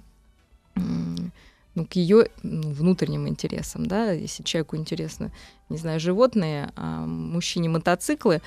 [1.77, 5.31] ну, к ее ну, внутренним интересам, да, если человеку интересно,
[5.69, 8.41] не знаю, животные, а мужчине мотоциклы,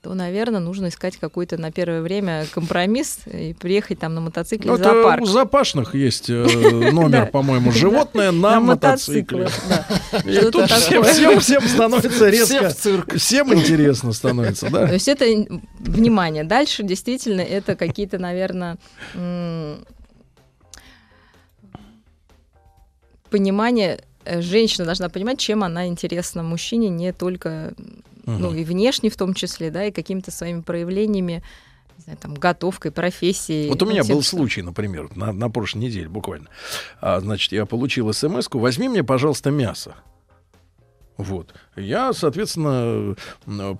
[0.00, 4.76] то, наверное, нужно искать какой-то на первое время компромисс и приехать там на мотоцикле Ну,
[4.76, 5.22] в это зоопарк.
[5.22, 6.44] у запашных есть э,
[6.92, 9.48] номер, по-моему, животное на мотоцикле.
[10.24, 11.12] И тут всем, такое.
[11.12, 12.70] всем, всем становится резко,
[13.18, 14.92] всем интересно становится, То да?
[14.92, 15.26] есть это
[15.80, 16.44] внимание.
[16.44, 18.78] Дальше действительно это какие-то, наверное,
[23.30, 24.00] понимание.
[24.26, 27.72] Э, Женщина должна понимать, чем она интересна мужчине, не только,
[28.26, 28.56] ну Мгм.
[28.56, 31.42] и внешне в том числе, да, и какими-то своими проявлениями,
[31.98, 33.68] не знаю, там, готовкой, профессией.
[33.70, 36.48] Вот у ну, меня тем, был что- случай, например, на, на прошлой неделе буквально.
[37.00, 39.94] А, значит, я получил смс-ку, возьми мне, пожалуйста, мясо.
[41.16, 41.54] Вот.
[41.76, 43.16] Я, соответственно,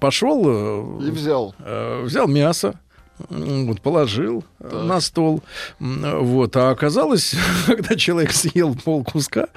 [0.00, 0.42] пошел...
[1.00, 1.54] э, И взял.
[1.58, 2.80] э, взял мясо,
[3.18, 4.82] вот, положил э, Так.
[4.84, 5.42] на стол.
[5.78, 6.56] Вот.
[6.56, 7.34] А оказалось,
[7.66, 9.48] когда человек съел пол куска,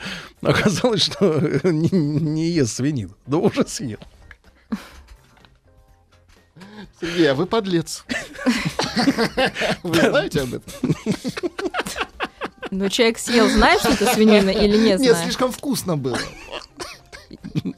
[0.41, 3.15] оказалось, что не, не ест свинину.
[3.27, 3.99] Да уже съел.
[7.01, 8.03] Сергей, а вы подлец.
[9.83, 10.73] Вы знаете об этом?
[12.71, 15.17] Ну, человек съел, знаешь, что это свинина или не Нет, знает?
[15.23, 16.19] слишком вкусно было.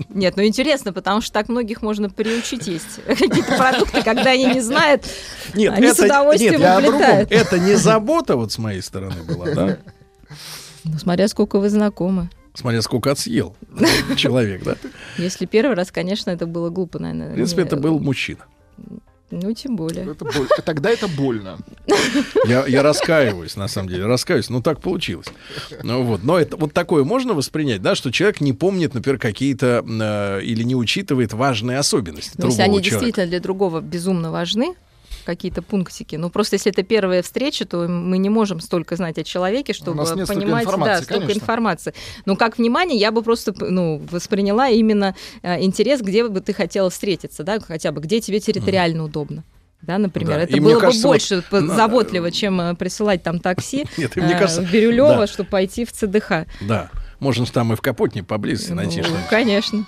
[0.10, 4.62] Нет, ну интересно, потому что так многих можно приучить есть какие-то продукты, когда они не
[4.62, 5.06] знают,
[5.54, 7.32] Нет, они с это, удовольствием нет, уплетают.
[7.32, 9.78] Это не забота вот с моей стороны была, да?
[10.84, 12.30] Ну, смотря сколько вы знакомы.
[12.54, 13.56] Смотря сколько отсъел
[14.18, 14.76] человек, да?
[15.18, 17.32] Если первый раз, конечно, это было глупо, наверное.
[17.32, 18.46] В принципе, Не- это был мужчина.
[19.32, 20.04] Ну, тем более.
[20.12, 21.58] Это боль- Тогда это больно.
[22.46, 24.50] Я, я раскаиваюсь, на самом деле, раскаиваюсь.
[24.50, 25.28] Ну, так получилось.
[25.84, 26.24] Ну, вот.
[26.24, 30.64] Но это вот такое можно воспринять, да, что человек не помнит, например, какие-то э, или
[30.64, 32.90] не учитывает важные особенности Но если другого они человека.
[33.06, 34.76] действительно для другого безумно важны,
[35.24, 36.16] какие-то пунктики.
[36.16, 40.00] Ну, просто если это первая встреча, то мы не можем столько знать о человеке, чтобы
[40.00, 41.42] нет столько понимать, да, информации, столько конечно.
[41.42, 41.94] информации.
[42.26, 46.90] Но как внимание, я бы просто ну, восприняла именно э, интерес, где бы ты хотела
[46.90, 49.44] встретиться, да, хотя бы где тебе территориально удобно.
[49.82, 53.24] Да, например, Да, это и было кажется, бы вот больше на- заботливо, чем э, присылать
[53.24, 55.28] там такси Нет, и мне э, кажется, в Бирюлево, да.
[55.28, 56.46] чтобы пойти в ЦДХ.
[56.62, 56.92] Да.
[57.20, 59.28] Можно там и в Капотне поблизости найти Ну, что-нибудь.
[59.30, 59.86] Конечно.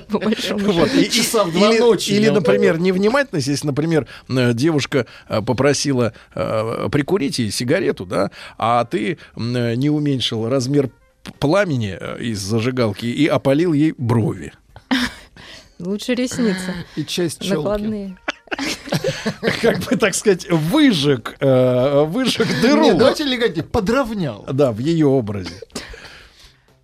[0.08, 0.92] По большому Вот.
[0.94, 6.12] И- Часа в два или, ночи или, например, невнимательность, если, например, э, девушка э, попросила
[6.34, 10.90] э, прикурить ей сигарету, да, а ты э, не уменьшил размер
[11.38, 14.52] пламени из зажигалки и опалил ей брови.
[15.78, 16.74] Лучше ресницы.
[16.96, 17.54] И часть челки.
[17.56, 18.16] Накладные.
[19.62, 22.82] Как бы, так сказать, выжег, выжег дыру.
[22.82, 24.46] Нет, давайте легать, подровнял.
[24.52, 25.60] Да, в ее образе.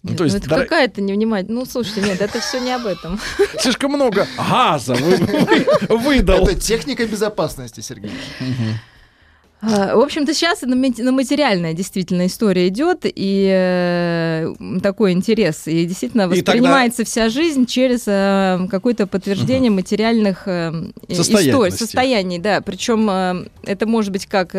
[0.03, 1.51] Ну, Нет, то есть, ну, это дор- какая-то невнимательность.
[1.67, 3.21] Ну, слушайте, нет, это все не об этом.
[3.61, 5.67] слишком много газа вы- вы-
[5.99, 6.47] выдал.
[6.49, 8.11] Это техника безопасности, Сергей.
[9.63, 10.75] А, В общем-то, сейчас на
[11.13, 15.67] материальная действительно история идет, и э, такой интерес.
[15.67, 20.73] И действительно И тогда- воспринимается вся жизнь через э, какое-то подтверждение материальных э,
[21.09, 22.39] историй, состояний.
[22.39, 22.61] Да.
[22.63, 23.09] Причем
[23.63, 24.53] это может быть как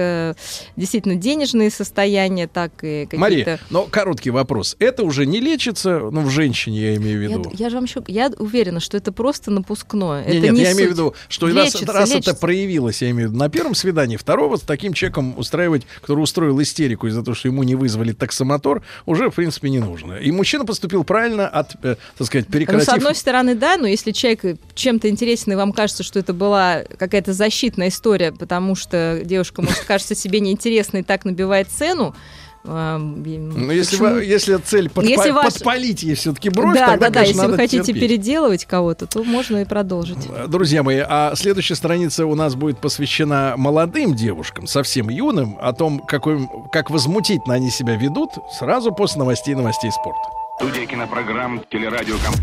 [0.76, 3.18] действительно денежные состояния, так и какие-то...
[3.18, 4.76] Мария, но короткий вопрос.
[4.80, 7.52] Это уже не лечится, ну, в женщине я имею в Я, виду.
[7.54, 10.24] я же вам еще, я уверена, что это просто напускное.
[10.26, 10.98] Не, это нет, не я имею в суть.
[11.00, 12.36] виду, что раз, Лечится, раз это лечится.
[12.40, 16.62] проявилось, я имею в виду, на первом свидании, второго с таким человеком устраивать, который устроил
[16.62, 20.14] истерику из-за того, что ему не вызвали таксомотор, уже, в принципе, не нужно.
[20.14, 22.90] И мужчина поступил правильно, от, э, так сказать, Ну, с прекратив...
[22.90, 27.34] одной стороны, да, но если человек чем-то интересен, и вам кажется, что это была какая-то
[27.34, 32.16] защитная история, потому что девушка, может, кажется себе неинтересной и так набивает цену,
[32.64, 37.14] Ну, если, вы- если цель подпа- Если ваш- подпалить ей все-таки бровь, да, тогда, да,
[37.14, 38.02] да, конечно, если вы хотите терпеть.
[38.04, 40.18] переделывать кого-то, то можно и продолжить.
[40.48, 46.00] Друзья мои, а следующая страница у нас будет посвящена молодым девушкам, совсем юным, о том,
[46.00, 48.30] какой, как возмутительно они себя ведут,
[48.60, 50.22] сразу после новостей новостей спорта.
[50.60, 52.34] Студия кинопрограмм «Телерадиоком»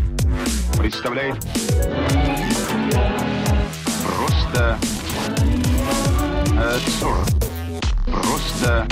[0.77, 1.35] представляет
[4.03, 4.77] Просто
[6.57, 7.27] э, 40.
[8.11, 8.87] Просто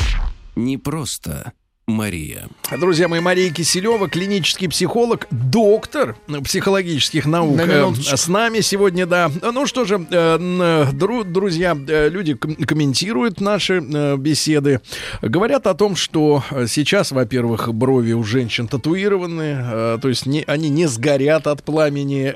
[0.58, 1.52] Не просто.
[1.88, 2.50] Мария.
[2.78, 7.56] Друзья мои, Мария Киселева, клинический психолог, доктор психологических наук.
[7.56, 7.94] На э.
[7.96, 9.32] С нами сегодня, да.
[9.42, 13.80] Ну что же, э, друзья, э, люди ком- комментируют наши
[14.18, 14.82] беседы.
[15.22, 20.88] Говорят о том, что сейчас, во-первых, брови у женщин татуированы, то есть не, они не
[20.88, 22.34] сгорят от пламени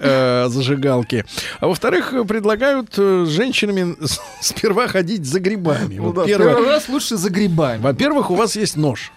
[0.49, 1.25] зажигалки.
[1.59, 3.97] А во-вторых, предлагают женщинами
[4.39, 5.95] сперва ходить за грибами.
[5.97, 7.81] Ну Вот да, первый раз лучше за грибами.
[7.81, 9.11] Во-первых, у вас есть нож.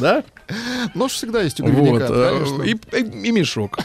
[0.00, 0.22] Да?
[0.94, 3.78] Нож всегда есть у грибника, э, и, и- и мешок.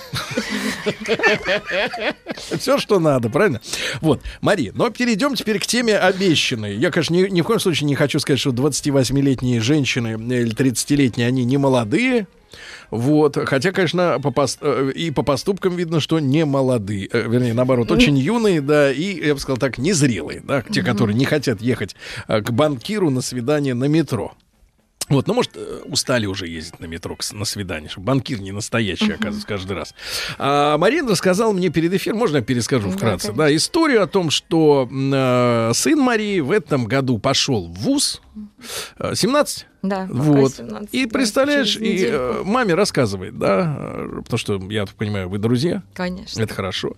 [2.57, 3.61] Все, что надо, правильно?
[4.01, 6.75] Вот, Мари, но перейдем теперь к теме обещанной.
[6.75, 11.27] Я, конечно, ни, ни в коем случае не хочу сказать, что 28-летние женщины или 30-летние,
[11.27, 12.27] они не молодые.
[12.91, 17.53] Вот, хотя, конечно, по пос- э, и по поступкам видно, что не молодые, э, вернее,
[17.53, 21.61] наоборот, очень юные, да, и, я бы сказал так, незрелые, да, те, которые не хотят
[21.61, 21.95] ехать
[22.27, 24.33] э, к банкиру на свидание на метро.
[25.11, 29.11] Вот, ну, может, э, устали уже ездить на метро на свидание, что банкир не настоящий,
[29.11, 29.93] оказывается, каждый раз.
[30.37, 34.29] А Марина рассказала мне перед эфиром, можно я перескажу Да, вкратце, да, историю о том,
[34.29, 38.21] что э, сын Марии в этом году пошел в ВУЗ,
[38.99, 39.67] э, 17?
[39.81, 40.53] Да, пока Вот.
[40.53, 45.27] 17, и да, представляешь, и э, маме рассказывает, да, э, потому что, я так понимаю,
[45.27, 45.81] вы друзья.
[45.95, 46.41] Конечно.
[46.41, 46.93] Это хорошо.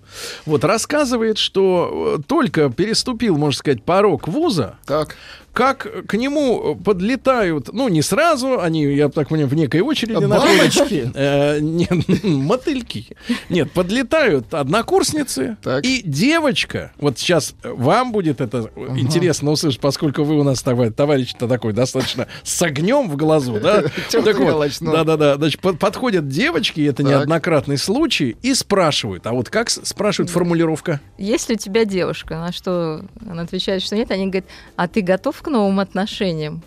[0.46, 5.16] Вот рассказывает, что э, только переступил, можно сказать, порог вуза, так.
[5.54, 11.12] Как к нему подлетают, ну, не сразу, они, я так понимаю, в некой очереди Бабочки?
[11.14, 11.88] Э, не,
[12.24, 13.16] мотыльки.
[13.50, 20.44] Нет, подлетают однокурсницы, и девочка, вот сейчас вам будет это интересно услышать, поскольку вы у
[20.44, 23.84] нас товар- товарищ-то такой достаточно с огнем в глазу, да?
[24.24, 24.92] Так вот, ну.
[24.92, 31.00] да-да-да, значит, под- подходят девочки, это неоднократный случай, и спрашивают, а вот как спрашивают формулировка?
[31.18, 32.36] Есть ли у тебя девушка?
[32.36, 34.10] На что она отвечает, что нет.
[34.12, 36.64] Они говорят, а ты готов к новым отношениям?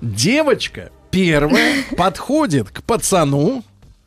[0.00, 3.62] Девочка первая подходит к пацану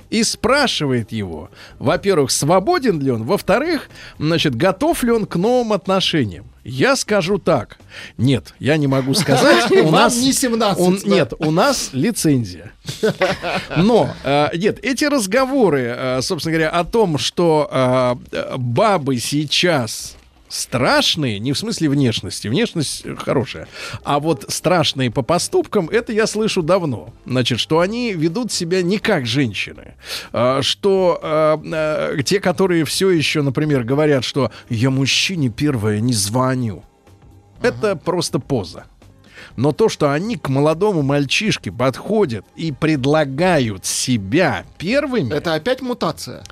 [0.10, 1.50] и спрашивает его,
[1.80, 3.90] во-первых, свободен ли он, во-вторых,
[4.20, 6.46] значит, готов ли он к новым отношениям.
[6.64, 7.78] Я скажу так.
[8.18, 9.70] Нет, я не могу сказать.
[9.84, 11.10] У нас не 17, он- да.
[11.10, 12.72] Нет, у нас лицензия.
[13.76, 17.68] Но э, нет, эти разговоры, э, собственно говоря, о том, что
[18.32, 20.16] э, бабы сейчас
[20.54, 23.68] страшные, не в смысле внешности, внешность э, хорошая,
[24.04, 27.14] а вот страшные по поступкам, это я слышу давно.
[27.26, 29.96] Значит, что они ведут себя не как женщины,
[30.32, 31.58] А, что э,
[32.18, 36.84] э, те, которые все еще, например, говорят, что я мужчине первое не звоню,
[37.62, 38.86] это просто поза.
[39.56, 45.34] Но то, что они к молодому мальчишке подходят и предлагают себя первыми...
[45.34, 46.44] Это опять мутация.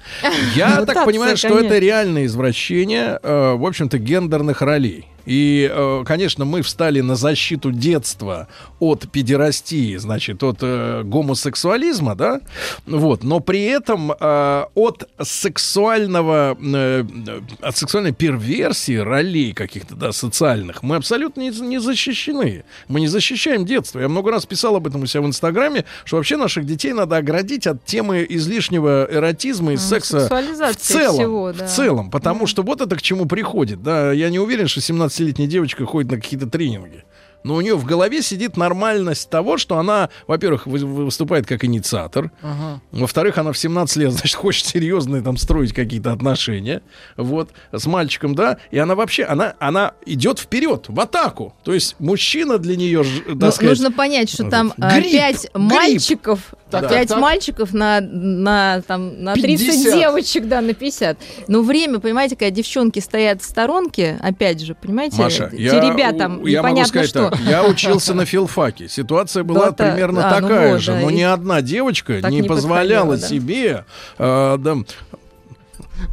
[0.55, 5.07] Я так понимаю, что это реальное извращение, э, в общем-то, гендерных ролей.
[5.25, 8.47] И, э, конечно, мы встали на защиту детства
[8.79, 12.41] от педерастии, значит, от э, гомосексуализма, да,
[12.85, 20.11] вот, но при этом э, от сексуального, э, э, от сексуальной перверсии ролей каких-то, да,
[20.11, 22.63] социальных мы абсолютно не, не защищены.
[22.87, 23.99] Мы не защищаем детство.
[23.99, 27.17] Я много раз писал об этом у себя в Инстаграме, что вообще наших детей надо
[27.17, 31.15] оградить от темы излишнего эротизма и Мгм, секса в целом.
[31.15, 31.67] всего, да.
[31.67, 33.83] В целом, потому что вот это к чему приходит.
[33.83, 34.81] Да, я не уверен, что
[35.11, 37.03] 17-летняя девочка ходит на какие-то тренинги.
[37.43, 42.29] Но у нее в голове сидит нормальность того, что она, во-первых, вы- выступает как инициатор,
[42.43, 42.81] Ага.
[42.91, 46.83] во-вторых, она в 17 лет, значит, хочет серьезные там строить какие-то отношения,
[47.17, 51.55] вот, с мальчиком, да, и она вообще, она, она идет вперед, в атаку.
[51.63, 55.41] То есть мужчина для нее, ж- так Ну, сказать, нужно понять, что там гриб, пять
[55.51, 55.55] гриб.
[55.55, 57.19] мальчиков, Так, пять так, так.
[57.19, 59.93] мальчиков на, на, там, на 30 50.
[59.93, 61.17] девочек, да, на 50.
[61.47, 66.17] Но время, понимаете, когда девчонки стоят в сторонке, опять же, понимаете, Маша, те я, ребята
[66.17, 67.29] там, я могу непонятно сказать что.
[67.29, 68.87] так, я учился на филфаке.
[68.87, 72.19] Ситуация была Да, примерно а, ну такая вот, же, да, но и ни одна девочка
[72.21, 73.27] так не, не позволяла да.
[73.27, 73.85] себе
[74.17, 74.75] э, да,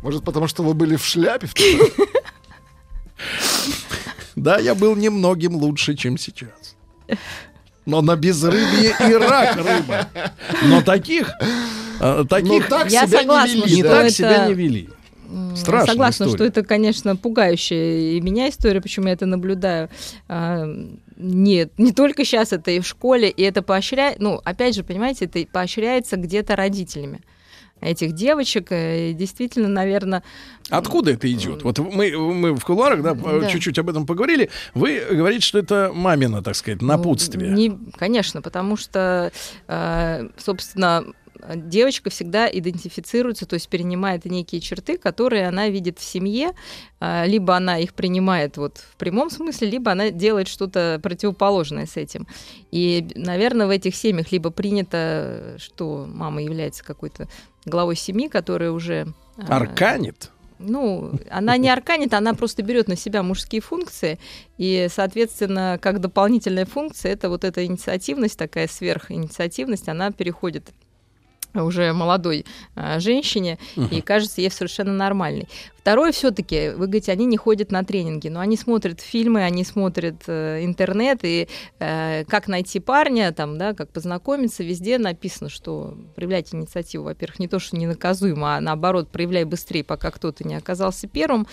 [0.03, 1.49] Может, потому что вы были в шляпе?
[4.37, 6.77] Да, я был немногим лучше, чем сейчас.
[7.89, 10.09] Но на безрыбье и рак рыба.
[10.65, 11.31] Но таких,
[12.01, 14.89] э, таких так Я себя не согласна, вели, не так это- себя не вели.
[15.57, 16.37] Страшная Согласна, история.
[16.37, 19.89] что это, конечно, пугающая и меня история, почему я это наблюдаю.
[20.29, 20.67] А,
[21.21, 25.25] Нет, не только сейчас, это и в школе, и это поощряет, ну, опять же, понимаете,
[25.25, 27.21] это поощряется где-то родителями
[27.81, 28.69] этих девочек.
[28.71, 30.23] И действительно, наверное,
[30.71, 31.63] Откуда это идет?
[31.63, 33.49] Вот мы, мы в кулуарах да, Да.
[33.49, 34.51] чуть-чуть об этом поговорили.
[34.75, 37.53] Вы говорите, что это мамина, так сказать, напутствие.
[37.53, 39.33] Не, конечно, потому что,
[39.67, 41.05] э, собственно,
[41.55, 46.53] девочка всегда идентифицируется, то есть перенимает некие черты, которые она видит в семье,
[47.01, 51.97] а, либо она их принимает вот в прямом смысле, либо она делает что-то противоположное с
[51.97, 52.27] этим.
[52.71, 57.29] И, наверное, в этих семьях либо принято, что мама является какой-то
[57.65, 59.07] главой семьи, которая уже...
[59.37, 60.31] а, Арканит?
[60.59, 64.19] ну, она не арканит, она просто берет на себя мужские функции,
[64.57, 70.71] и, соответственно, как дополнительная функция, это вот эта инициативность, такая сверхинициативность, она переходит
[71.55, 72.45] уже молодой
[72.75, 73.87] а, женщине, Мгм.
[73.89, 75.49] и кажется ей совершенно нормальной.
[75.89, 80.17] Второе, все-таки, вы говорите, они не ходят на тренинги, но они смотрят фильмы, они смотрят
[80.27, 81.49] э, интернет, и
[81.79, 87.49] э, как найти парня, там, да, как познакомиться, везде написано, что проявлять инициативу, во-первых, не
[87.49, 91.47] то, что ненаказуемо, а наоборот, проявляй быстрее, пока кто-то не оказался первым.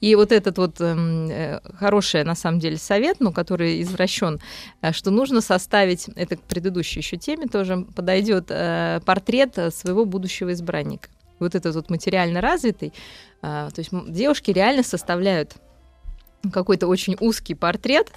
[0.00, 4.40] И вот этот вот эм, э, хороший, на самом деле, совет, ну, который извращен,
[4.80, 10.50] э, что нужно составить, это к предыдущей еще теме тоже подойдет, э, портрет своего будущего
[10.54, 11.10] избранника.
[11.42, 12.92] Вот этот вот материально развитый,
[13.42, 15.56] а, то есть девушки реально составляют
[16.52, 18.10] какой-то очень узкий портрет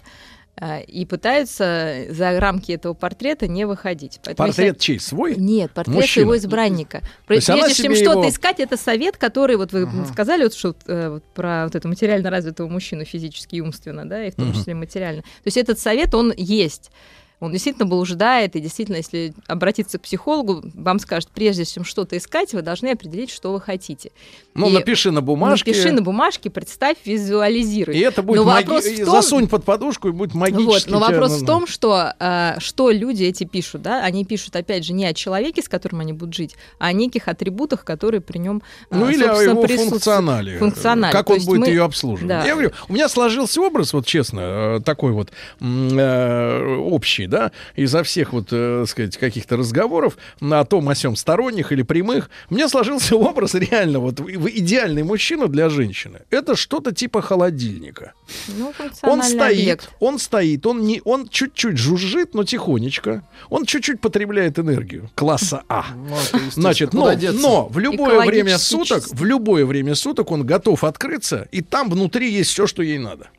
[0.57, 4.19] а, и пытаются за рамки этого портрета не выходить.
[4.23, 4.99] Поэтому если- Портрет чей?
[4.99, 5.35] Свой?
[5.35, 6.13] Нет, портрет Мужчина.
[6.13, 6.99] своего избранника.
[7.01, 11.09] То Прежде чем что-то его- искать, это совет, который вот вы сказали вот, что, э,
[11.09, 14.55] вот про вот этого материально развитого мужчину физически и умственно, да, и в том Мгм.
[14.55, 15.21] числе материально.
[15.23, 16.89] То есть этот совет, он есть.
[17.39, 22.53] Он действительно блуждает, и действительно, если обратиться к психологу, вам скажет, прежде чем что-то искать,
[22.53, 24.11] вы должны определить, что вы хотите.
[24.53, 25.71] Ну, И напиши на бумажке.
[25.71, 27.95] Напиши на бумажке, представь, визуализируй.
[27.95, 30.65] И это будет Но маги- вопрос в том- засунь под подушку, и будет магически.
[30.65, 34.55] вот, но тебя, вопрос в том, что э, что люди эти пишут, да, они пишут
[34.55, 38.21] опять же не о человеке, с которым они будут жить, а о неких атрибутах, которые
[38.21, 40.57] при нем Ну или о его функционале.
[40.57, 41.11] Функционале.
[41.11, 42.27] Как То он будет мы- ее обслуживать.
[42.29, 42.45] Да.
[42.45, 44.39] Я говорю, у меня сложился образ, вот честно,
[44.77, 50.89] э, такой вот э, общий, да, изо всех вот, э, сказать, каких-то разговоров на том
[50.89, 52.29] о сём сторонних или прямых.
[52.49, 56.21] У меня сложился образ реально вот идеальный мужчина для женщины.
[56.29, 58.13] Это что-то типа холодильника.
[58.47, 59.89] Ну, Он стоит, объект.
[59.99, 63.27] он стоит, он не, он чуть-чуть жужжит, но тихонечко.
[63.49, 65.85] Он чуть-чуть потребляет энергию класса А.
[66.51, 71.61] Значит, но, но в любое время суток, в любое время суток он готов открыться, и
[71.61, 73.29] там внутри есть все, что ей надо.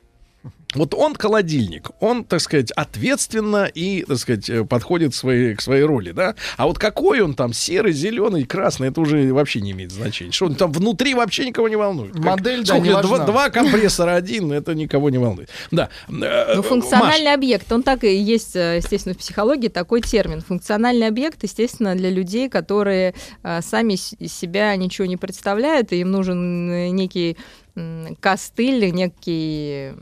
[0.74, 5.84] Вот он холодильник, он, так сказать, ответственно и, так сказать, э, подходит своей, к своей
[5.84, 6.34] роли, да.
[6.56, 10.32] А вот какой он там, серый, зеленый, красный, это уже вообще не имеет значения.
[10.32, 12.12] Что он там внутри вообще никого не волнует.
[12.14, 13.26] Как- Модель, да, сколько не два, важна.
[13.26, 15.48] два компрессора один, это никого не волнует.
[15.70, 15.88] Да.
[16.08, 20.40] Э, Ну, функциональный объект, он так и есть, э, естественно, в психологии такой термин.
[20.42, 23.14] Функциональный объект, естественно, для людей, которые
[23.60, 27.36] сами себя ничего не представляют, и им нужен некий
[28.20, 29.92] костыль, некий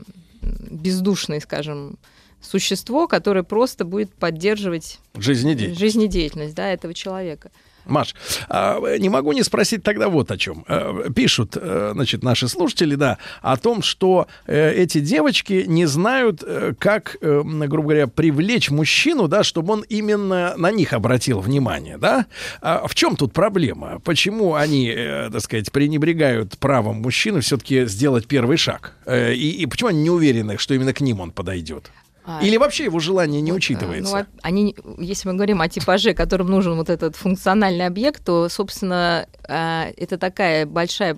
[0.45, 1.97] м, бездушный, скажем,
[2.41, 5.79] существо, которое просто будет поддерживать Жизнедеятельность.
[5.79, 7.51] жизнедеятельность да, этого человека.
[7.85, 8.15] Маш,
[8.49, 10.65] а, не могу не спросить тогда вот о чем.
[10.67, 16.43] Э, Пишут, э, значит, наши слушатели, да, о том, что э, эти девочки не знают,
[16.79, 22.25] как, грубо говоря, привлечь мужчину, да, чтобы он именно на них обратил внимание, да.
[22.61, 23.99] А в чем тут проблема?
[24.03, 24.93] Почему они,
[25.31, 28.93] так сказать, пренебрегают правом мужчины все-таки сделать первый шаг?
[29.07, 31.91] И, и почему они не уверены, что именно к ним он подойдет?
[32.27, 34.17] А, Или вообще его желание не Ну, учитывается?
[34.17, 39.27] а- они, если мы говорим о типаже, которым нужен вот этот функциональный объект, то, собственно,
[39.47, 41.17] а, это такая большая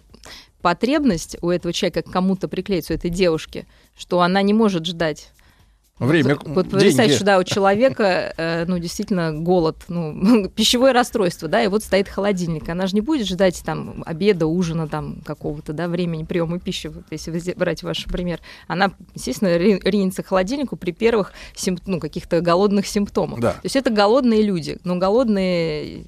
[0.61, 3.65] потребность у этого человека кому-то приклеиться, у этой девушки,
[3.97, 5.31] что она не может ждать.
[5.99, 6.67] Время, Вот,
[7.07, 7.23] деньги.
[7.23, 12.69] да, у человека, э, ну, действительно, голод, ну, пищевое расстройство, да, и вот стоит холодильник.
[12.69, 17.03] Она же не будет ждать там обеда, ужина, там, какого-то, да, времени приема пищи, вот,
[17.09, 18.39] если брать ваш пример.
[18.67, 23.39] Она, естественно, ри- ринется к холодильнику при первых симп- ну, каких-то голодных симптомах.
[23.39, 23.53] Да.
[23.53, 26.05] То есть это голодные люди, но голодные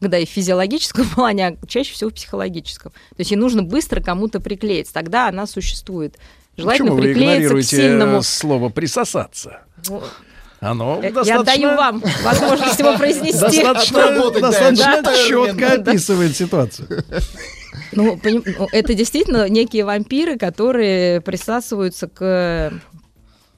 [0.00, 2.92] когда и в физиологическом плане, а чаще всего в психологическом.
[2.92, 6.18] То есть ей нужно быстро кому-то приклеиться, тогда она существует.
[6.56, 8.22] Желательно Почему вы приклеиться к игнорируете сильному.
[8.22, 9.60] слово «присосаться»?
[9.88, 10.02] Ну,
[10.60, 11.44] Оно Э, Я достаточно...
[11.44, 13.40] даю вам возможность его произнести.
[13.40, 17.04] Достаточно, достаточно четко описывает ситуацию.
[17.92, 22.72] Ну, ну, это действительно некие вампиры, которые присасываются к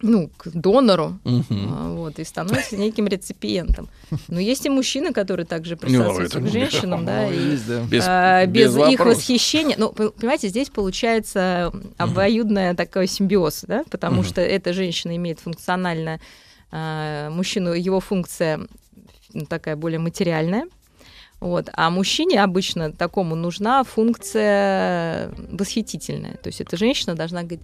[0.03, 3.89] ну, к донору, а, вот, и становятся неким реципиентом.
[4.29, 7.81] Но есть и мужчины, которые также присасываются это к женщинам, да, Ну, и есть, да.
[7.85, 9.17] Без- а, без, без их вопросов.
[9.23, 9.77] восхищения.
[9.79, 16.21] Ну, понимаете, здесь получается обоюдная такой симбиоз, да, потому что эта женщина имеет функционально
[16.71, 18.61] а, мужчину, его функция
[19.33, 20.67] ну, такая более материальная,
[21.41, 21.69] вот.
[21.75, 26.35] А мужчине обычно такому нужна функция восхитительная.
[26.35, 27.61] То есть эта женщина должна говорить,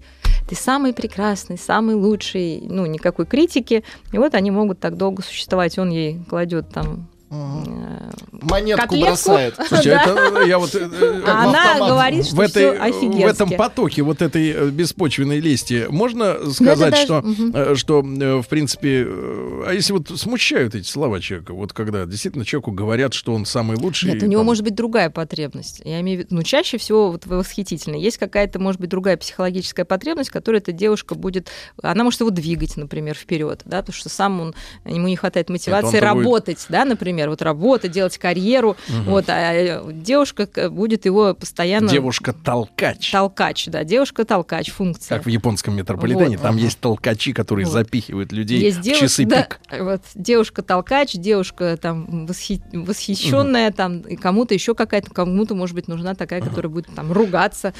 [0.49, 3.83] ты самый прекрасный, самый лучший, ну, никакой критики.
[4.12, 5.78] И вот они могут так долго существовать.
[5.78, 9.07] Он ей кладет там Монетку котлетку.
[9.07, 9.55] бросает.
[9.69, 10.02] Слушайте, Да.
[10.28, 10.75] это я вот...
[10.75, 15.41] э, э, А она говорит, что в, этой, в этом потоке вот этой э, беспочвенной
[15.41, 20.75] лести можно сказать, даже- что, э, что э, в принципе, э, а если вот смущают
[20.75, 24.12] эти слова человека, вот когда действительно человеку говорят, что он самый лучший.
[24.12, 25.81] Нет, у него там, может быть другая потребность.
[25.85, 27.97] Я имею в виду, ну, чаще всего вот восхитительно.
[27.97, 31.49] Есть какая-то, может быть, другая психологическая потребность, которую эта девушка будет...
[31.83, 34.55] Она может его двигать, например, вперед, да, потому что сам он,
[34.85, 39.05] ему не хватает мотивации будет- работать, да, например, вот работать, делать карьеру, Мгм.
[39.05, 41.89] вот, а э, девушка к- будет его постоянно...
[41.89, 43.10] Девушка-толкач.
[43.10, 45.17] Толкач, да, девушка-толкач, функция.
[45.18, 46.42] Как в японском метрополитене, Вот.
[46.42, 47.73] там есть толкачи, которые Вот.
[47.73, 49.60] запихивают людей Есть в девушка, часы да, пик.
[49.81, 56.15] вот девушка-толкач, девушка там восхи- восхищенная, там и кому-то еще какая-то, кому-то может быть нужна
[56.15, 57.75] такая, которая будет там ругаться.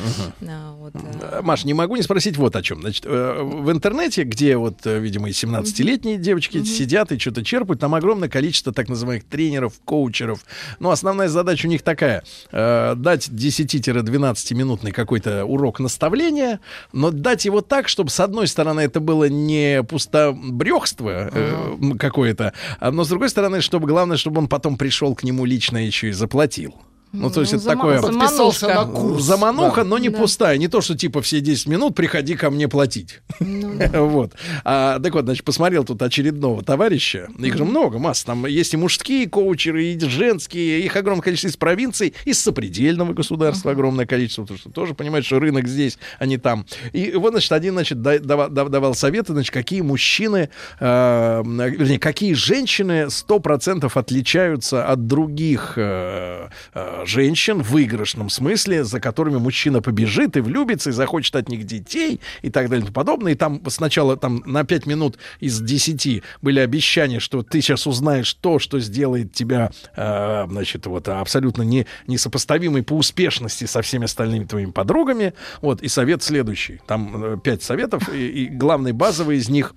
[0.47, 2.81] А, вот, э, Э, Маш, не могу не спросить вот о чем.
[2.81, 7.45] Значит, э, в интернете, где вот, э, видимо, и 17-летние девочки эти сидят и что-то
[7.45, 10.41] черпают, там огромное количество так называемых тренеров, коучеров.
[10.79, 16.61] Но основная задача у них такая э, дать 10-12-минутный какой-то урок наставления,
[16.93, 22.93] но дать его так, чтобы, с одной стороны, это было не пустобрехство э, какое-то, а,
[22.93, 26.13] но с другой стороны, чтобы главное, чтобы он потом пришел к нему лично еще и
[26.13, 26.75] заплатил.
[27.13, 28.01] Ну, то есть Ну, это такое...
[28.01, 29.23] Подписался на курс.
[29.23, 29.89] Замануха, Да.
[29.89, 30.19] но не Да.
[30.19, 30.57] пустая.
[30.57, 33.21] Не то, что типа все 10 минут приходи ко мне платить.
[33.41, 33.73] Ну
[34.09, 34.33] Вот.
[34.65, 37.29] А, так вот, значит, посмотрел тут очередного товарища.
[37.39, 38.27] Их же много, масса.
[38.27, 40.81] Там есть и мужские коучеры, и женские.
[40.81, 44.43] Их огромное количество из провинций, из сопредельного государства огромное количество.
[44.43, 46.65] Потому что тоже понимаешь, что рынок здесь, а не там.
[46.93, 50.49] И вот, значит, один, значит, да- дава- дав- давал советы, значит, какие мужчины,
[50.81, 59.01] э, вернее, какие женщины 100% отличаются от других э, э, женщин в выигрышном смысле, за
[59.01, 62.95] которыми мужчина побежит и влюбится, и захочет от них детей, и так далее и тому
[62.95, 63.33] подобное.
[63.33, 68.33] И там сначала там на 5 минут из 10 были обещания, что ты сейчас узнаешь
[68.35, 74.45] то, что сделает тебя, э, значит, вот абсолютно не, несопоставимой по успешности со всеми остальными
[74.45, 75.35] твоими подругами.
[75.61, 76.81] Вот, и совет следующий.
[76.87, 79.75] Там 5 советов, и, и главный базовый из них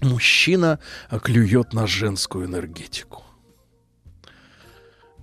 [0.00, 0.78] мужчина
[1.10, 3.25] э, клюет на женскую энергетику.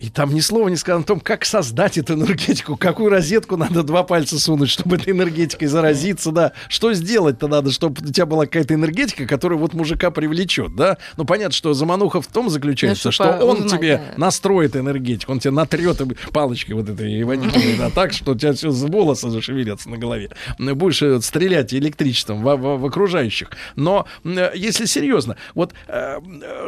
[0.04, 3.84] И там ни слова не сказано о том, как создать эту энергетику, какую розетку надо
[3.84, 6.52] два пальца сунуть, чтобы этой энергетикой заразиться, да.
[6.68, 10.98] Что сделать-то надо, чтобы у тебя была какая-то энергетика, которая вот мужика привлечет, да.
[11.16, 14.14] Ну, понятно, что замануха в том заключается, Ну, что он узнать, тебе да.
[14.18, 16.02] настроит энергетику, он тебе натрет
[16.34, 20.32] палочкой вот этой иванитовой, да, так, что у тебя все волосы зашевелятся на голове.
[20.60, 23.52] Будешь э, стрелять электричеством в, в- в окружающих.
[23.78, 26.20] Но э, если серьезно, вот э,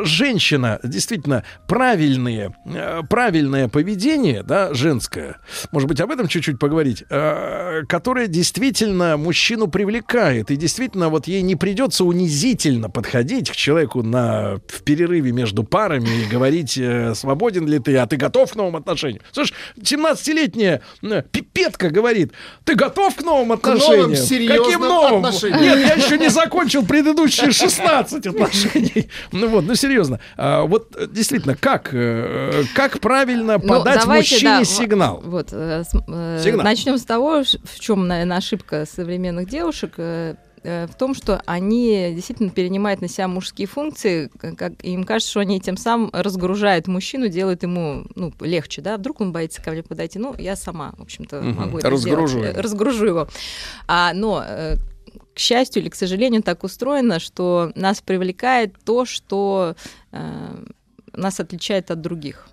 [0.04, 5.38] женщина, действительно, правильные, э, правильное поведение, да, женское,
[5.72, 11.42] может быть, об этом чуть-чуть поговорить, э, которое действительно мужчину привлекает, и действительно вот ей
[11.42, 17.68] не придется унизительно подходить к человеку на, в перерыве между парами и говорить, э, свободен
[17.68, 19.24] ли ты, а ты готов к новым отношениям.
[19.32, 22.32] Слышь, 17-летняя э, пипетка говорит,
[22.64, 24.16] ты готов к новым новым отношениям?
[24.16, 25.26] серьезным Каким новым?
[25.26, 25.62] отношениям.
[25.62, 29.10] Нет, я еще не закончил предыдущие 16 отношений.
[29.32, 30.20] Ну вот, ну серьезно.
[30.38, 33.15] А, вот э, действительно, как, э, как правильно
[33.64, 35.22] Ну, подать давайте, мужчине да, сигнал?
[35.24, 36.64] Вот, э, э, Сигнал.
[36.64, 39.94] начнем с того, в чем, наверное, ошибка современных девушек.
[39.98, 45.30] э, э, в том, что они действительно перенимают на себя мужские функции, как им кажется,
[45.32, 49.72] что они тем самым разгружают мужчину, делают ему ну, легче, да, вдруг он боится ко
[49.72, 51.56] мне подойти, ну, я сама, в общем-то, Мгм.
[51.56, 52.61] могу это Разгружу сделать, его.
[52.64, 53.27] разгружу его.
[53.88, 54.44] А, но
[55.35, 59.76] к счастью или к сожалению так устроено, что нас привлекает то, что
[60.11, 60.64] э,
[61.14, 62.48] нас отличает от других.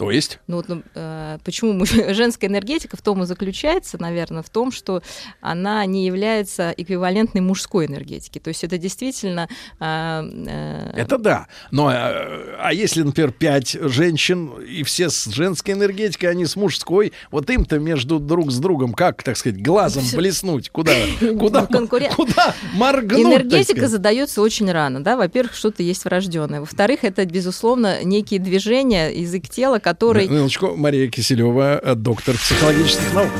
[0.00, 0.38] То есть?
[0.46, 5.02] Ну вот, ну, э, почему женская энергетика в том и заключается, наверное, в том, что
[5.42, 8.40] она не является эквивалентной мужской энергетике.
[8.40, 9.46] То есть это действительно...
[9.78, 11.48] э, э, Это да.
[11.70, 16.56] Но э, а если, например, пять женщин, и все с женской энергетикой, а не с
[16.56, 20.70] мужской, вот им-то между друг с другом как, так сказать, глазом блеснуть?
[20.70, 20.94] Куда?
[21.38, 21.64] Куда?
[21.70, 23.20] конкурен- Куда моргнуть?
[23.20, 25.18] Энергетика задается очень рано, да.
[25.18, 26.60] Во-первых, что-то есть врожденное.
[26.60, 33.30] Во-вторых, это безусловно некие движения, язык тела, который Минуточку, Мария Киселева, э, доктор психологических наук.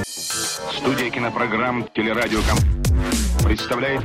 [0.76, 2.58] Студия кинопрограмм «Телерадиоком»
[3.44, 4.02] представляет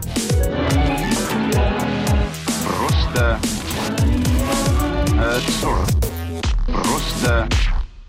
[2.64, 3.40] Просто...
[5.20, 5.40] э.
[6.68, 7.50] Просто...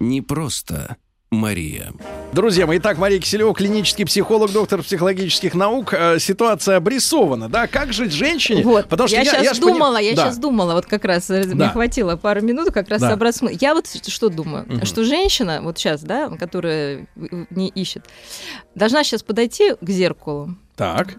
[0.00, 0.96] Не просто
[1.32, 1.92] Мария.
[2.32, 5.92] Друзья мои, итак, Мария Киселева, клинический психолог, доктор психологических наук.
[5.92, 7.66] Э, Ситуация обрисована, да?
[7.66, 8.62] Как жить женщине?
[8.62, 10.26] Вот, Потому что я, сейчас пони- думала, я Да.
[10.26, 11.54] сейчас думала, вот как раз э, Да.
[11.56, 13.10] мне хватило пару минут как раз Да.
[13.10, 13.56] собрать смысл.
[13.60, 14.86] Я вот что думаю, Мгм.
[14.86, 17.08] что женщина вот сейчас, да, которая
[17.50, 18.04] не ищет,
[18.76, 20.54] должна сейчас подойти к зеркалу.
[20.76, 21.16] Так.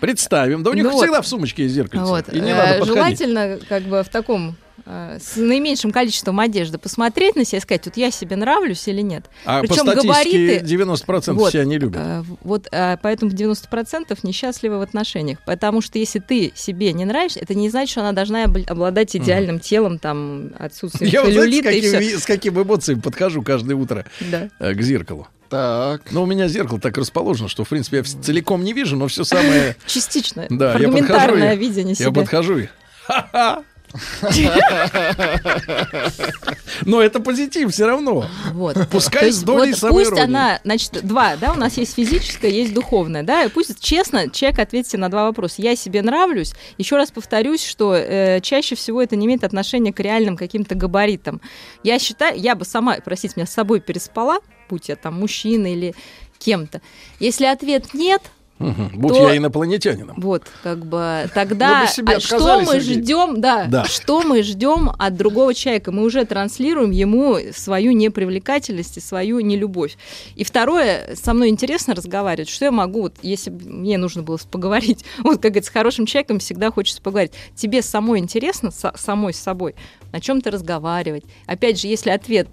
[0.00, 0.62] Представим.
[0.62, 1.02] Да у них Ну вот.
[1.02, 2.06] всегда в сумочке есть зеркальце.
[2.06, 2.28] Вот.
[2.32, 2.94] И не э, надо подходить.
[3.18, 4.52] Желательно как бы в таком э,
[4.86, 9.24] с наименьшим количеством одежды посмотреть на себя и сказать, вот я себе нравлюсь или нет.
[9.44, 10.58] А Причем по габариты...
[10.64, 12.00] 90% Вот, себя не любят.
[12.02, 15.38] э, Вот э, поэтому 90% несчастливы в отношениях.
[15.46, 19.14] Потому что если ты себе не нравишься, это не значит, что она должна обл- обладать
[19.16, 22.18] идеальным телом, там, отсутствием Я вот знаете, с целлюлита и все.
[22.18, 24.48] с какими эмоциями подхожу каждое утро Да.
[24.58, 25.28] э, к зеркалу.
[25.48, 26.10] Так.
[26.12, 29.22] Но у меня зеркало так расположено, что, в принципе, я целиком не вижу, но все
[29.24, 29.76] самое...
[29.86, 30.46] Частично.
[30.48, 32.12] Да, я подхожу, видение я себя.
[32.12, 32.68] подхожу и...
[33.06, 33.62] Ха-ха!
[36.86, 38.26] Но это позитив все равно.
[38.52, 38.76] Вот.
[38.90, 43.22] Пускай с долей вот пусть она, значит, два, да, у нас есть физическое, есть духовное,
[43.22, 45.56] да, и пусть честно человек ответит на два вопроса.
[45.58, 46.52] Я себе нравлюсь.
[46.78, 51.40] Еще раз повторюсь, что э, чаще всего это не имеет отношения к реальным каким-то габаритам.
[51.82, 54.38] Я считаю, я бы сама, простите меня, с собой переспала,
[54.68, 55.94] будь я там мужчина или
[56.38, 56.80] кем-то.
[57.20, 58.22] Если ответ нет,
[58.62, 58.90] Мгм.
[59.00, 60.16] Будь То- я инопланетянином.
[60.20, 63.84] вот, как бы тогда бы себе а что мы ждем, да, Да.
[63.84, 65.92] что мы ждем от другого человека?
[65.92, 69.96] Мы уже транслируем ему свою непривлекательность и свою нелюбовь.
[70.36, 75.04] И второе, со мной интересно разговаривать, что я могу, вот, если мне нужно было поговорить,
[75.18, 77.32] вот как говорится, с хорошим человеком всегда хочется поговорить.
[77.54, 79.74] Тебе самой интересно, со- самой с собой,
[80.12, 81.24] о чем ты разговаривать?
[81.46, 82.48] Опять же, если ответ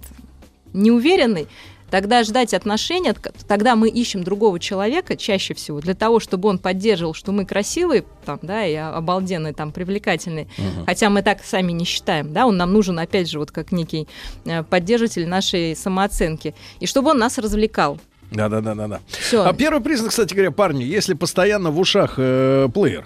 [0.72, 1.48] неуверенный,
[1.90, 6.48] тогда ждать отношений, от ко- тогда мы ищем другого человека чаще всего для того, чтобы
[6.48, 10.86] он поддерживал, что мы красивые, там, да, и обалденные, там, привлекательные, Мгм.
[10.86, 14.06] хотя мы так сами не считаем, да, он нам нужен, опять же, вот как некий
[14.46, 17.98] э, поддерживатель нашей самооценки, и чтобы он нас развлекал.
[18.30, 19.00] Да, да, да, да, да.
[19.08, 19.44] Всё.
[19.44, 23.04] А первый признак, кстати говоря, парни, если постоянно в ушах э, плеер.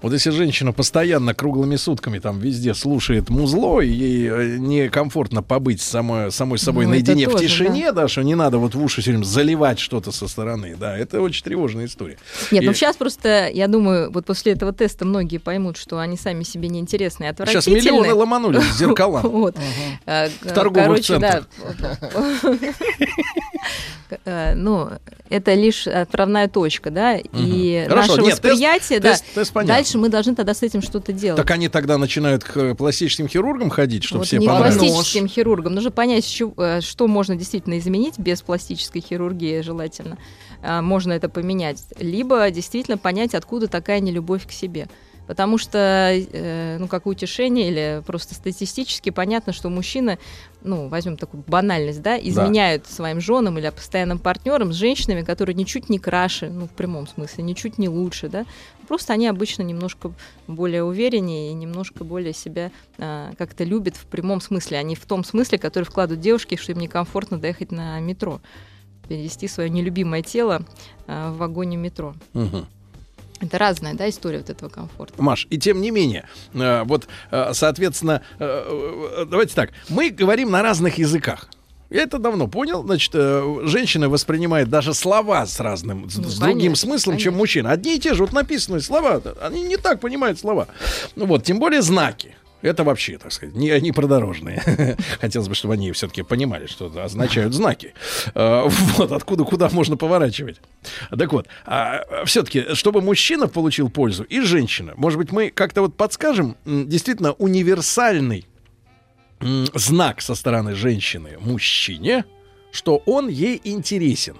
[0.00, 5.80] Вот если женщина постоянно круглыми сутками там везде слушает музло, и ей э, некомфортно побыть
[5.80, 8.06] самой, самой собой Ну, наедине в тоже, тишине, да.
[8.06, 11.42] что не надо вот в уши все время заливать что-то со стороны, да, это очень
[11.42, 12.16] тревожная история.
[12.50, 16.16] Нет, ну И сейчас просто, я думаю, вот после этого теста многие поймут, что они
[16.16, 17.76] сами себе неинтересны и Сейчас отвратительны.
[17.76, 19.22] миллионы ломанулись к зеркалам.
[19.38, 19.56] Вот.
[20.06, 21.42] Э, В торговых да.
[21.80, 22.56] Э,
[24.24, 24.88] Ну,
[25.28, 29.12] это лишь отправная точка, да, и Хорошо, наше нет, тест- восприятие, да.
[29.12, 29.74] тест- тест понятно.
[29.74, 31.36] Дальше мы должны тогда с этим что-то делать.
[31.36, 34.78] Так они тогда начинают к э, пластическим хирургам ходить, чтобы Вот все не к понравилось.
[34.78, 35.74] пластическим хирургам.
[35.74, 36.24] Нужно понять,
[36.56, 40.16] э, что можно действительно изменить без пластической хирургии желательно.
[40.62, 41.84] А, Можно это поменять.
[42.00, 44.88] Либо действительно понять, откуда такая нелюбовь к себе.
[45.28, 50.18] Потому что, э, ну, как утешение или просто статистически понятно, что мужчины,
[50.62, 55.90] ну, возьмем такую банальность, да, изменяют своим женам или постоянным партнерам с женщинами, которые ничуть
[55.90, 58.46] не краше, ну, в прямом смысле, ничуть не лучше, да.
[58.88, 60.12] Просто они обычно немножко
[60.46, 65.04] более увереннее и немножко более себя а, как-то любят в прямом смысле, а не в
[65.04, 68.40] том смысле, который вкладывают девушки, что им некомфортно доехать на метро,
[69.06, 70.62] перевести свое нелюбимое тело
[71.06, 72.14] а, в вагоне метро.
[72.32, 72.66] Мгм.
[73.40, 75.22] Это разная, да, история вот этого комфорта.
[75.22, 80.62] Маш, и тем не менее, э, вот, э, соответственно, э, давайте так, мы говорим на
[80.62, 81.48] разных языках.
[81.90, 82.82] Я это давно понял.
[82.82, 87.38] Значит, женщина воспринимает даже слова с разным, с, Ну, с другим конечно, смыслом, чем конечно.
[87.38, 87.70] мужчина.
[87.70, 90.68] Одни и те же, вот написанные слова, они не так понимают слова.
[91.16, 92.36] Ну вот, тем более знаки.
[92.60, 94.96] Это вообще, так сказать, не, не продорожные.
[95.20, 97.94] Хотелось бы, чтобы они все-таки понимали, что означают знаки.
[98.34, 100.60] Э, Вот, откуда, куда можно поворачивать.
[101.16, 101.46] Так вот,
[102.24, 108.44] все-таки, чтобы мужчина получил пользу и женщина, может быть, мы как-то вот подскажем действительно универсальный
[109.74, 112.24] знак со стороны женщины мужчине,
[112.72, 114.36] что он ей интересен.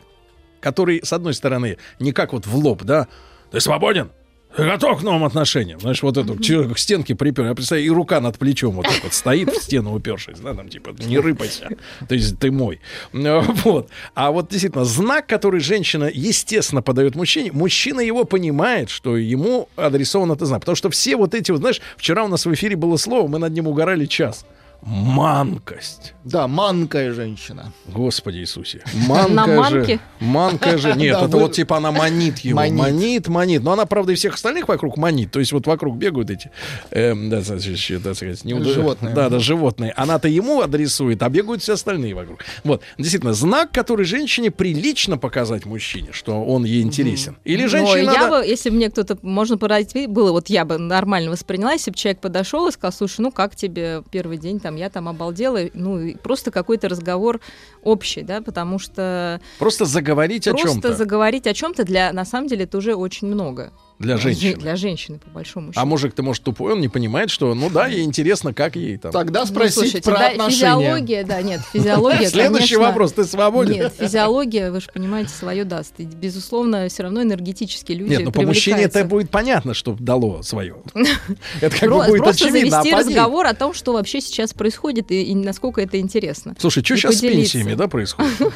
[0.60, 3.06] Который, с одной стороны, не как вот в лоб, да,
[3.52, 4.10] ты свободен?
[4.56, 5.78] Готов к новым отношениям?
[5.78, 7.46] Знаешь, вот эту человек к стенке припер.
[7.46, 10.68] Я представляю, и рука над плечом вот так вот стоит в стену упершись, да, там
[10.68, 11.68] типа не рыпайся,
[12.08, 12.80] то есть ты мой.
[13.12, 13.88] Ну, Вот.
[14.14, 20.32] А вот действительно, знак, который женщина, естественно, подает мужчине, мужчина его понимает, что ему адресован
[20.32, 20.60] этот знак.
[20.60, 23.38] Потому что все вот эти вот, знаешь, вчера у нас в эфире было слово, мы
[23.38, 24.44] над ним угорали час.
[24.82, 26.14] Манкость.
[26.24, 27.72] Да, манкая женщина.
[27.86, 28.82] Господи Иисусе.
[29.08, 29.94] На Манка манке?
[29.94, 30.00] же.
[30.20, 30.94] Манка же.
[30.94, 32.56] Нет, это вот типа она манит его.
[32.56, 33.28] Манит.
[33.28, 33.62] Манит.
[33.62, 35.32] Но она, правда, и всех остальных вокруг манит.
[35.32, 36.50] То есть вот вокруг бегают эти,
[36.90, 39.14] эм, да, сказать, Животные.
[39.14, 39.92] Да, да, животные.
[39.96, 42.40] Она-то ему адресует, а бегают все остальные вокруг.
[42.64, 42.82] Вот.
[42.98, 47.36] Действительно, знак, который женщине прилично показать мужчине, что он ей интересен.
[47.44, 48.40] Или Но женщине я надо...
[48.40, 52.20] бы, если мне кто-то, можно поразить, было, вот я бы нормально восприняла, если бы человек
[52.20, 56.50] подошел и сказал, слушай, ну как тебе первый день, там, я там обалдела, ну, просто
[56.50, 57.40] какой-то разговор
[57.82, 60.94] общий, да, потому что Просто заговорить о просто чем-то.
[60.94, 63.72] заговорить о чем-то для, на самом деле, это уже очень много.
[63.98, 64.56] Для Жен- женщины.
[64.60, 65.80] Для женщины, по большому счету.
[65.80, 69.10] А мужик-то, может, тупой, он не понимает, что, ну да, ей интересно, как ей там.
[69.12, 70.56] Тогда Ну, спросить слушайте, про да, отношения.
[70.56, 73.72] физиология, да, нет, физиология, Следующий конечно- вопрос, ты свободен?
[73.74, 75.94] Нет, физиология, вы же понимаете, свое даст.
[75.98, 80.42] И, безусловно, все равно энергетически люди Нет, ну по мужчине это будет понятно, что дало
[80.42, 80.76] свое.
[81.60, 82.78] Это как бы будет Просто очевидно.
[82.78, 86.54] а завести разговор о том, что вообще сейчас происходит и, насколько это интересно.
[86.58, 88.32] Слушай, что сейчас с пенсиями, да, происходит?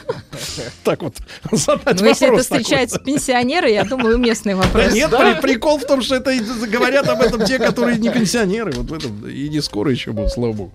[0.85, 1.15] Так вот,
[1.53, 4.93] задать Ну, если это вопрос встречаются пенсионеры, я думаю, уместный вопрос.
[4.93, 6.33] нет, при- прикол в том, что это
[6.69, 8.73] говорят об этом те, которые не пенсионеры.
[8.73, 10.73] Вот в этом и не скоро еще будут, слава богу.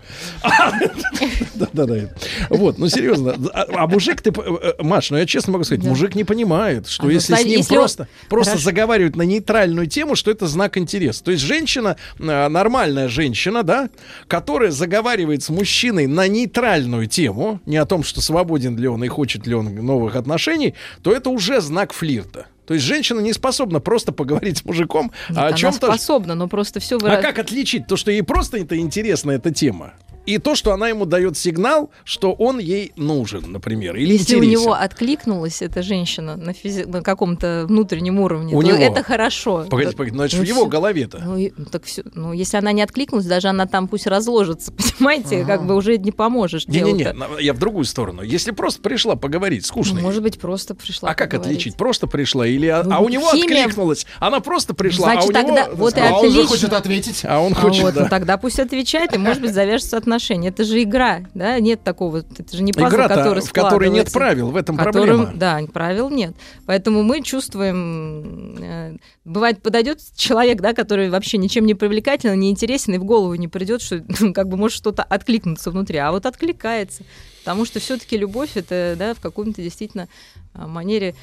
[1.56, 2.10] Да-да-да.
[2.50, 3.36] Вот, ну серьезно.
[3.54, 7.08] А а мужик, ты, э, Маш, ну я честно могу сказать, мужик не понимает, что
[7.08, 11.24] А, если с ним просто, просто заговаривают на нейтральную тему, что это знак интереса.
[11.24, 13.90] То есть женщина, э, нормальная женщина, да,
[14.28, 19.08] которая заговаривает с мужчиной на нейтральную тему, не о том, что свободен ли он и
[19.08, 22.48] хочет ли он новых отношений, то это уже знак флирта.
[22.68, 25.88] То есть женщина не способна просто поговорить с мужиком Нет, а о она чем-то.
[25.88, 29.94] способна, но просто все А как отличить то, что ей просто это интересна эта тема,
[30.28, 34.40] и то, что она ему дает сигнал, что он ей нужен, например, или Если у
[34.40, 34.52] интересен?
[34.66, 38.78] него откликнулась эта женщина на, физи- на каком-то внутреннем уровне, У то него.
[38.78, 39.66] это хорошо.
[39.70, 40.68] Погоди, Да- погоди, ну ну в его всё.
[40.68, 41.20] голове-то.
[41.24, 42.04] Ну, и- ну, так всё.
[42.14, 46.12] ну, если она не откликнулась, даже она там пусть разложится, понимаете, как бы уже не
[46.12, 48.22] поможешь Не-не-не, я в другую сторону.
[48.22, 49.96] Если просто пришла поговорить, скучно.
[49.96, 51.58] Ну, может быть, просто пришла а как поговорить.
[51.58, 51.78] отличить?
[51.78, 54.06] Просто пришла или а, Ну, а у него химия- откликнулась?
[54.20, 56.48] Она просто пришла, Значит, а у него тогда вот и а он же отлично.
[56.48, 57.22] хочет ответить.
[57.24, 58.02] А он А хочет, вот, да.
[58.04, 60.17] ну, тогда пусть отвечает, и, может быть, завяжется отношения.
[60.50, 61.60] Это же игра, да?
[61.60, 65.08] Нет такого, это же не пазл, Игра-то, который в которой нет правил, в этом Которым-
[65.08, 65.32] проблема.
[65.36, 66.36] Да, правил нет.
[66.66, 68.58] Поэтому мы чувствуем...
[68.60, 73.36] э, Бывает, подойдет человек, да, который вообще ничем не привлекательный, не интересен, и в голову
[73.36, 75.98] не придет, что ну, как бы может что-то откликнуться внутри.
[75.98, 77.04] А вот откликается.
[77.40, 80.08] Потому что все-таки любовь это да, в каком-то действительно
[80.54, 81.14] а, манере э,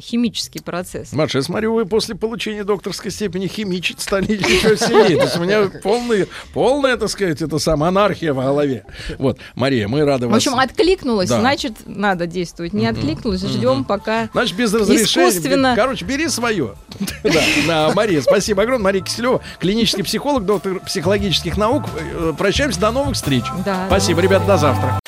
[0.00, 1.12] химический процесс.
[1.12, 5.16] Маша, я смотрю, вы после получения докторской степени химичить стали еще сильнее.
[5.18, 8.84] То есть у меня полный, полная, так сказать, это самая анархия в голове.
[9.18, 10.38] Вот, Мария, мы рады В вас.
[10.38, 11.40] общем, откликнулась, Да.
[11.40, 12.72] значит, надо действовать.
[12.72, 15.28] Не откликнулась, ждем, пока Значит, без разрешения.
[15.28, 15.74] искусственно...
[15.76, 16.74] Короче, бери свое.
[17.22, 18.84] Да, да, Мария, спасибо огромное.
[18.84, 21.84] Мария Киселева, клинический психолог, доктор психологических наук.
[21.98, 23.44] Э, Прощаемся, до новых встреч.
[23.64, 23.86] Да.
[23.88, 24.98] Спасибо, ребят, до завтра.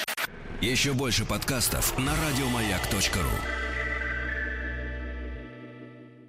[0.60, 3.69] Еще больше подкастов на радиомаяк.ру.